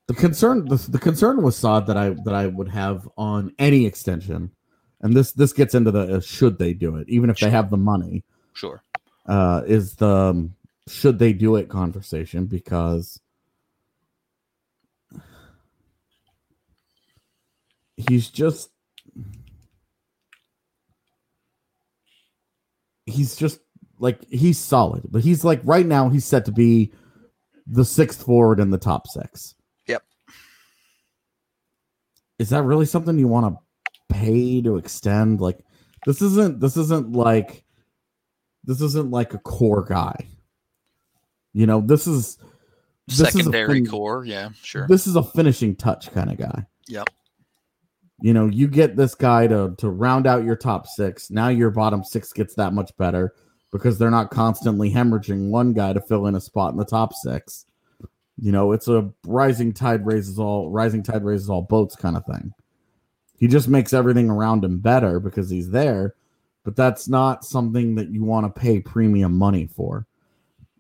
the 0.08 0.14
concern 0.14 0.66
the, 0.66 0.76
the 0.90 1.00
concern 1.00 1.42
with 1.42 1.56
Saad 1.56 1.88
that 1.88 1.98
I 1.98 2.10
that 2.26 2.34
I 2.34 2.48
would 2.48 2.68
have 2.70 3.08
on 3.18 3.54
any 3.60 3.86
extension, 3.86 4.52
and 5.02 5.14
this 5.16 5.32
this 5.32 5.54
gets 5.54 5.74
into 5.74 5.92
the 5.92 6.18
uh, 6.18 6.20
should 6.20 6.58
they 6.58 6.74
do 6.74 6.98
it, 6.98 7.08
even 7.08 7.30
if 7.30 7.38
they 7.40 7.50
have 7.50 7.70
the 7.70 7.78
money, 7.78 8.24
Sure. 8.54 8.84
uh, 9.28 9.62
is 9.66 9.96
the 9.96 10.08
um, 10.08 10.56
should 10.88 11.18
they 11.18 11.32
do 11.34 11.56
it 11.56 11.70
conversation 11.70 12.46
because 12.46 13.20
he's 17.96 18.30
just 18.30 18.70
he's 23.12 23.36
just 23.36 23.60
like 24.00 24.26
he's 24.30 24.58
solid, 24.58 25.04
but 25.10 25.22
he's 25.22 25.44
like 25.44 25.62
right 25.64 25.86
now 25.86 26.10
he's 26.10 26.26
set 26.26 26.46
to 26.46 26.52
be 26.52 26.92
the 27.68 27.86
sixth 27.86 28.24
forward 28.24 28.60
in 28.60 28.72
the 28.72 28.78
top 28.78 29.08
six. 29.08 29.56
Yep. 29.88 30.04
Is 32.40 32.50
that 32.50 32.64
really 32.64 32.86
something 32.86 33.18
you 33.20 33.28
want 33.28 33.56
to 33.56 34.16
pay 34.16 34.62
to 34.62 34.78
extend? 34.78 35.40
Like 35.40 35.60
this 36.06 36.22
isn't 36.22 36.60
this 36.60 36.78
isn't 36.78 37.12
like 37.12 37.64
this 38.64 38.82
isn't 38.82 39.12
like 39.12 39.34
a 39.34 39.40
core 39.40 39.84
guy. 39.84 40.28
You 41.54 41.66
know, 41.66 41.82
this 41.82 42.08
is 42.08 42.38
this 43.08 43.20
is 43.20 43.28
Secondary 43.34 43.82
fin- 43.82 43.88
core, 43.88 44.26
yeah, 44.26 44.50
sure. 44.62 44.88
This 44.88 45.06
is 45.06 45.16
a 45.16 45.24
finishing 45.24 45.76
touch 45.76 46.12
kind 46.12 46.32
of 46.32 46.38
guy. 46.38 46.66
Yep. 46.88 47.10
You 48.22 48.34
know, 48.34 48.46
you 48.46 48.68
get 48.68 48.96
this 48.96 49.16
guy 49.16 49.48
to 49.48 49.74
to 49.78 49.90
round 49.90 50.28
out 50.28 50.44
your 50.44 50.56
top 50.56 50.88
six. 50.88 51.32
Now 51.32 51.48
your 51.50 51.72
bottom 51.72 52.04
six 52.04 52.32
gets 52.32 52.54
that 52.56 52.74
much 52.74 52.96
better 52.98 53.34
because 53.72 53.98
they're 53.98 54.12
not 54.12 54.30
constantly 54.30 54.92
hemorrhaging 54.92 55.50
one 55.50 55.74
guy 55.74 55.94
to 55.94 56.02
fill 56.02 56.28
in 56.28 56.36
a 56.36 56.42
spot 56.42 56.72
in 56.72 56.78
the 56.78 56.86
top 56.86 57.14
six. 57.14 57.66
You 58.38 58.52
know, 58.52 58.72
it's 58.72 58.88
a 58.88 59.12
rising 59.26 59.74
tide 59.74 60.06
raises 60.06 60.38
all 60.40 60.70
rising 60.70 61.04
tide 61.04 61.24
raises 61.24 61.50
all 61.50 61.62
boats 61.62 61.96
kind 61.96 62.16
of 62.16 62.26
thing. 62.26 62.54
He 63.38 63.48
just 63.48 63.68
makes 63.68 63.94
everything 63.94 64.30
around 64.30 64.64
him 64.64 64.80
better 64.80 65.20
because 65.20 65.50
he's 65.50 65.72
there, 65.72 66.14
but 66.64 66.76
that's 66.76 67.08
not 67.08 67.44
something 67.44 67.96
that 67.96 68.10
you 68.10 68.24
want 68.24 68.54
to 68.54 68.62
pay 68.62 68.80
premium 68.80 69.36
money 69.36 69.68
for. 69.68 70.06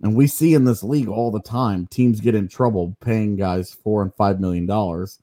And 0.03 0.15
we 0.15 0.27
see 0.27 0.53
in 0.53 0.65
this 0.65 0.83
league 0.83 1.07
all 1.07 1.31
the 1.31 1.41
time 1.41 1.87
teams 1.87 2.21
get 2.21 2.35
in 2.35 2.47
trouble 2.47 2.95
paying 3.01 3.35
guys 3.35 3.71
four 3.71 4.01
and 4.01 4.13
five 4.13 4.39
million 4.39 4.65
dollars, 4.65 5.19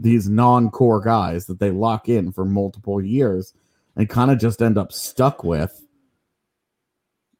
these 0.00 0.28
non-core 0.28 1.00
guys 1.00 1.46
that 1.46 1.60
they 1.60 1.70
lock 1.70 2.08
in 2.08 2.32
for 2.32 2.44
multiple 2.44 3.02
years 3.02 3.52
and 3.96 4.08
kind 4.08 4.30
of 4.30 4.38
just 4.38 4.62
end 4.62 4.78
up 4.78 4.92
stuck 4.92 5.44
with 5.44 5.86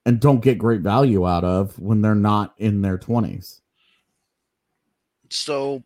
and 0.05 0.21
don't 0.21 0.41
get 0.41 0.59
great 0.59 0.81
value 0.83 1.27
out 1.27 1.45
of 1.45 1.79
when 1.79 2.03
they're 2.03 2.15
not 2.15 2.55
in 2.59 2.83
their 2.83 2.99
20s. 2.99 3.61
So 5.31 5.83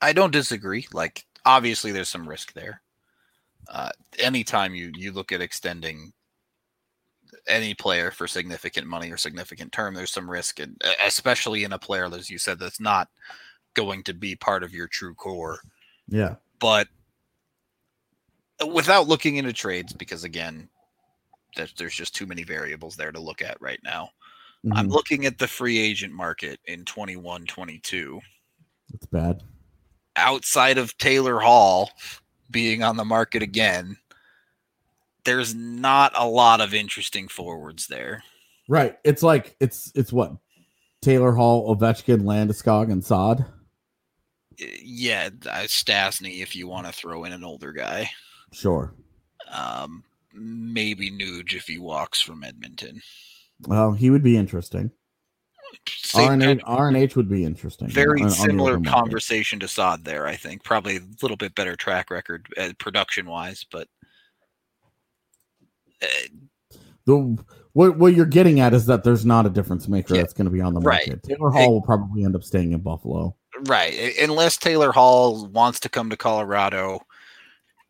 I 0.00 0.12
don't 0.12 0.32
disagree. 0.32 0.86
Like 0.92 1.24
obviously 1.44 1.92
there's 1.92 2.08
some 2.08 2.28
risk 2.28 2.52
there. 2.52 2.82
Uh, 3.68 3.90
anytime 4.18 4.74
you 4.74 4.92
you 4.94 5.10
look 5.12 5.32
at 5.32 5.40
extending 5.40 6.12
any 7.46 7.74
player 7.74 8.10
for 8.10 8.26
significant 8.26 8.86
money 8.86 9.10
or 9.10 9.16
significant 9.16 9.72
term, 9.72 9.94
there's 9.94 10.12
some 10.12 10.30
risk, 10.30 10.60
and 10.60 10.80
especially 11.04 11.64
in 11.64 11.72
a 11.72 11.78
player, 11.78 12.06
as 12.06 12.28
you 12.28 12.38
said, 12.38 12.58
that's 12.58 12.80
not 12.80 13.08
going 13.74 14.02
to 14.04 14.14
be 14.14 14.34
part 14.36 14.62
of 14.62 14.72
your 14.72 14.86
true 14.88 15.14
core. 15.14 15.58
Yeah. 16.08 16.36
But 16.60 16.88
without 18.72 19.08
looking 19.08 19.36
into 19.36 19.52
trades, 19.52 19.92
because 19.92 20.24
again, 20.24 20.68
there's, 21.56 21.94
just 21.94 22.14
too 22.14 22.26
many 22.26 22.42
variables 22.42 22.96
there 22.96 23.12
to 23.12 23.20
look 23.20 23.42
at 23.42 23.60
right 23.60 23.80
now. 23.84 24.10
I'm 24.72 24.88
Mhm. 24.88 24.92
looking 24.92 25.26
at 25.26 25.38
the 25.38 25.46
free 25.46 25.78
agent 25.78 26.12
market 26.12 26.58
in 26.64 26.84
21 26.84 27.44
22 27.46 28.20
It's 28.94 29.06
bad. 29.06 29.42
outside 30.16 30.78
of 30.78 30.96
Taylor 30.98 31.38
Hall 31.38 31.90
being 32.50 32.82
on 32.82 32.96
the 32.96 33.04
market 33.04 33.42
again, 33.42 33.96
there's 35.24 35.54
not 35.54 36.12
a 36.16 36.26
lot 36.26 36.60
of 36.60 36.72
interesting 36.74 37.28
forwards 37.28 37.86
there. 37.88 38.22
Right. 38.68 38.98
It's 39.04 39.22
like 39.22 39.54
it's 39.60 39.92
it's 39.94 40.12
what 40.12 40.32
Taylor 41.02 41.32
Hall, 41.32 41.74
Ovechkin, 41.76 42.22
Landeskog, 42.22 42.90
and 42.90 43.04
Saad. 43.04 43.44
Yeah, 44.58 45.30
uh, 45.46 45.64
Stastny 45.66 46.42
if 46.42 46.54
you 46.56 46.68
want 46.68 46.86
to 46.86 46.92
throw 46.92 47.24
in 47.24 47.32
an 47.32 47.44
older 47.44 47.72
guy. 47.72 48.10
Sure. 48.52 48.94
Um, 49.50 50.04
maybe 50.32 51.10
Nuge 51.10 51.54
if 51.54 51.66
he 51.66 51.78
walks 51.78 52.20
from 52.20 52.44
Edmonton. 52.44 53.00
Well, 53.66 53.92
he 53.92 54.10
would 54.10 54.22
be 54.22 54.36
interesting. 54.36 54.90
RNH, 56.14 56.60
RNH 56.62 57.16
would 57.16 57.28
be 57.28 57.44
interesting. 57.44 57.88
very 57.88 58.20
on- 58.20 58.26
on 58.26 58.30
similar 58.32 58.78
market. 58.78 58.92
conversation 58.92 59.58
to 59.60 59.66
Saad 59.68 60.04
there, 60.04 60.26
I 60.26 60.36
think. 60.36 60.62
Probably 60.62 60.96
a 60.96 61.00
little 61.20 61.36
bit 61.36 61.54
better 61.54 61.74
track 61.74 62.10
record 62.10 62.46
uh, 62.56 62.72
production 62.78 63.26
wise, 63.26 63.64
but 63.70 63.88
uh, 66.02 66.06
The 67.06 67.36
what 67.72 67.98
what 67.98 68.14
you're 68.14 68.24
getting 68.26 68.60
at 68.60 68.72
is 68.72 68.86
that 68.86 69.02
there's 69.04 69.26
not 69.26 69.46
a 69.46 69.50
difference 69.50 69.88
maker 69.88 70.14
that's 70.14 70.32
going 70.32 70.44
to 70.46 70.50
be 70.50 70.60
on 70.60 70.74
the 70.74 70.80
Right. 70.80 71.06
market. 71.08 71.22
Taylor 71.24 71.50
Hall 71.50 71.72
will 71.72 71.82
probably 71.82 72.24
end 72.24 72.36
up 72.36 72.44
staying 72.44 72.72
in 72.72 72.80
Buffalo. 72.80 73.36
Right. 73.60 74.16
Unless 74.18 74.58
Taylor 74.58 74.92
Hall 74.92 75.46
wants 75.46 75.80
to 75.80 75.88
come 75.88 76.10
to 76.10 76.16
Colorado 76.16 77.00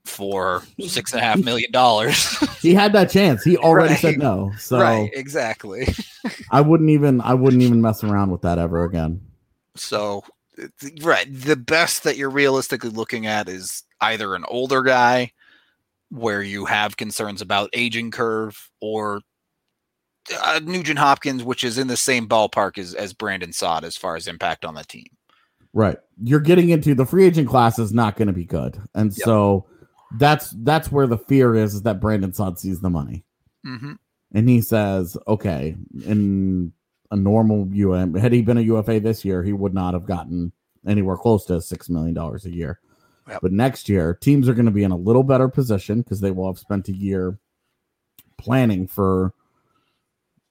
for 0.05 0.63
six 0.81 1.13
and 1.13 1.21
a 1.23 1.25
half 1.25 1.43
million 1.43 1.71
dollars. 1.73 2.37
He 2.65 2.73
had 2.75 2.93
that 2.95 3.11
chance. 3.11 3.43
He 3.45 3.57
already 3.59 3.93
Right. 3.95 4.01
said 4.01 4.19
no. 4.19 4.53
So 4.59 4.81
right. 4.81 5.11
Exactly. 5.13 5.87
I 6.51 6.63
wouldn't 6.63 6.89
even 6.91 7.21
I 7.21 7.35
wouldn't 7.35 7.63
even 7.63 7.83
mess 7.83 8.03
around 8.03 8.31
with 8.31 8.41
that 8.43 8.59
ever 8.59 8.85
again. 8.85 9.21
So 9.77 10.25
right. 11.03 11.27
The 11.31 11.57
best 11.57 12.05
that 12.05 12.17
you're 12.17 12.31
realistically 12.31 12.89
looking 12.91 13.27
at 13.27 13.49
is 13.51 13.83
either 14.01 14.35
an 14.35 14.45
older 14.49 14.83
guy 14.83 15.33
where 16.11 16.43
you 16.43 16.65
have 16.67 16.97
concerns 16.97 17.43
about 17.43 17.69
aging 17.75 18.11
curve 18.11 18.71
or 18.81 19.21
uh, 20.43 20.61
Nugent 20.63 20.99
Hopkins, 20.99 21.43
which 21.43 21.65
is 21.65 21.77
in 21.77 21.87
the 21.89 21.97
same 21.99 22.27
ballpark 22.29 22.79
as, 22.79 22.95
as 22.95 23.13
Brandon 23.13 23.53
Saad 23.53 23.85
as 23.85 23.97
far 23.97 24.17
as 24.17 24.27
impact 24.27 24.65
on 24.65 24.75
the 24.75 24.85
team. 24.85 25.07
Right. 25.75 25.99
You're 26.23 26.41
getting 26.41 26.71
into 26.71 26.95
the 26.95 27.05
free 27.05 27.25
agent 27.27 27.49
class 27.49 27.79
is 27.79 27.93
not 27.93 28.17
going 28.17 28.29
to 28.29 28.33
be 28.33 28.45
good. 28.45 28.81
And 28.95 29.11
Yep. 29.11 29.25
so 29.25 29.67
that's 30.19 30.51
that's 30.63 30.91
where 30.93 31.07
the 31.09 31.19
fear 31.19 31.55
is, 31.57 31.75
is 31.75 31.83
that 31.83 32.01
Brandon 32.01 32.33
Saad 32.33 32.59
sees 32.59 32.81
the 32.81 32.89
money. 32.91 33.25
Mm-hmm. 33.67 33.95
And 34.35 34.49
he 34.49 34.61
says, 34.61 35.17
okay, 35.29 35.77
in 36.07 36.73
a 37.11 37.17
normal 37.17 37.69
UM, 37.73 38.15
had 38.15 38.33
he 38.33 38.43
been 38.43 38.59
a 38.59 38.63
UFA 38.63 39.01
this 39.01 39.25
year, 39.25 39.43
he 39.43 39.53
would 39.53 39.75
not 39.75 39.95
have 39.95 40.07
gotten 40.07 40.53
anywhere 40.87 41.17
close 41.17 41.45
to 41.47 41.55
$6 41.55 41.91
million 41.91 42.17
a 42.17 42.49
year. 42.49 42.81
Yep. 43.29 43.41
But 43.43 43.53
next 43.53 43.89
year, 43.89 44.15
teams 44.15 44.49
are 44.49 44.55
going 44.55 44.67
to 44.67 44.73
be 44.73 44.85
in 44.85 44.91
a 44.91 44.97
little 44.97 45.23
better 45.23 45.49
position 45.49 46.03
because 46.03 46.21
they 46.21 46.31
will 46.31 46.47
have 46.47 46.59
spent 46.59 46.89
a 46.89 46.93
year 46.95 47.39
planning 48.39 48.87
for 48.87 49.33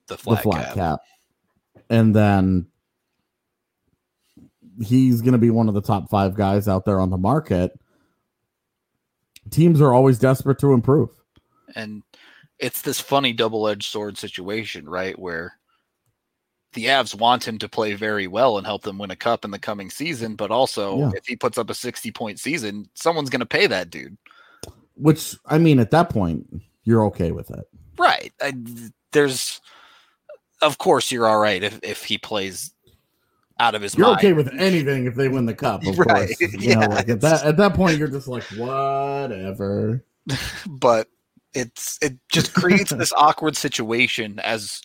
The 0.08 0.18
flat, 0.18 0.36
the 0.38 0.42
flat 0.44 0.66
cap. 0.68 0.76
cap. 0.76 1.00
And 1.90 2.16
then 2.16 2.68
he's 4.82 5.22
going 5.22 5.34
to 5.34 5.38
be 5.38 5.50
one 5.50 5.68
of 5.68 5.74
the 5.74 5.82
top 5.82 6.10
five 6.10 6.36
guys 6.36 6.68
out 6.68 6.86
there 6.86 7.00
on 7.00 7.10
the 7.10 7.18
market. 7.18 7.78
Teams 9.50 9.82
are 9.82 9.94
always 9.94 10.20
desperate 10.20 10.60
to 10.60 10.74
improve. 10.74 11.10
And 11.76 12.04
it's 12.60 12.82
this 12.82 13.00
funny 13.00 13.34
double 13.34 13.68
edged 13.68 13.92
sword 13.92 14.18
situation, 14.18 14.88
right? 14.88 15.18
Where 15.18 15.54
the 16.74 16.86
Avs 16.86 17.14
want 17.14 17.48
him 17.48 17.58
to 17.60 17.70
play 17.70 17.94
very 17.94 18.28
well 18.28 18.58
and 18.58 18.66
help 18.66 18.84
them 18.84 18.98
win 18.98 19.12
a 19.12 19.16
cup 19.16 19.46
in 19.46 19.52
the 19.52 19.60
coming 19.60 19.90
season, 19.90 20.36
but 20.36 20.50
also 20.50 20.98
Yeah. 21.00 21.12
if 21.16 21.26
he 21.28 21.36
puts 21.36 21.58
up 21.58 21.70
a 21.70 21.76
60 21.76 22.12
point 22.12 22.40
season, 22.40 22.90
someone's 22.96 23.30
going 23.30 23.42
to 23.42 23.46
pay 23.46 23.68
that 23.68 23.90
dude. 23.90 24.18
Which, 24.96 25.36
I 25.46 25.58
mean, 25.58 25.80
at 25.80 25.92
that 25.92 26.10
point, 26.10 26.48
you're 26.84 27.06
okay 27.08 27.32
with 27.32 27.50
it. 27.52 27.68
Right. 27.98 28.34
I, 28.42 28.54
there's, 29.12 29.62
of 30.62 30.78
course, 30.78 31.12
you're 31.12 31.28
all 31.28 31.40
right 31.40 31.62
if, 31.64 31.80
if 31.84 32.04
he 32.04 32.18
plays 32.18 32.73
out 33.60 33.76
of 33.76 33.82
his 33.82 33.96
You're 33.96 34.08
mind. 34.08 34.18
okay 34.20 34.34
with 34.34 34.50
anything 34.58 35.06
if 35.06 35.16
they 35.16 35.30
win 35.30 35.46
the 35.46 35.54
cup, 35.54 35.84
of 35.88 35.98
Right, 36.00 36.36
course. 36.38 36.42
You 36.42 36.76
know, 36.76 36.82
yeah, 36.82 36.88
like 36.88 37.10
at 37.10 37.22
that 37.22 37.44
at 37.46 37.58
that 37.58 37.74
point, 37.76 37.98
you're 37.98 38.08
just 38.08 38.28
like, 38.28 38.44
whatever. 38.56 40.04
but 40.68 41.08
it's 41.54 42.00
it 42.02 42.18
just 42.32 42.54
creates 42.54 42.92
this 42.92 43.14
awkward 43.18 43.56
situation 43.56 44.40
as 44.40 44.82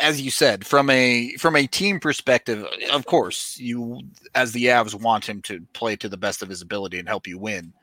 as 0.00 0.22
you 0.22 0.30
said 0.30 0.64
from 0.66 0.88
a 0.88 1.34
from 1.38 1.54
a 1.56 1.66
team 1.66 2.00
perspective 2.00 2.66
of 2.90 3.04
course 3.04 3.58
you 3.58 4.00
as 4.34 4.52
the 4.52 4.64
avs 4.66 4.98
want 4.98 5.28
him 5.28 5.42
to 5.42 5.60
play 5.74 5.94
to 5.94 6.08
the 6.08 6.16
best 6.16 6.40
of 6.40 6.48
his 6.48 6.62
ability 6.62 6.98
and 6.98 7.06
help 7.06 7.26
you 7.26 7.38
win 7.38 7.74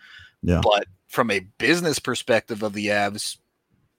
Yeah. 0.41 0.61
but 0.63 0.87
from 1.09 1.29
a 1.29 1.41
business 1.59 1.99
perspective 1.99 2.63
of 2.63 2.73
the 2.73 2.87
avs 2.87 3.37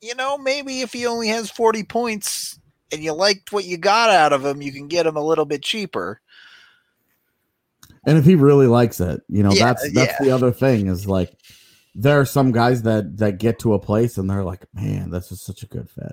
you 0.01 0.17
know 0.17 0.37
maybe 0.37 0.81
if 0.81 0.93
he 0.93 1.07
only 1.07 1.29
has 1.29 1.49
40 1.49 1.85
points 1.85 2.59
and 2.93 3.03
you 3.03 3.13
liked 3.13 3.53
what 3.53 3.65
you 3.65 3.77
got 3.77 4.11
out 4.11 4.33
of 4.33 4.45
him 4.45 4.63
you 4.63 4.73
can 4.73 4.89
get 4.89 5.07
him 5.07 5.17
a 5.17 5.25
little 5.25 5.45
bit 5.45 5.63
cheaper 5.63 6.21
And 8.07 8.19
if 8.19 8.25
he 8.25 8.35
really 8.35 8.67
likes 8.67 9.01
it, 9.01 9.23
you 9.29 9.43
know, 9.43 9.53
Yeah, 9.53 9.73
that's 9.73 9.93
that's 9.93 10.13
yeah. 10.21 10.27
the 10.27 10.31
other 10.31 10.53
thing 10.53 10.89
is 10.89 11.07
like 11.07 11.35
there 11.95 12.21
are 12.21 12.27
some 12.27 12.53
guys 12.53 12.83
that 12.83 13.17
that 13.19 13.39
get 13.39 13.59
to 13.61 13.73
a 13.75 13.79
place 13.79 14.19
and 14.19 14.29
they're 14.29 14.45
like, 14.45 14.67
man, 14.75 15.11
this 15.11 15.33
is 15.33 15.41
such 15.41 15.63
a 15.63 15.67
good 15.67 15.89
fit. 15.89 16.13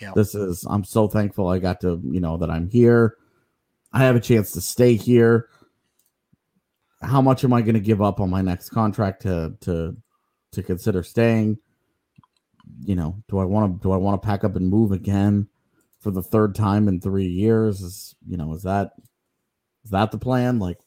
Yeah. 0.00 0.12
This 0.14 0.34
is 0.34 0.64
I'm 0.68 0.82
so 0.82 1.06
thankful 1.08 1.46
I 1.48 1.58
got 1.60 1.80
to, 1.82 2.00
you 2.04 2.20
know, 2.20 2.36
that 2.38 2.50
I'm 2.50 2.68
here. 2.68 3.16
I 3.92 4.00
have 4.04 4.16
a 4.16 4.20
chance 4.20 4.50
to 4.52 4.60
stay 4.60 4.94
here. 4.96 5.48
How 7.02 7.20
much 7.22 7.44
am 7.44 7.52
I 7.52 7.62
going 7.62 7.74
to 7.74 7.80
give 7.80 8.02
up 8.02 8.18
on 8.20 8.30
my 8.30 8.42
next 8.42 8.70
contract 8.70 9.22
to 9.22 9.54
to 9.60 9.96
to 10.52 10.62
consider 10.62 11.02
staying? 11.02 11.58
You 12.84 12.96
know, 12.96 13.22
do 13.28 13.38
I 13.38 13.44
want 13.44 13.76
to 13.76 13.82
do 13.82 13.92
I 13.92 13.98
want 13.98 14.20
to 14.20 14.26
pack 14.26 14.42
up 14.42 14.56
and 14.56 14.68
move 14.68 14.90
again 14.90 15.48
for 16.00 16.10
the 16.10 16.22
third 16.22 16.54
time 16.54 16.88
in 16.88 17.00
3 17.00 17.26
years? 17.26 17.80
Is, 17.80 18.14
you 18.26 18.36
know, 18.36 18.52
is 18.54 18.62
that 18.64 18.92
is 19.84 19.90
that 19.90 20.10
the 20.10 20.18
plan? 20.18 20.58
Like 20.58 20.78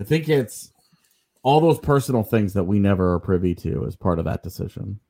I 0.00 0.04
think 0.04 0.28
it's 0.28 0.72
all 1.42 1.60
those 1.60 1.78
personal 1.78 2.22
things 2.22 2.54
that 2.54 2.64
we 2.64 2.78
never 2.78 3.14
are 3.14 3.20
privy 3.20 3.54
to 3.54 3.86
as 3.86 3.96
part 3.96 4.18
of 4.18 4.24
that 4.24 4.42
decision. 4.42 5.00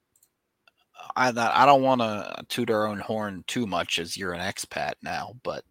I 1.15 1.29
I 1.29 1.67
don't 1.67 1.83
want 1.83 2.03
to 2.03 2.45
toot 2.49 2.71
our 2.71 2.87
own 2.87 2.99
horn 2.99 3.45
too 3.47 3.67
much 3.67 3.99
as 3.99 4.17
you're 4.17 4.33
an 4.33 4.41
expat 4.41 4.95
now, 5.03 5.35
but 5.43 5.65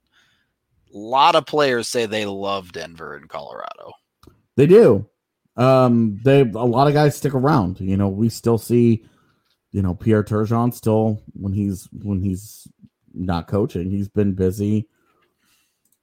a 0.94 0.98
lot 0.98 1.36
of 1.36 1.46
players 1.46 1.88
say 1.88 2.06
they 2.06 2.26
love 2.26 2.72
Denver 2.72 3.16
and 3.16 3.30
Colorado. 3.30 3.92
They 4.56 4.66
do. 4.66 5.08
Um, 5.58 6.20
they 6.24 6.42
a 6.42 6.46
lot 6.46 6.88
of 6.88 6.94
guys 6.94 7.16
stick 7.16 7.34
around. 7.34 7.80
You 7.80 7.98
know, 7.98 8.10
we 8.10 8.30
still 8.30 8.58
see, 8.58 9.06
you 9.72 9.82
know, 9.82 9.94
Pierre 9.94 10.24
Turgeon 10.24 10.74
still 10.74 11.22
when 11.34 11.54
he's 11.54 11.88
when 11.92 12.22
he's 12.22 12.68
not 13.16 13.48
coaching, 13.48 13.90
he's 13.90 14.08
been 14.10 14.34
busy 14.34 14.88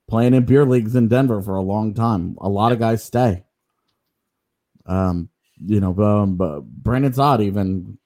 playing 0.08 0.34
in 0.34 0.44
beer 0.44 0.66
leagues 0.66 0.94
in 0.94 1.08
Denver 1.08 1.40
for 1.40 1.54
a 1.54 1.62
long 1.62 1.94
time. 1.94 2.36
A 2.40 2.48
lot 2.48 2.72
of 2.72 2.78
guys 2.78 3.02
stay. 3.02 3.44
Um, 4.84 5.28
you 5.64 5.80
know, 5.80 5.96
um, 6.02 6.36
but 6.36 6.60
Brandon 6.62 7.12
Saad 7.12 7.40
even 7.40 7.98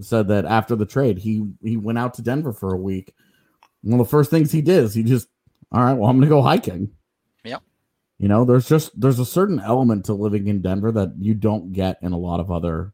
said 0.00 0.28
that 0.28 0.44
after 0.44 0.74
the 0.76 0.86
trade, 0.86 1.18
he 1.18 1.48
he 1.62 1.76
went 1.76 1.98
out 1.98 2.14
to 2.14 2.22
Denver 2.22 2.52
for 2.52 2.74
a 2.74 2.78
week. 2.78 3.14
One 3.82 4.00
of 4.00 4.06
the 4.06 4.10
first 4.10 4.30
things 4.30 4.50
he 4.50 4.62
did 4.62 4.84
is 4.84 4.94
he 4.94 5.02
just, 5.02 5.28
all 5.70 5.82
right, 5.82 5.92
well, 5.92 6.10
I'm 6.10 6.18
gonna 6.18 6.28
go 6.28 6.42
hiking. 6.42 6.90
Yep. 7.44 7.62
You 8.18 8.28
know, 8.28 8.44
there's 8.44 8.68
just 8.68 8.98
there's 9.00 9.18
a 9.18 9.26
certain 9.26 9.60
element 9.60 10.06
to 10.06 10.14
living 10.14 10.48
in 10.48 10.60
Denver 10.60 10.90
that 10.92 11.14
you 11.18 11.34
don't 11.34 11.72
get 11.72 11.98
in 12.02 12.12
a 12.12 12.18
lot 12.18 12.40
of 12.40 12.50
other, 12.50 12.92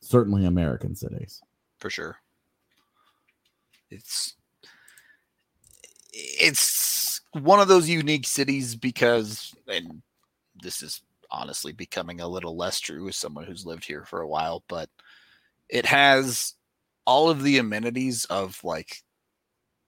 certainly 0.00 0.44
American 0.44 0.94
cities. 0.94 1.40
for 1.78 1.90
sure. 1.90 2.16
It's 3.90 4.34
it's 6.12 7.20
one 7.32 7.60
of 7.60 7.68
those 7.68 7.88
unique 7.88 8.26
cities 8.26 8.74
because 8.74 9.54
and 9.68 10.02
this 10.62 10.82
is 10.82 11.02
honestly 11.30 11.72
becoming 11.72 12.20
a 12.20 12.28
little 12.28 12.56
less 12.56 12.80
true 12.80 13.08
as 13.08 13.16
someone 13.16 13.44
who's 13.44 13.64
lived 13.66 13.84
here 13.84 14.04
for 14.04 14.20
a 14.20 14.28
while, 14.28 14.64
but 14.68 14.88
it 15.68 15.86
has 15.86 16.54
all 17.06 17.30
of 17.30 17.42
the 17.42 17.58
amenities 17.58 18.24
of 18.26 18.62
like 18.64 19.02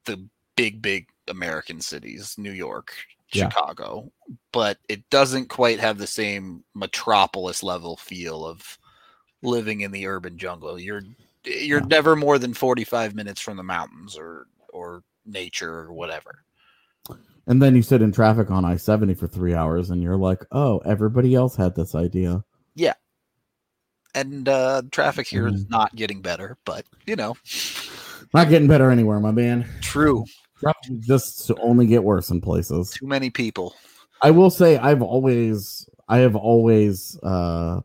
the 0.04 0.24
big 0.56 0.80
big 0.82 1.08
American 1.28 1.80
cities, 1.80 2.36
New 2.38 2.52
York, 2.52 2.94
Yeah. 3.32 3.48
Chicago, 3.48 4.10
but 4.52 4.78
it 4.88 5.08
doesn't 5.10 5.48
quite 5.48 5.80
have 5.80 5.98
the 5.98 6.06
same 6.06 6.64
metropolis 6.74 7.62
level 7.62 7.96
feel 7.96 8.44
of 8.46 8.78
living 9.42 9.80
in 9.80 9.90
the 9.90 10.06
urban 10.06 10.38
jungle. 10.38 10.78
You're 10.78 11.02
you're 11.44 11.80
Yeah. 11.80 11.86
never 11.86 12.16
more 12.16 12.38
than 12.38 12.54
45 12.54 13.14
minutes 13.14 13.40
from 13.40 13.56
the 13.56 13.62
mountains 13.62 14.16
or 14.16 14.46
or 14.72 15.02
nature 15.26 15.70
or 15.80 15.92
whatever. 15.92 16.44
And 17.46 17.60
then 17.60 17.74
you 17.76 17.82
sit 17.82 18.02
in 18.02 18.12
traffic 18.12 18.50
on 18.50 18.64
I 18.64 18.76
seventy 18.76 19.14
for 19.14 19.26
three 19.26 19.52
hours, 19.54 19.90
and 19.90 20.02
you're 20.02 20.16
like, 20.16 20.44
oh, 20.52 20.78
everybody 20.84 21.34
else 21.34 21.56
had 21.56 21.74
this 21.74 21.94
idea. 21.94 22.44
Yeah. 22.74 22.94
And 24.14 24.48
uh 24.48 24.82
traffic 24.90 25.26
here 25.26 25.48
is 25.48 25.64
Mhm. 25.64 25.70
not 25.70 25.94
getting 25.96 26.20
better, 26.22 26.56
but 26.64 26.84
you 27.06 27.16
know, 27.16 27.36
Not 28.34 28.48
getting 28.48 28.68
better 28.68 28.90
anywhere, 28.90 29.20
my 29.20 29.32
man. 29.32 29.68
true. 29.80 30.24
Traffic 30.60 31.00
just 31.00 31.46
to 31.48 31.56
only 31.56 31.86
get 31.86 32.04
worse 32.04 32.30
in 32.30 32.40
places. 32.40 32.90
Too 32.92 33.06
many 33.06 33.30
people. 33.30 33.74
I 34.22 34.30
will 34.30 34.50
say 34.50 34.76
I've 34.78 35.02
always 35.02 35.88
I 36.08 36.18
have 36.18 36.36
always 36.36 37.18
uh 37.22 37.80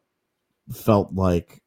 felt 0.71 1.13
like 1.13 1.61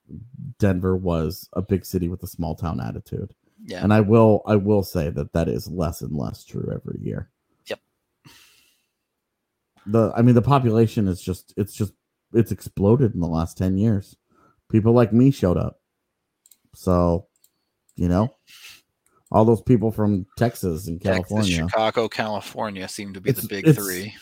Denver 0.58 0.96
was 0.96 1.48
a 1.54 1.62
big 1.62 1.84
city 1.84 2.08
with 2.08 2.22
a 2.22 2.26
small 2.26 2.54
town 2.54 2.80
attitude. 2.80 3.34
Yeah. 3.64 3.82
And 3.82 3.92
I 3.92 4.00
will 4.00 4.42
I 4.46 4.56
will 4.56 4.82
say 4.82 5.10
that 5.10 5.32
that 5.32 5.48
is 5.48 5.68
less 5.68 6.00
and 6.02 6.16
less 6.16 6.44
true 6.44 6.70
every 6.74 6.98
year. 7.02 7.30
Yep. 7.66 7.80
The 9.86 10.12
I 10.16 10.22
mean 10.22 10.34
the 10.34 10.42
population 10.42 11.08
is 11.08 11.20
just 11.20 11.52
it's 11.56 11.74
just 11.74 11.92
it's 12.32 12.52
exploded 12.52 13.14
in 13.14 13.20
the 13.20 13.26
last 13.26 13.58
10 13.58 13.76
years. 13.76 14.16
People 14.70 14.92
like 14.92 15.12
me 15.12 15.30
showed 15.30 15.56
up. 15.56 15.80
So, 16.74 17.26
you 17.96 18.08
know, 18.08 18.36
all 19.32 19.44
those 19.44 19.62
people 19.62 19.90
from 19.90 20.26
Texas 20.36 20.86
and 20.86 21.00
Texas, 21.02 21.28
California. 21.28 21.56
Chicago, 21.56 22.08
California 22.08 22.86
seem 22.88 23.12
to 23.14 23.20
be 23.20 23.30
It's- 23.30 23.42
the 23.42 23.48
big 23.48 23.66
it's- 23.66 23.84
three. 23.84 24.14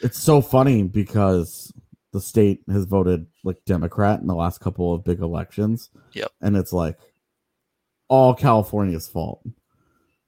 It's 0.00 0.18
so 0.20 0.42
funny 0.42 0.82
because 0.82 1.72
the 2.12 2.20
state 2.20 2.62
has 2.70 2.84
voted 2.84 3.26
like 3.42 3.64
Democrat 3.64 4.20
in 4.20 4.26
the 4.26 4.34
last 4.34 4.60
couple 4.60 4.94
of 4.94 5.04
big 5.04 5.20
elections. 5.20 5.90
Yep. 6.12 6.30
And 6.40 6.56
it's 6.56 6.72
like 6.72 6.98
all 8.08 8.34
California's 8.34 9.08
fault. 9.08 9.42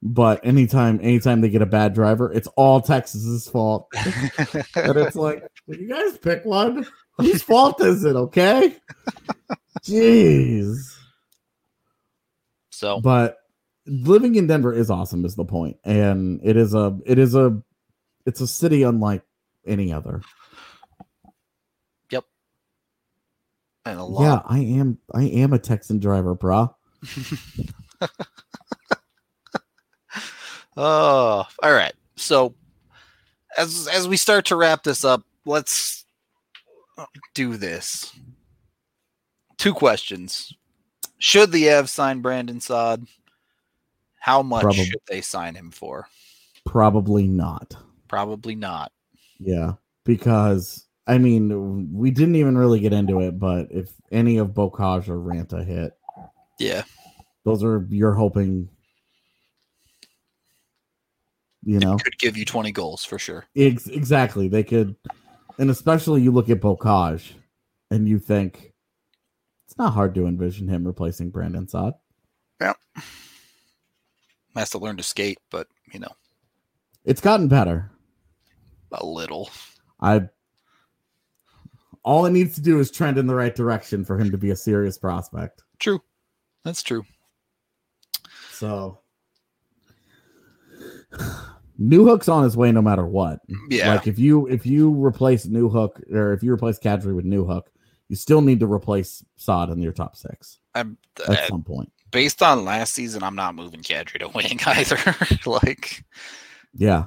But 0.01 0.45
anytime 0.45 0.99
anytime 1.01 1.41
they 1.41 1.49
get 1.49 1.61
a 1.61 1.67
bad 1.67 1.93
driver, 1.93 2.31
it's 2.31 2.47
all 2.55 2.81
Texas's 2.81 3.47
fault. 3.47 3.87
and 3.95 4.97
it's 4.97 5.15
like, 5.15 5.43
you 5.67 5.87
guys 5.87 6.17
pick 6.17 6.45
one? 6.45 6.85
Whose 7.17 7.41
fault 7.41 7.81
is 7.81 8.03
it, 8.03 8.15
okay? 8.15 8.75
Jeez. 9.83 10.77
so 12.69 12.99
But 12.99 13.37
living 13.85 14.35
in 14.35 14.47
Denver 14.47 14.73
is 14.73 14.89
awesome 14.89 15.25
is 15.25 15.35
the 15.35 15.45
point. 15.45 15.77
And 15.83 16.39
it 16.43 16.57
is 16.57 16.73
a 16.73 16.97
it 17.05 17.17
is 17.17 17.35
a 17.35 17.61
it's 18.25 18.41
a 18.41 18.47
city 18.47 18.83
unlike 18.83 19.23
any 19.65 19.93
other. 19.93 20.21
And 23.85 23.99
a 23.99 24.03
lot. 24.03 24.21
Yeah, 24.21 24.41
I 24.45 24.59
am. 24.59 24.97
I 25.13 25.23
am 25.23 25.53
a 25.53 25.59
Texan 25.59 25.99
driver, 25.99 26.35
brah. 26.35 26.73
Oh, 30.77 31.45
all 31.63 31.73
right. 31.73 31.93
So 32.15 32.53
as 33.57 33.87
as 33.87 34.07
we 34.07 34.17
start 34.17 34.45
to 34.45 34.55
wrap 34.55 34.83
this 34.83 35.05
up, 35.05 35.23
let's 35.45 36.05
do 37.33 37.55
this. 37.57 38.13
Two 39.57 39.73
questions. 39.73 40.53
Should 41.17 41.51
the 41.51 41.63
Avs 41.65 41.89
sign 41.89 42.21
Brandon 42.21 42.59
Saad? 42.59 43.07
How 44.19 44.41
much 44.41 44.63
Probably. 44.63 44.85
should 44.85 45.01
they 45.07 45.21
sign 45.21 45.55
him 45.55 45.71
for? 45.71 46.07
Probably 46.65 47.27
not. 47.27 47.75
Probably 48.07 48.55
not. 48.55 48.91
Yeah, 49.39 49.73
because 50.03 50.84
I 51.07 51.17
mean, 51.19 51.93
we 51.93 52.09
didn't 52.11 52.35
even 52.35 52.57
really 52.57 52.79
get 52.79 52.93
into 52.93 53.21
it, 53.21 53.37
but 53.39 53.67
if 53.71 53.91
any 54.11 54.37
of 54.37 54.49
Bocage 54.49 55.07
or 55.07 55.17
Ranta 55.17 55.63
hit, 55.65 55.93
Yeah. 56.59 56.83
those 57.43 57.63
are 57.63 57.85
you're 57.89 58.13
hoping. 58.13 58.69
You 61.63 61.79
know, 61.79 61.97
Could 61.97 62.17
give 62.19 62.37
you 62.37 62.45
20 62.45 62.71
goals 62.71 63.03
for 63.03 63.17
sure. 63.17 63.45
Ex- 63.55 63.87
exactly. 63.87 64.47
They 64.47 64.63
could, 64.63 64.95
and 65.57 65.69
especially 65.71 66.21
you 66.21 66.31
look 66.31 66.47
at 66.49 66.61
Bocage, 66.61 67.33
and 67.89 68.07
you 68.07 68.19
think 68.19 68.73
it's 69.65 69.75
not 69.77 69.93
hard 69.93 70.13
to 70.15 70.27
envision 70.27 70.67
him 70.67 70.85
replacing 70.85 71.31
Brandon 71.31 71.67
Saad. 71.67 71.93
Has 74.55 74.69
to 74.69 74.77
learn 74.77 74.95
to 74.97 75.03
skate, 75.03 75.37
but 75.51 75.67
you 75.91 75.99
know, 75.99 76.11
It's 77.03 77.19
gotten 77.19 77.47
better. 77.49 77.91
a 78.93 79.05
little. 79.05 79.49
I 79.99 80.29
all 82.05 82.25
it 82.25 82.29
needs 82.31 82.55
to 82.55 82.61
do 82.61 82.79
is 82.79 82.91
trend 82.91 83.17
in 83.17 83.25
the 83.27 83.35
right 83.35 83.53
direction 83.55 84.05
for 84.05 84.17
him 84.17 84.31
to 84.31 84.37
be 84.37 84.51
a 84.51 84.55
serious 84.55 84.97
prospect. 84.97 85.63
True. 85.79 86.01
That's 86.63 86.81
true. 86.83 87.03
So 88.51 88.99
Newhook's 91.81 92.29
on 92.29 92.43
his 92.43 92.55
way 92.55 92.71
no 92.71 92.81
matter 92.81 93.05
what. 93.05 93.39
Yeah. 93.69 93.93
Like 93.95 94.07
if 94.07 94.17
you 94.17 94.47
if 94.47 94.65
you 94.65 94.91
replace 94.91 95.45
Newhook 95.45 96.09
or 96.13 96.31
if 96.33 96.43
you 96.43 96.53
replace 96.53 96.79
Kadri 96.79 97.13
with 97.15 97.25
Newhook, 97.25 97.63
you 98.07 98.15
still 98.15 98.41
need 98.41 98.59
to 98.61 98.71
replace 98.71 99.25
Saad 99.35 99.69
in 99.71 99.81
your 99.81 99.91
top 99.91 100.15
six 100.15 100.59
I'm, 100.75 100.97
at 101.27 101.29
uh, 101.29 101.47
some 101.47 101.63
point. 101.63 101.91
based 102.11 102.41
on 102.43 102.63
last 102.65 102.93
season, 102.93 103.23
I'm 103.23 103.35
not 103.35 103.55
moving 103.55 103.81
Kadri 103.81 104.19
to 104.19 104.27
wing 104.29 104.59
either. 104.65 104.97
like, 105.49 106.05
Yeah. 106.75 107.05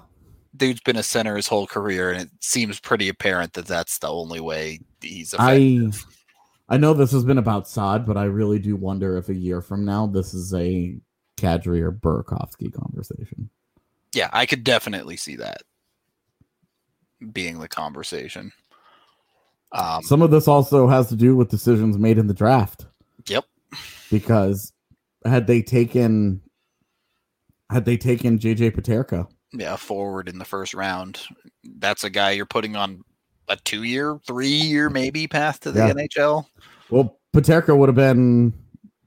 dude's 0.56 0.80
been 0.80 0.96
a 0.96 1.02
center 1.04 1.36
his 1.36 1.46
whole 1.46 1.66
career, 1.68 2.10
and 2.10 2.22
it 2.22 2.30
seems 2.40 2.80
pretty 2.80 3.08
apparent 3.08 3.52
that 3.54 3.66
that's 3.66 3.98
the 4.00 4.08
only 4.08 4.40
way 4.40 4.80
he's 5.00 5.34
effective. 5.34 6.04
I 6.68 6.74
I 6.74 6.76
know 6.76 6.92
this 6.92 7.12
has 7.12 7.24
been 7.24 7.38
about 7.38 7.66
Saad, 7.66 8.04
but 8.06 8.16
I 8.16 8.24
really 8.24 8.58
do 8.58 8.76
wonder 8.76 9.16
if 9.16 9.28
a 9.28 9.34
year 9.34 9.62
from 9.62 9.84
now 9.84 10.06
this 10.06 10.34
is 10.34 10.52
a 10.52 10.98
Kadri 11.38 11.80
or 11.80 11.92
Burakovsky 11.92 12.72
conversation. 12.72 13.48
yeah, 14.12 14.28
I 14.32 14.44
could 14.44 14.64
definitely 14.64 15.16
see 15.16 15.36
that 15.36 15.62
being 17.32 17.58
the 17.58 17.68
conversation. 17.68 18.52
Um, 19.72 20.02
Some 20.02 20.22
of 20.22 20.30
this 20.30 20.48
also 20.48 20.88
has 20.88 21.08
to 21.08 21.16
do 21.16 21.36
with 21.36 21.50
decisions 21.50 21.98
made 21.98 22.18
in 22.18 22.26
the 22.26 22.34
draft. 22.34 22.86
Yep. 23.26 23.44
Because 24.10 24.72
had 25.24 25.46
they 25.46 25.62
taken 25.62 26.40
had 27.70 27.84
they 27.84 27.98
taken 27.98 28.38
JJ 28.38 28.74
Peterka, 28.74 29.28
yeah, 29.52 29.76
forward 29.76 30.28
in 30.28 30.38
the 30.38 30.44
first 30.44 30.72
round, 30.74 31.20
that's 31.78 32.04
a 32.04 32.10
guy 32.10 32.30
you're 32.30 32.46
putting 32.46 32.76
on 32.76 33.04
a 33.48 33.56
two-year, 33.56 34.18
three-year 34.26 34.90
maybe 34.90 35.26
path 35.26 35.60
to 35.60 35.72
the 35.72 35.80
Yeah. 35.80 35.92
NHL. 35.92 36.46
well, 36.90 37.18
Peterka 37.34 37.76
would 37.76 37.88
have 37.88 37.96
been 37.96 38.52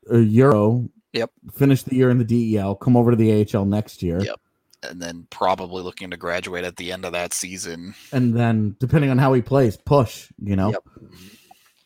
a 0.09 0.19
Euro. 0.19 0.89
Yep. 1.13 1.31
Finish 1.53 1.83
the 1.83 1.95
year 1.95 2.09
in 2.09 2.17
the 2.17 2.23
DEL, 2.23 2.75
come 2.75 2.95
over 2.95 3.11
to 3.11 3.17
the 3.17 3.31
AHL 3.31 3.65
next 3.65 4.01
year. 4.03 4.21
Yep. 4.21 4.39
and 4.83 4.99
then 4.99 5.27
probably 5.29 5.83
looking 5.83 6.09
to 6.09 6.17
graduate 6.17 6.63
at 6.63 6.75
the 6.77 6.91
end 6.91 7.05
of 7.05 7.11
that 7.11 7.33
season. 7.33 7.93
And 8.11 8.33
then 8.35 8.75
depending 8.79 9.11
on 9.11 9.19
how 9.19 9.31
he 9.33 9.41
plays, 9.43 9.77
push, 9.77 10.31
you 10.41 10.55
know. 10.55 10.71
Yep. 10.71 10.83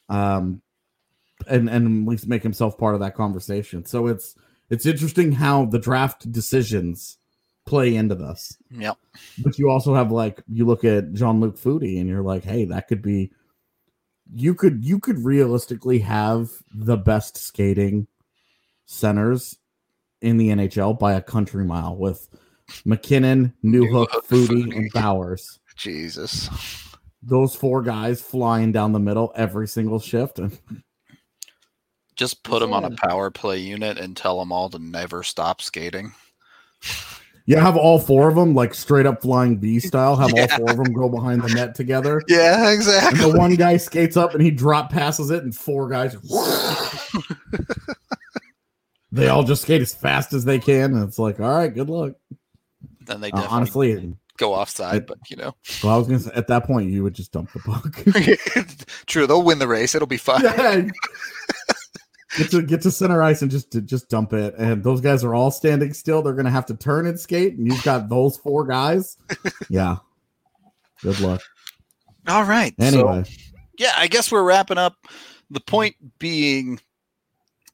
um 0.10 0.62
and 1.48 1.70
and 1.70 2.04
at 2.08 2.10
least 2.10 2.28
make 2.28 2.42
himself 2.44 2.78
part 2.78 2.94
of 2.94 3.02
that 3.02 3.14
conversation 3.16 3.86
so 3.86 4.08
it's 4.08 4.36
it's 4.70 4.86
interesting 4.86 5.34
how 5.34 5.66
the 5.66 5.78
draft 5.80 6.32
decisions 6.32 7.18
play 7.66 7.96
into 7.96 8.14
this 8.16 8.56
Yep. 8.72 8.98
but 9.44 9.58
you 9.58 9.70
also 9.70 9.96
have 9.96 10.12
like 10.12 10.42
you 10.48 10.66
look 10.66 10.84
at 10.84 11.14
jean-luc 11.14 11.58
Foudy 11.58 12.00
and 12.00 12.08
you're 12.08 12.22
like 12.22 12.44
hey 12.44 12.66
that 12.66 12.88
could 12.88 13.02
be 13.02 13.32
you 14.32 14.54
could 14.54 14.84
you 14.86 15.00
could 15.00 15.24
realistically 15.26 16.00
have 16.00 16.50
the 16.74 16.98
best 16.98 17.38
skating 17.38 18.08
centers 18.86 19.58
in 20.22 20.38
the 20.38 20.50
nhl 20.50 20.98
by 20.98 21.14
a 21.14 21.22
country 21.22 21.66
mile 21.66 21.96
with 21.96 22.28
MacKinnon 22.86 23.54
newhook 23.64 24.08
Foudy. 24.30 24.76
and 24.76 24.92
bowers 24.94 25.60
Jesus. 25.76 26.50
those 27.24 27.56
four 27.56 27.82
guys 27.82 28.22
flying 28.22 28.72
down 28.72 28.92
the 28.92 29.00
middle 29.00 29.32
every 29.36 29.68
single 29.68 30.00
shift 30.00 30.38
and 30.40 30.58
Just 32.16 32.44
put 32.44 32.60
them 32.60 32.72
on 32.74 32.86
a 32.86 32.92
power 32.92 33.30
play 33.30 33.58
unit 33.58 33.98
and 33.98 34.16
tell 34.16 34.40
them 34.40 34.52
all 34.52 34.70
to 34.70 34.80
never 34.80 35.22
stop 35.22 35.62
skating. 35.62 36.14
You 37.48 37.58
have 37.58 37.78
all 37.78 38.00
four 38.00 38.28
of 38.28 38.36
them 38.36 38.56
like 38.56 38.74
straight 38.74 39.06
up 39.06 39.22
flying 39.22 39.58
B 39.58 39.80
style. 39.90 40.16
Have 40.16 40.32
Yeah. 40.36 40.48
all 40.52 40.58
four 40.58 40.72
of 40.72 40.78
them 40.78 40.94
go 40.94 41.10
behind 41.10 41.44
the 41.44 41.50
net 41.54 41.76
together. 41.76 42.22
Yeah, 42.28 42.64
And 42.66 42.74
exactly. 42.74 43.20
the 43.32 43.38
one 43.38 43.56
guy 43.56 43.78
skates 43.78 44.18
up 44.18 44.34
and 44.34 44.42
he 44.42 44.50
drop 44.52 44.92
passes 44.92 45.30
it, 45.30 45.44
and 45.44 45.56
four 45.56 45.88
guys. 45.90 46.16
they 49.12 49.28
all 49.30 49.44
just 49.44 49.62
skate 49.64 49.82
as 49.82 49.94
fast 49.94 50.34
as 50.34 50.46
they 50.46 50.60
can, 50.60 50.94
and 50.96 51.08
it's 51.08 51.20
like, 51.20 51.40
all 51.40 51.50
right, 51.50 51.74
good 51.74 51.90
luck. 51.90 52.14
Then 53.06 53.22
they 53.22 53.32
Uh, 53.32 53.48
honestly, 53.50 54.16
go 54.38 54.54
offside, 54.54 54.96
it- 54.98 55.08
but 55.08 55.20
you 55.30 55.38
know. 55.38 55.56
well, 55.84 55.94
I 55.94 55.98
was 55.98 56.08
gonna 56.08 56.20
say 56.20 56.32
at 56.36 56.48
that 56.48 56.66
point 56.66 56.90
you 56.90 57.04
would 57.04 57.14
just 57.14 57.32
dump 57.32 57.52
the 57.54 57.60
puck. 57.60 58.84
True, 59.06 59.28
they'll 59.28 59.44
win 59.44 59.60
the 59.60 59.68
race. 59.68 59.94
It'll 59.96 60.08
be 60.08 60.18
fine. 60.18 60.42
Yeah. 60.44 60.88
Get 62.38 62.52
to 62.52 62.62
get 62.62 62.82
to 62.82 62.92
center 62.92 63.22
ice 63.24 63.42
and 63.42 63.50
just 63.52 63.72
to 63.72 63.82
just 63.82 64.10
dump 64.10 64.34
it. 64.34 64.56
And 64.58 64.84
those 64.84 65.00
guys 65.02 65.24
are 65.24 65.34
all 65.34 65.52
standing 65.52 65.94
still. 65.94 66.22
They're 66.22 66.34
gonna 66.34 66.50
have 66.52 66.66
to 66.68 66.76
turn 66.76 67.08
and 67.08 67.20
skate, 67.20 67.54
and 67.58 67.66
you've 67.72 67.84
got 67.84 68.10
those 68.10 68.38
four 68.38 68.66
guys. 68.66 69.18
Yeah. 69.70 69.98
Good 71.02 71.20
luck. 71.20 71.42
All 72.28 72.44
right. 72.44 72.74
so- 72.80 72.86
Anyway. 72.86 73.26
yeah, 73.78 73.94
I 73.98 74.08
guess 74.08 74.32
we're 74.32 74.44
wrapping 74.44 74.78
up. 74.78 74.96
The 75.52 75.60
point 75.60 75.96
being, 76.20 76.80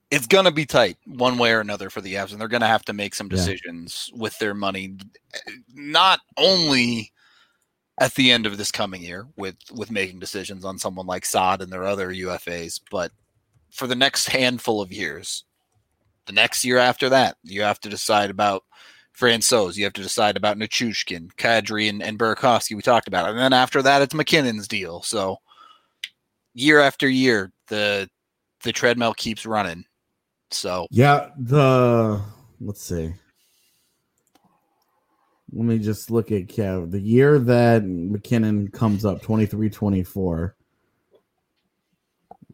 it's 0.09 0.27
going 0.27 0.43
to 0.45 0.51
be 0.51 0.65
tight 0.65 0.97
one 1.05 1.37
way 1.37 1.53
or 1.53 1.61
another 1.61 1.89
for 1.89 2.01
the 2.01 2.15
Avs, 2.15 2.31
and 2.33 2.41
they're 2.41 2.47
going 2.49 2.61
to 2.61 2.67
have 2.67 2.83
to 2.85 2.93
make 2.93 3.15
some 3.15 3.27
Yeah. 3.27 3.37
decisions 3.37 4.11
with 4.13 4.37
their 4.39 4.53
money, 4.53 4.97
not 5.73 6.19
only 6.37 7.11
at 7.99 8.13
the 8.15 8.31
end 8.31 8.45
of 8.45 8.57
this 8.57 8.71
coming 8.71 9.01
year 9.03 9.27
with 9.37 9.55
with 9.73 9.91
making 9.91 10.19
decisions 10.19 10.65
on 10.65 10.77
someone 10.79 11.05
like 11.05 11.23
Saad 11.25 11.61
and 11.61 11.71
their 11.71 11.85
other 11.85 12.09
UFAs, 12.11 12.81
but 12.89 13.11
for 13.71 13.87
the 13.87 13.95
next 13.95 14.27
handful 14.27 14.81
of 14.81 14.91
years. 14.91 15.45
The 16.27 16.33
next 16.33 16.63
year 16.63 16.77
after 16.77 17.09
that, 17.09 17.37
you 17.43 17.61
have 17.63 17.79
to 17.81 17.89
decide 17.89 18.29
about 18.29 18.63
Francouz. 19.17 19.75
You 19.75 19.83
have 19.85 19.93
to 19.93 20.03
decide 20.03 20.37
about 20.37 20.57
Nichushkin, 20.57 21.33
Kadri, 21.35 21.89
and, 21.89 22.01
and 22.01 22.17
Burakovsky. 22.17 22.75
We 22.75 22.81
talked 22.81 23.07
about 23.07 23.27
it. 23.27 23.31
And 23.31 23.39
then 23.39 23.53
after 23.53 23.81
that, 23.81 24.01
it's 24.01 24.13
MacKinnon's 24.13 24.67
deal. 24.67 25.01
So 25.01 25.37
year 26.53 26.79
after 26.79 27.09
year, 27.09 27.51
the 27.67 28.09
the 28.63 28.71
treadmill 28.71 29.13
keeps 29.13 29.45
running. 29.45 29.85
So 30.51 30.87
Yeah, 30.91 31.29
the 31.37 32.21
let's 32.59 32.83
see. 32.83 33.13
Let 35.53 35.65
me 35.65 35.79
just 35.79 36.09
look 36.11 36.31
at. 36.31 36.47
The 36.47 37.01
year 37.01 37.37
that 37.39 37.83
MacKinnon 37.83 38.69
comes 38.69 39.03
up, 39.03 39.21
23 39.21 39.69
24. 39.69 40.55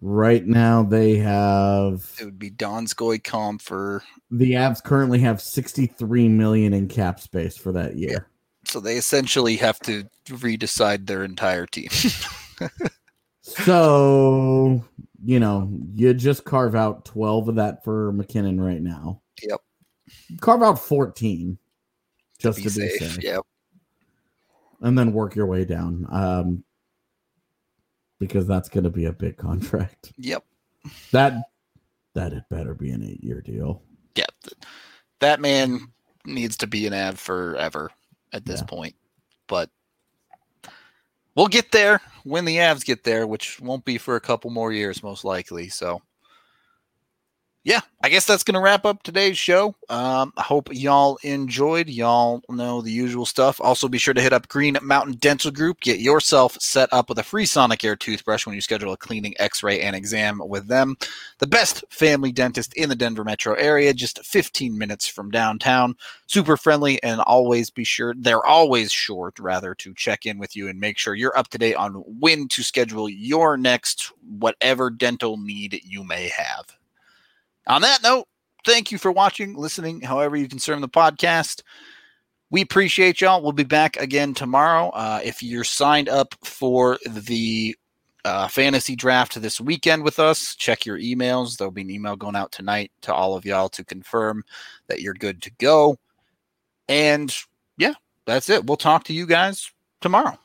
Right 0.02 0.46
now, 0.46 0.84
they 0.84 1.16
have 1.18 2.16
it 2.20 2.26
would 2.26 2.40
be 2.40 2.52
Donskoy 2.52 3.22
Compher. 3.22 4.02
the 4.30 4.54
Avs 4.54 4.84
currently 4.84 5.20
have 5.20 5.42
63 5.42 6.28
million 6.30 6.74
in 6.74 6.88
cap 6.88 7.20
space 7.20 7.58
for 7.58 7.72
that 7.72 7.98
year. 7.98 8.30
So 8.66 8.80
they 8.80 8.98
essentially 8.98 9.56
have 9.58 9.80
to 9.82 10.04
redecide 10.28 11.08
their 11.08 11.24
entire 11.24 11.66
team. 11.66 11.90
So, 13.48 14.84
you 15.24 15.40
know, 15.40 15.72
you 15.94 16.14
just 16.14 16.44
carve 16.44 16.76
out 16.76 17.06
12 17.06 17.48
of 17.50 17.56
that 17.56 17.82
for 17.84 18.12
MacKinnon 18.12 18.60
right 18.60 18.82
now. 18.82 19.22
Yep. 19.42 19.62
Carve 20.42 20.64
out 20.64 20.80
14 20.80 21.58
just 22.40 22.58
be 22.58 22.64
to 22.64 22.70
be 22.70 22.90
safe. 22.90 23.00
safe. 23.14 23.24
Yep. 23.24 23.42
and 24.82 24.98
then 24.98 25.14
work 25.14 25.36
your 25.36 25.46
way 25.46 25.64
down. 25.66 26.06
Um, 26.12 26.64
because 28.20 28.48
that's 28.48 28.70
going 28.70 28.84
to 28.84 28.90
be 28.90 29.06
a 29.06 29.12
big 29.14 29.38
contract. 29.38 30.12
Yep. 30.18 30.44
That 31.12 31.50
that 32.14 32.32
had 32.32 32.46
better 32.50 32.74
be 32.74 32.90
an 32.92 33.04
eight 33.04 33.24
year 33.24 33.42
deal. 33.42 33.82
Yeah. 34.16 34.26
th- 34.44 34.58
That 35.20 35.40
man 35.40 35.82
needs 36.26 36.58
to 36.58 36.68
be 36.68 36.88
an 36.88 36.94
ad 36.94 37.20
forever 37.20 37.92
at 38.34 38.46
this 38.46 38.62
Yeah. 38.62 38.66
point. 38.68 38.96
But 39.48 39.70
we'll 41.36 41.48
get 41.48 41.72
there 41.72 42.02
when 42.24 42.46
the 42.46 42.58
Avs 42.58 42.84
get 42.86 43.04
there, 43.04 43.28
which 43.28 43.60
won't 43.60 43.86
be 43.86 43.98
for 43.98 44.16
a 44.16 44.22
couple 44.22 44.50
more 44.50 44.72
years, 44.74 45.04
most 45.04 45.24
likely. 45.24 45.70
So 45.70 46.02
yeah, 47.68 47.82
I 48.02 48.08
guess 48.08 48.26
that's 48.26 48.46
going 48.46 48.54
to 48.54 48.62
wrap 48.62 48.86
up 48.86 49.04
today's 49.04 49.38
show. 49.38 49.76
Um, 49.90 50.32
I 50.38 50.42
hope 50.42 50.70
y'all 50.72 51.20
enjoyed. 51.22 51.90
Y'all 51.90 52.42
know 52.48 52.82
the 52.82 52.94
usual 52.94 53.26
stuff. 53.26 53.60
Also, 53.60 53.90
be 53.90 53.98
sure 53.98 54.14
to 54.14 54.22
hit 54.22 54.32
up 54.32 54.48
Green 54.48 54.78
Mountain 54.82 55.16
Dental 55.16 55.52
Group. 55.52 55.82
Get 55.82 56.00
yourself 56.00 56.56
set 56.62 56.88
up 56.94 57.10
with 57.10 57.20
a 57.20 57.24
free 57.24 57.44
Sonicare 57.44 58.00
toothbrush 58.00 58.46
when 58.46 58.56
you 58.56 58.62
schedule 58.62 58.94
a 58.94 58.98
cleaning, 58.98 59.34
x 59.38 59.64
ray, 59.64 59.82
and 59.82 59.98
exam 59.98 60.42
with 60.46 60.70
them. 60.70 60.96
The 61.40 61.48
best 61.48 61.84
family 61.90 62.32
dentist 62.32 62.74
in 62.76 62.88
the 62.88 62.96
Denver 62.96 63.26
metro 63.26 63.54
area, 63.56 63.94
just 63.94 64.26
15 64.26 64.78
minutes 64.78 65.06
from 65.06 65.30
downtown. 65.30 65.96
Super 66.26 66.56
friendly, 66.56 67.04
and 67.04 67.20
always 67.20 67.70
be 67.70 67.84
sure, 67.84 68.16
they're 68.18 68.46
always 68.46 68.94
sure, 68.94 69.34
rather, 69.40 69.76
to 69.76 69.94
check 69.94 70.26
in 70.26 70.38
with 70.38 70.56
you 70.56 70.70
and 70.70 70.80
make 70.80 70.98
sure 70.98 71.16
you're 71.16 71.38
up 71.38 71.50
to 71.50 71.58
date 71.58 71.76
on 71.76 71.96
when 71.96 72.48
to 72.48 72.64
schedule 72.64 73.10
your 73.10 73.58
next 73.58 74.14
whatever 74.26 74.90
dental 74.90 75.36
need 75.36 75.82
you 75.84 76.06
may 76.06 76.30
have. 76.30 76.77
On 77.68 77.82
that 77.82 78.02
note, 78.02 78.28
thank 78.66 78.92
you 78.92 78.98
for 78.98 79.12
watching, 79.12 79.56
listening, 79.56 80.02
however 80.02 80.36
you 80.36 80.48
consume 80.48 80.82
the 80.82 80.90
podcast. 80.90 81.62
We 82.50 82.62
appreciate 82.62 83.20
y'all. 83.20 83.42
We'll 83.44 83.52
be 83.52 83.66
back 83.66 83.98
again 83.98 84.34
tomorrow. 84.34 84.90
Uh, 84.90 85.20
if 85.24 85.44
you're 85.44 85.66
signed 85.66 86.08
up 86.08 86.34
for 86.44 86.98
the 87.06 87.76
uh, 88.24 88.48
fantasy 88.48 88.96
draft 88.96 89.42
this 89.42 89.60
weekend 89.60 90.04
with 90.04 90.18
us, 90.18 90.56
check 90.56 90.86
your 90.86 90.98
emails. 90.98 91.58
There'll 91.58 91.72
be 91.72 91.82
an 91.82 91.90
email 91.90 92.16
going 92.16 92.38
out 92.38 92.54
tonight 92.54 92.92
to 93.02 93.14
all 93.14 93.36
of 93.36 93.46
y'all 93.46 93.70
to 93.70 93.84
confirm 93.84 94.44
that 94.88 95.02
you're 95.02 95.14
good 95.14 95.42
to 95.42 95.52
go. 95.60 95.98
And 96.88 97.36
yeah, 97.78 97.94
that's 98.26 98.50
it. 98.50 98.66
We'll 98.66 98.78
talk 98.78 99.04
to 99.06 99.14
you 99.14 99.26
guys 99.26 99.70
tomorrow. 100.00 100.38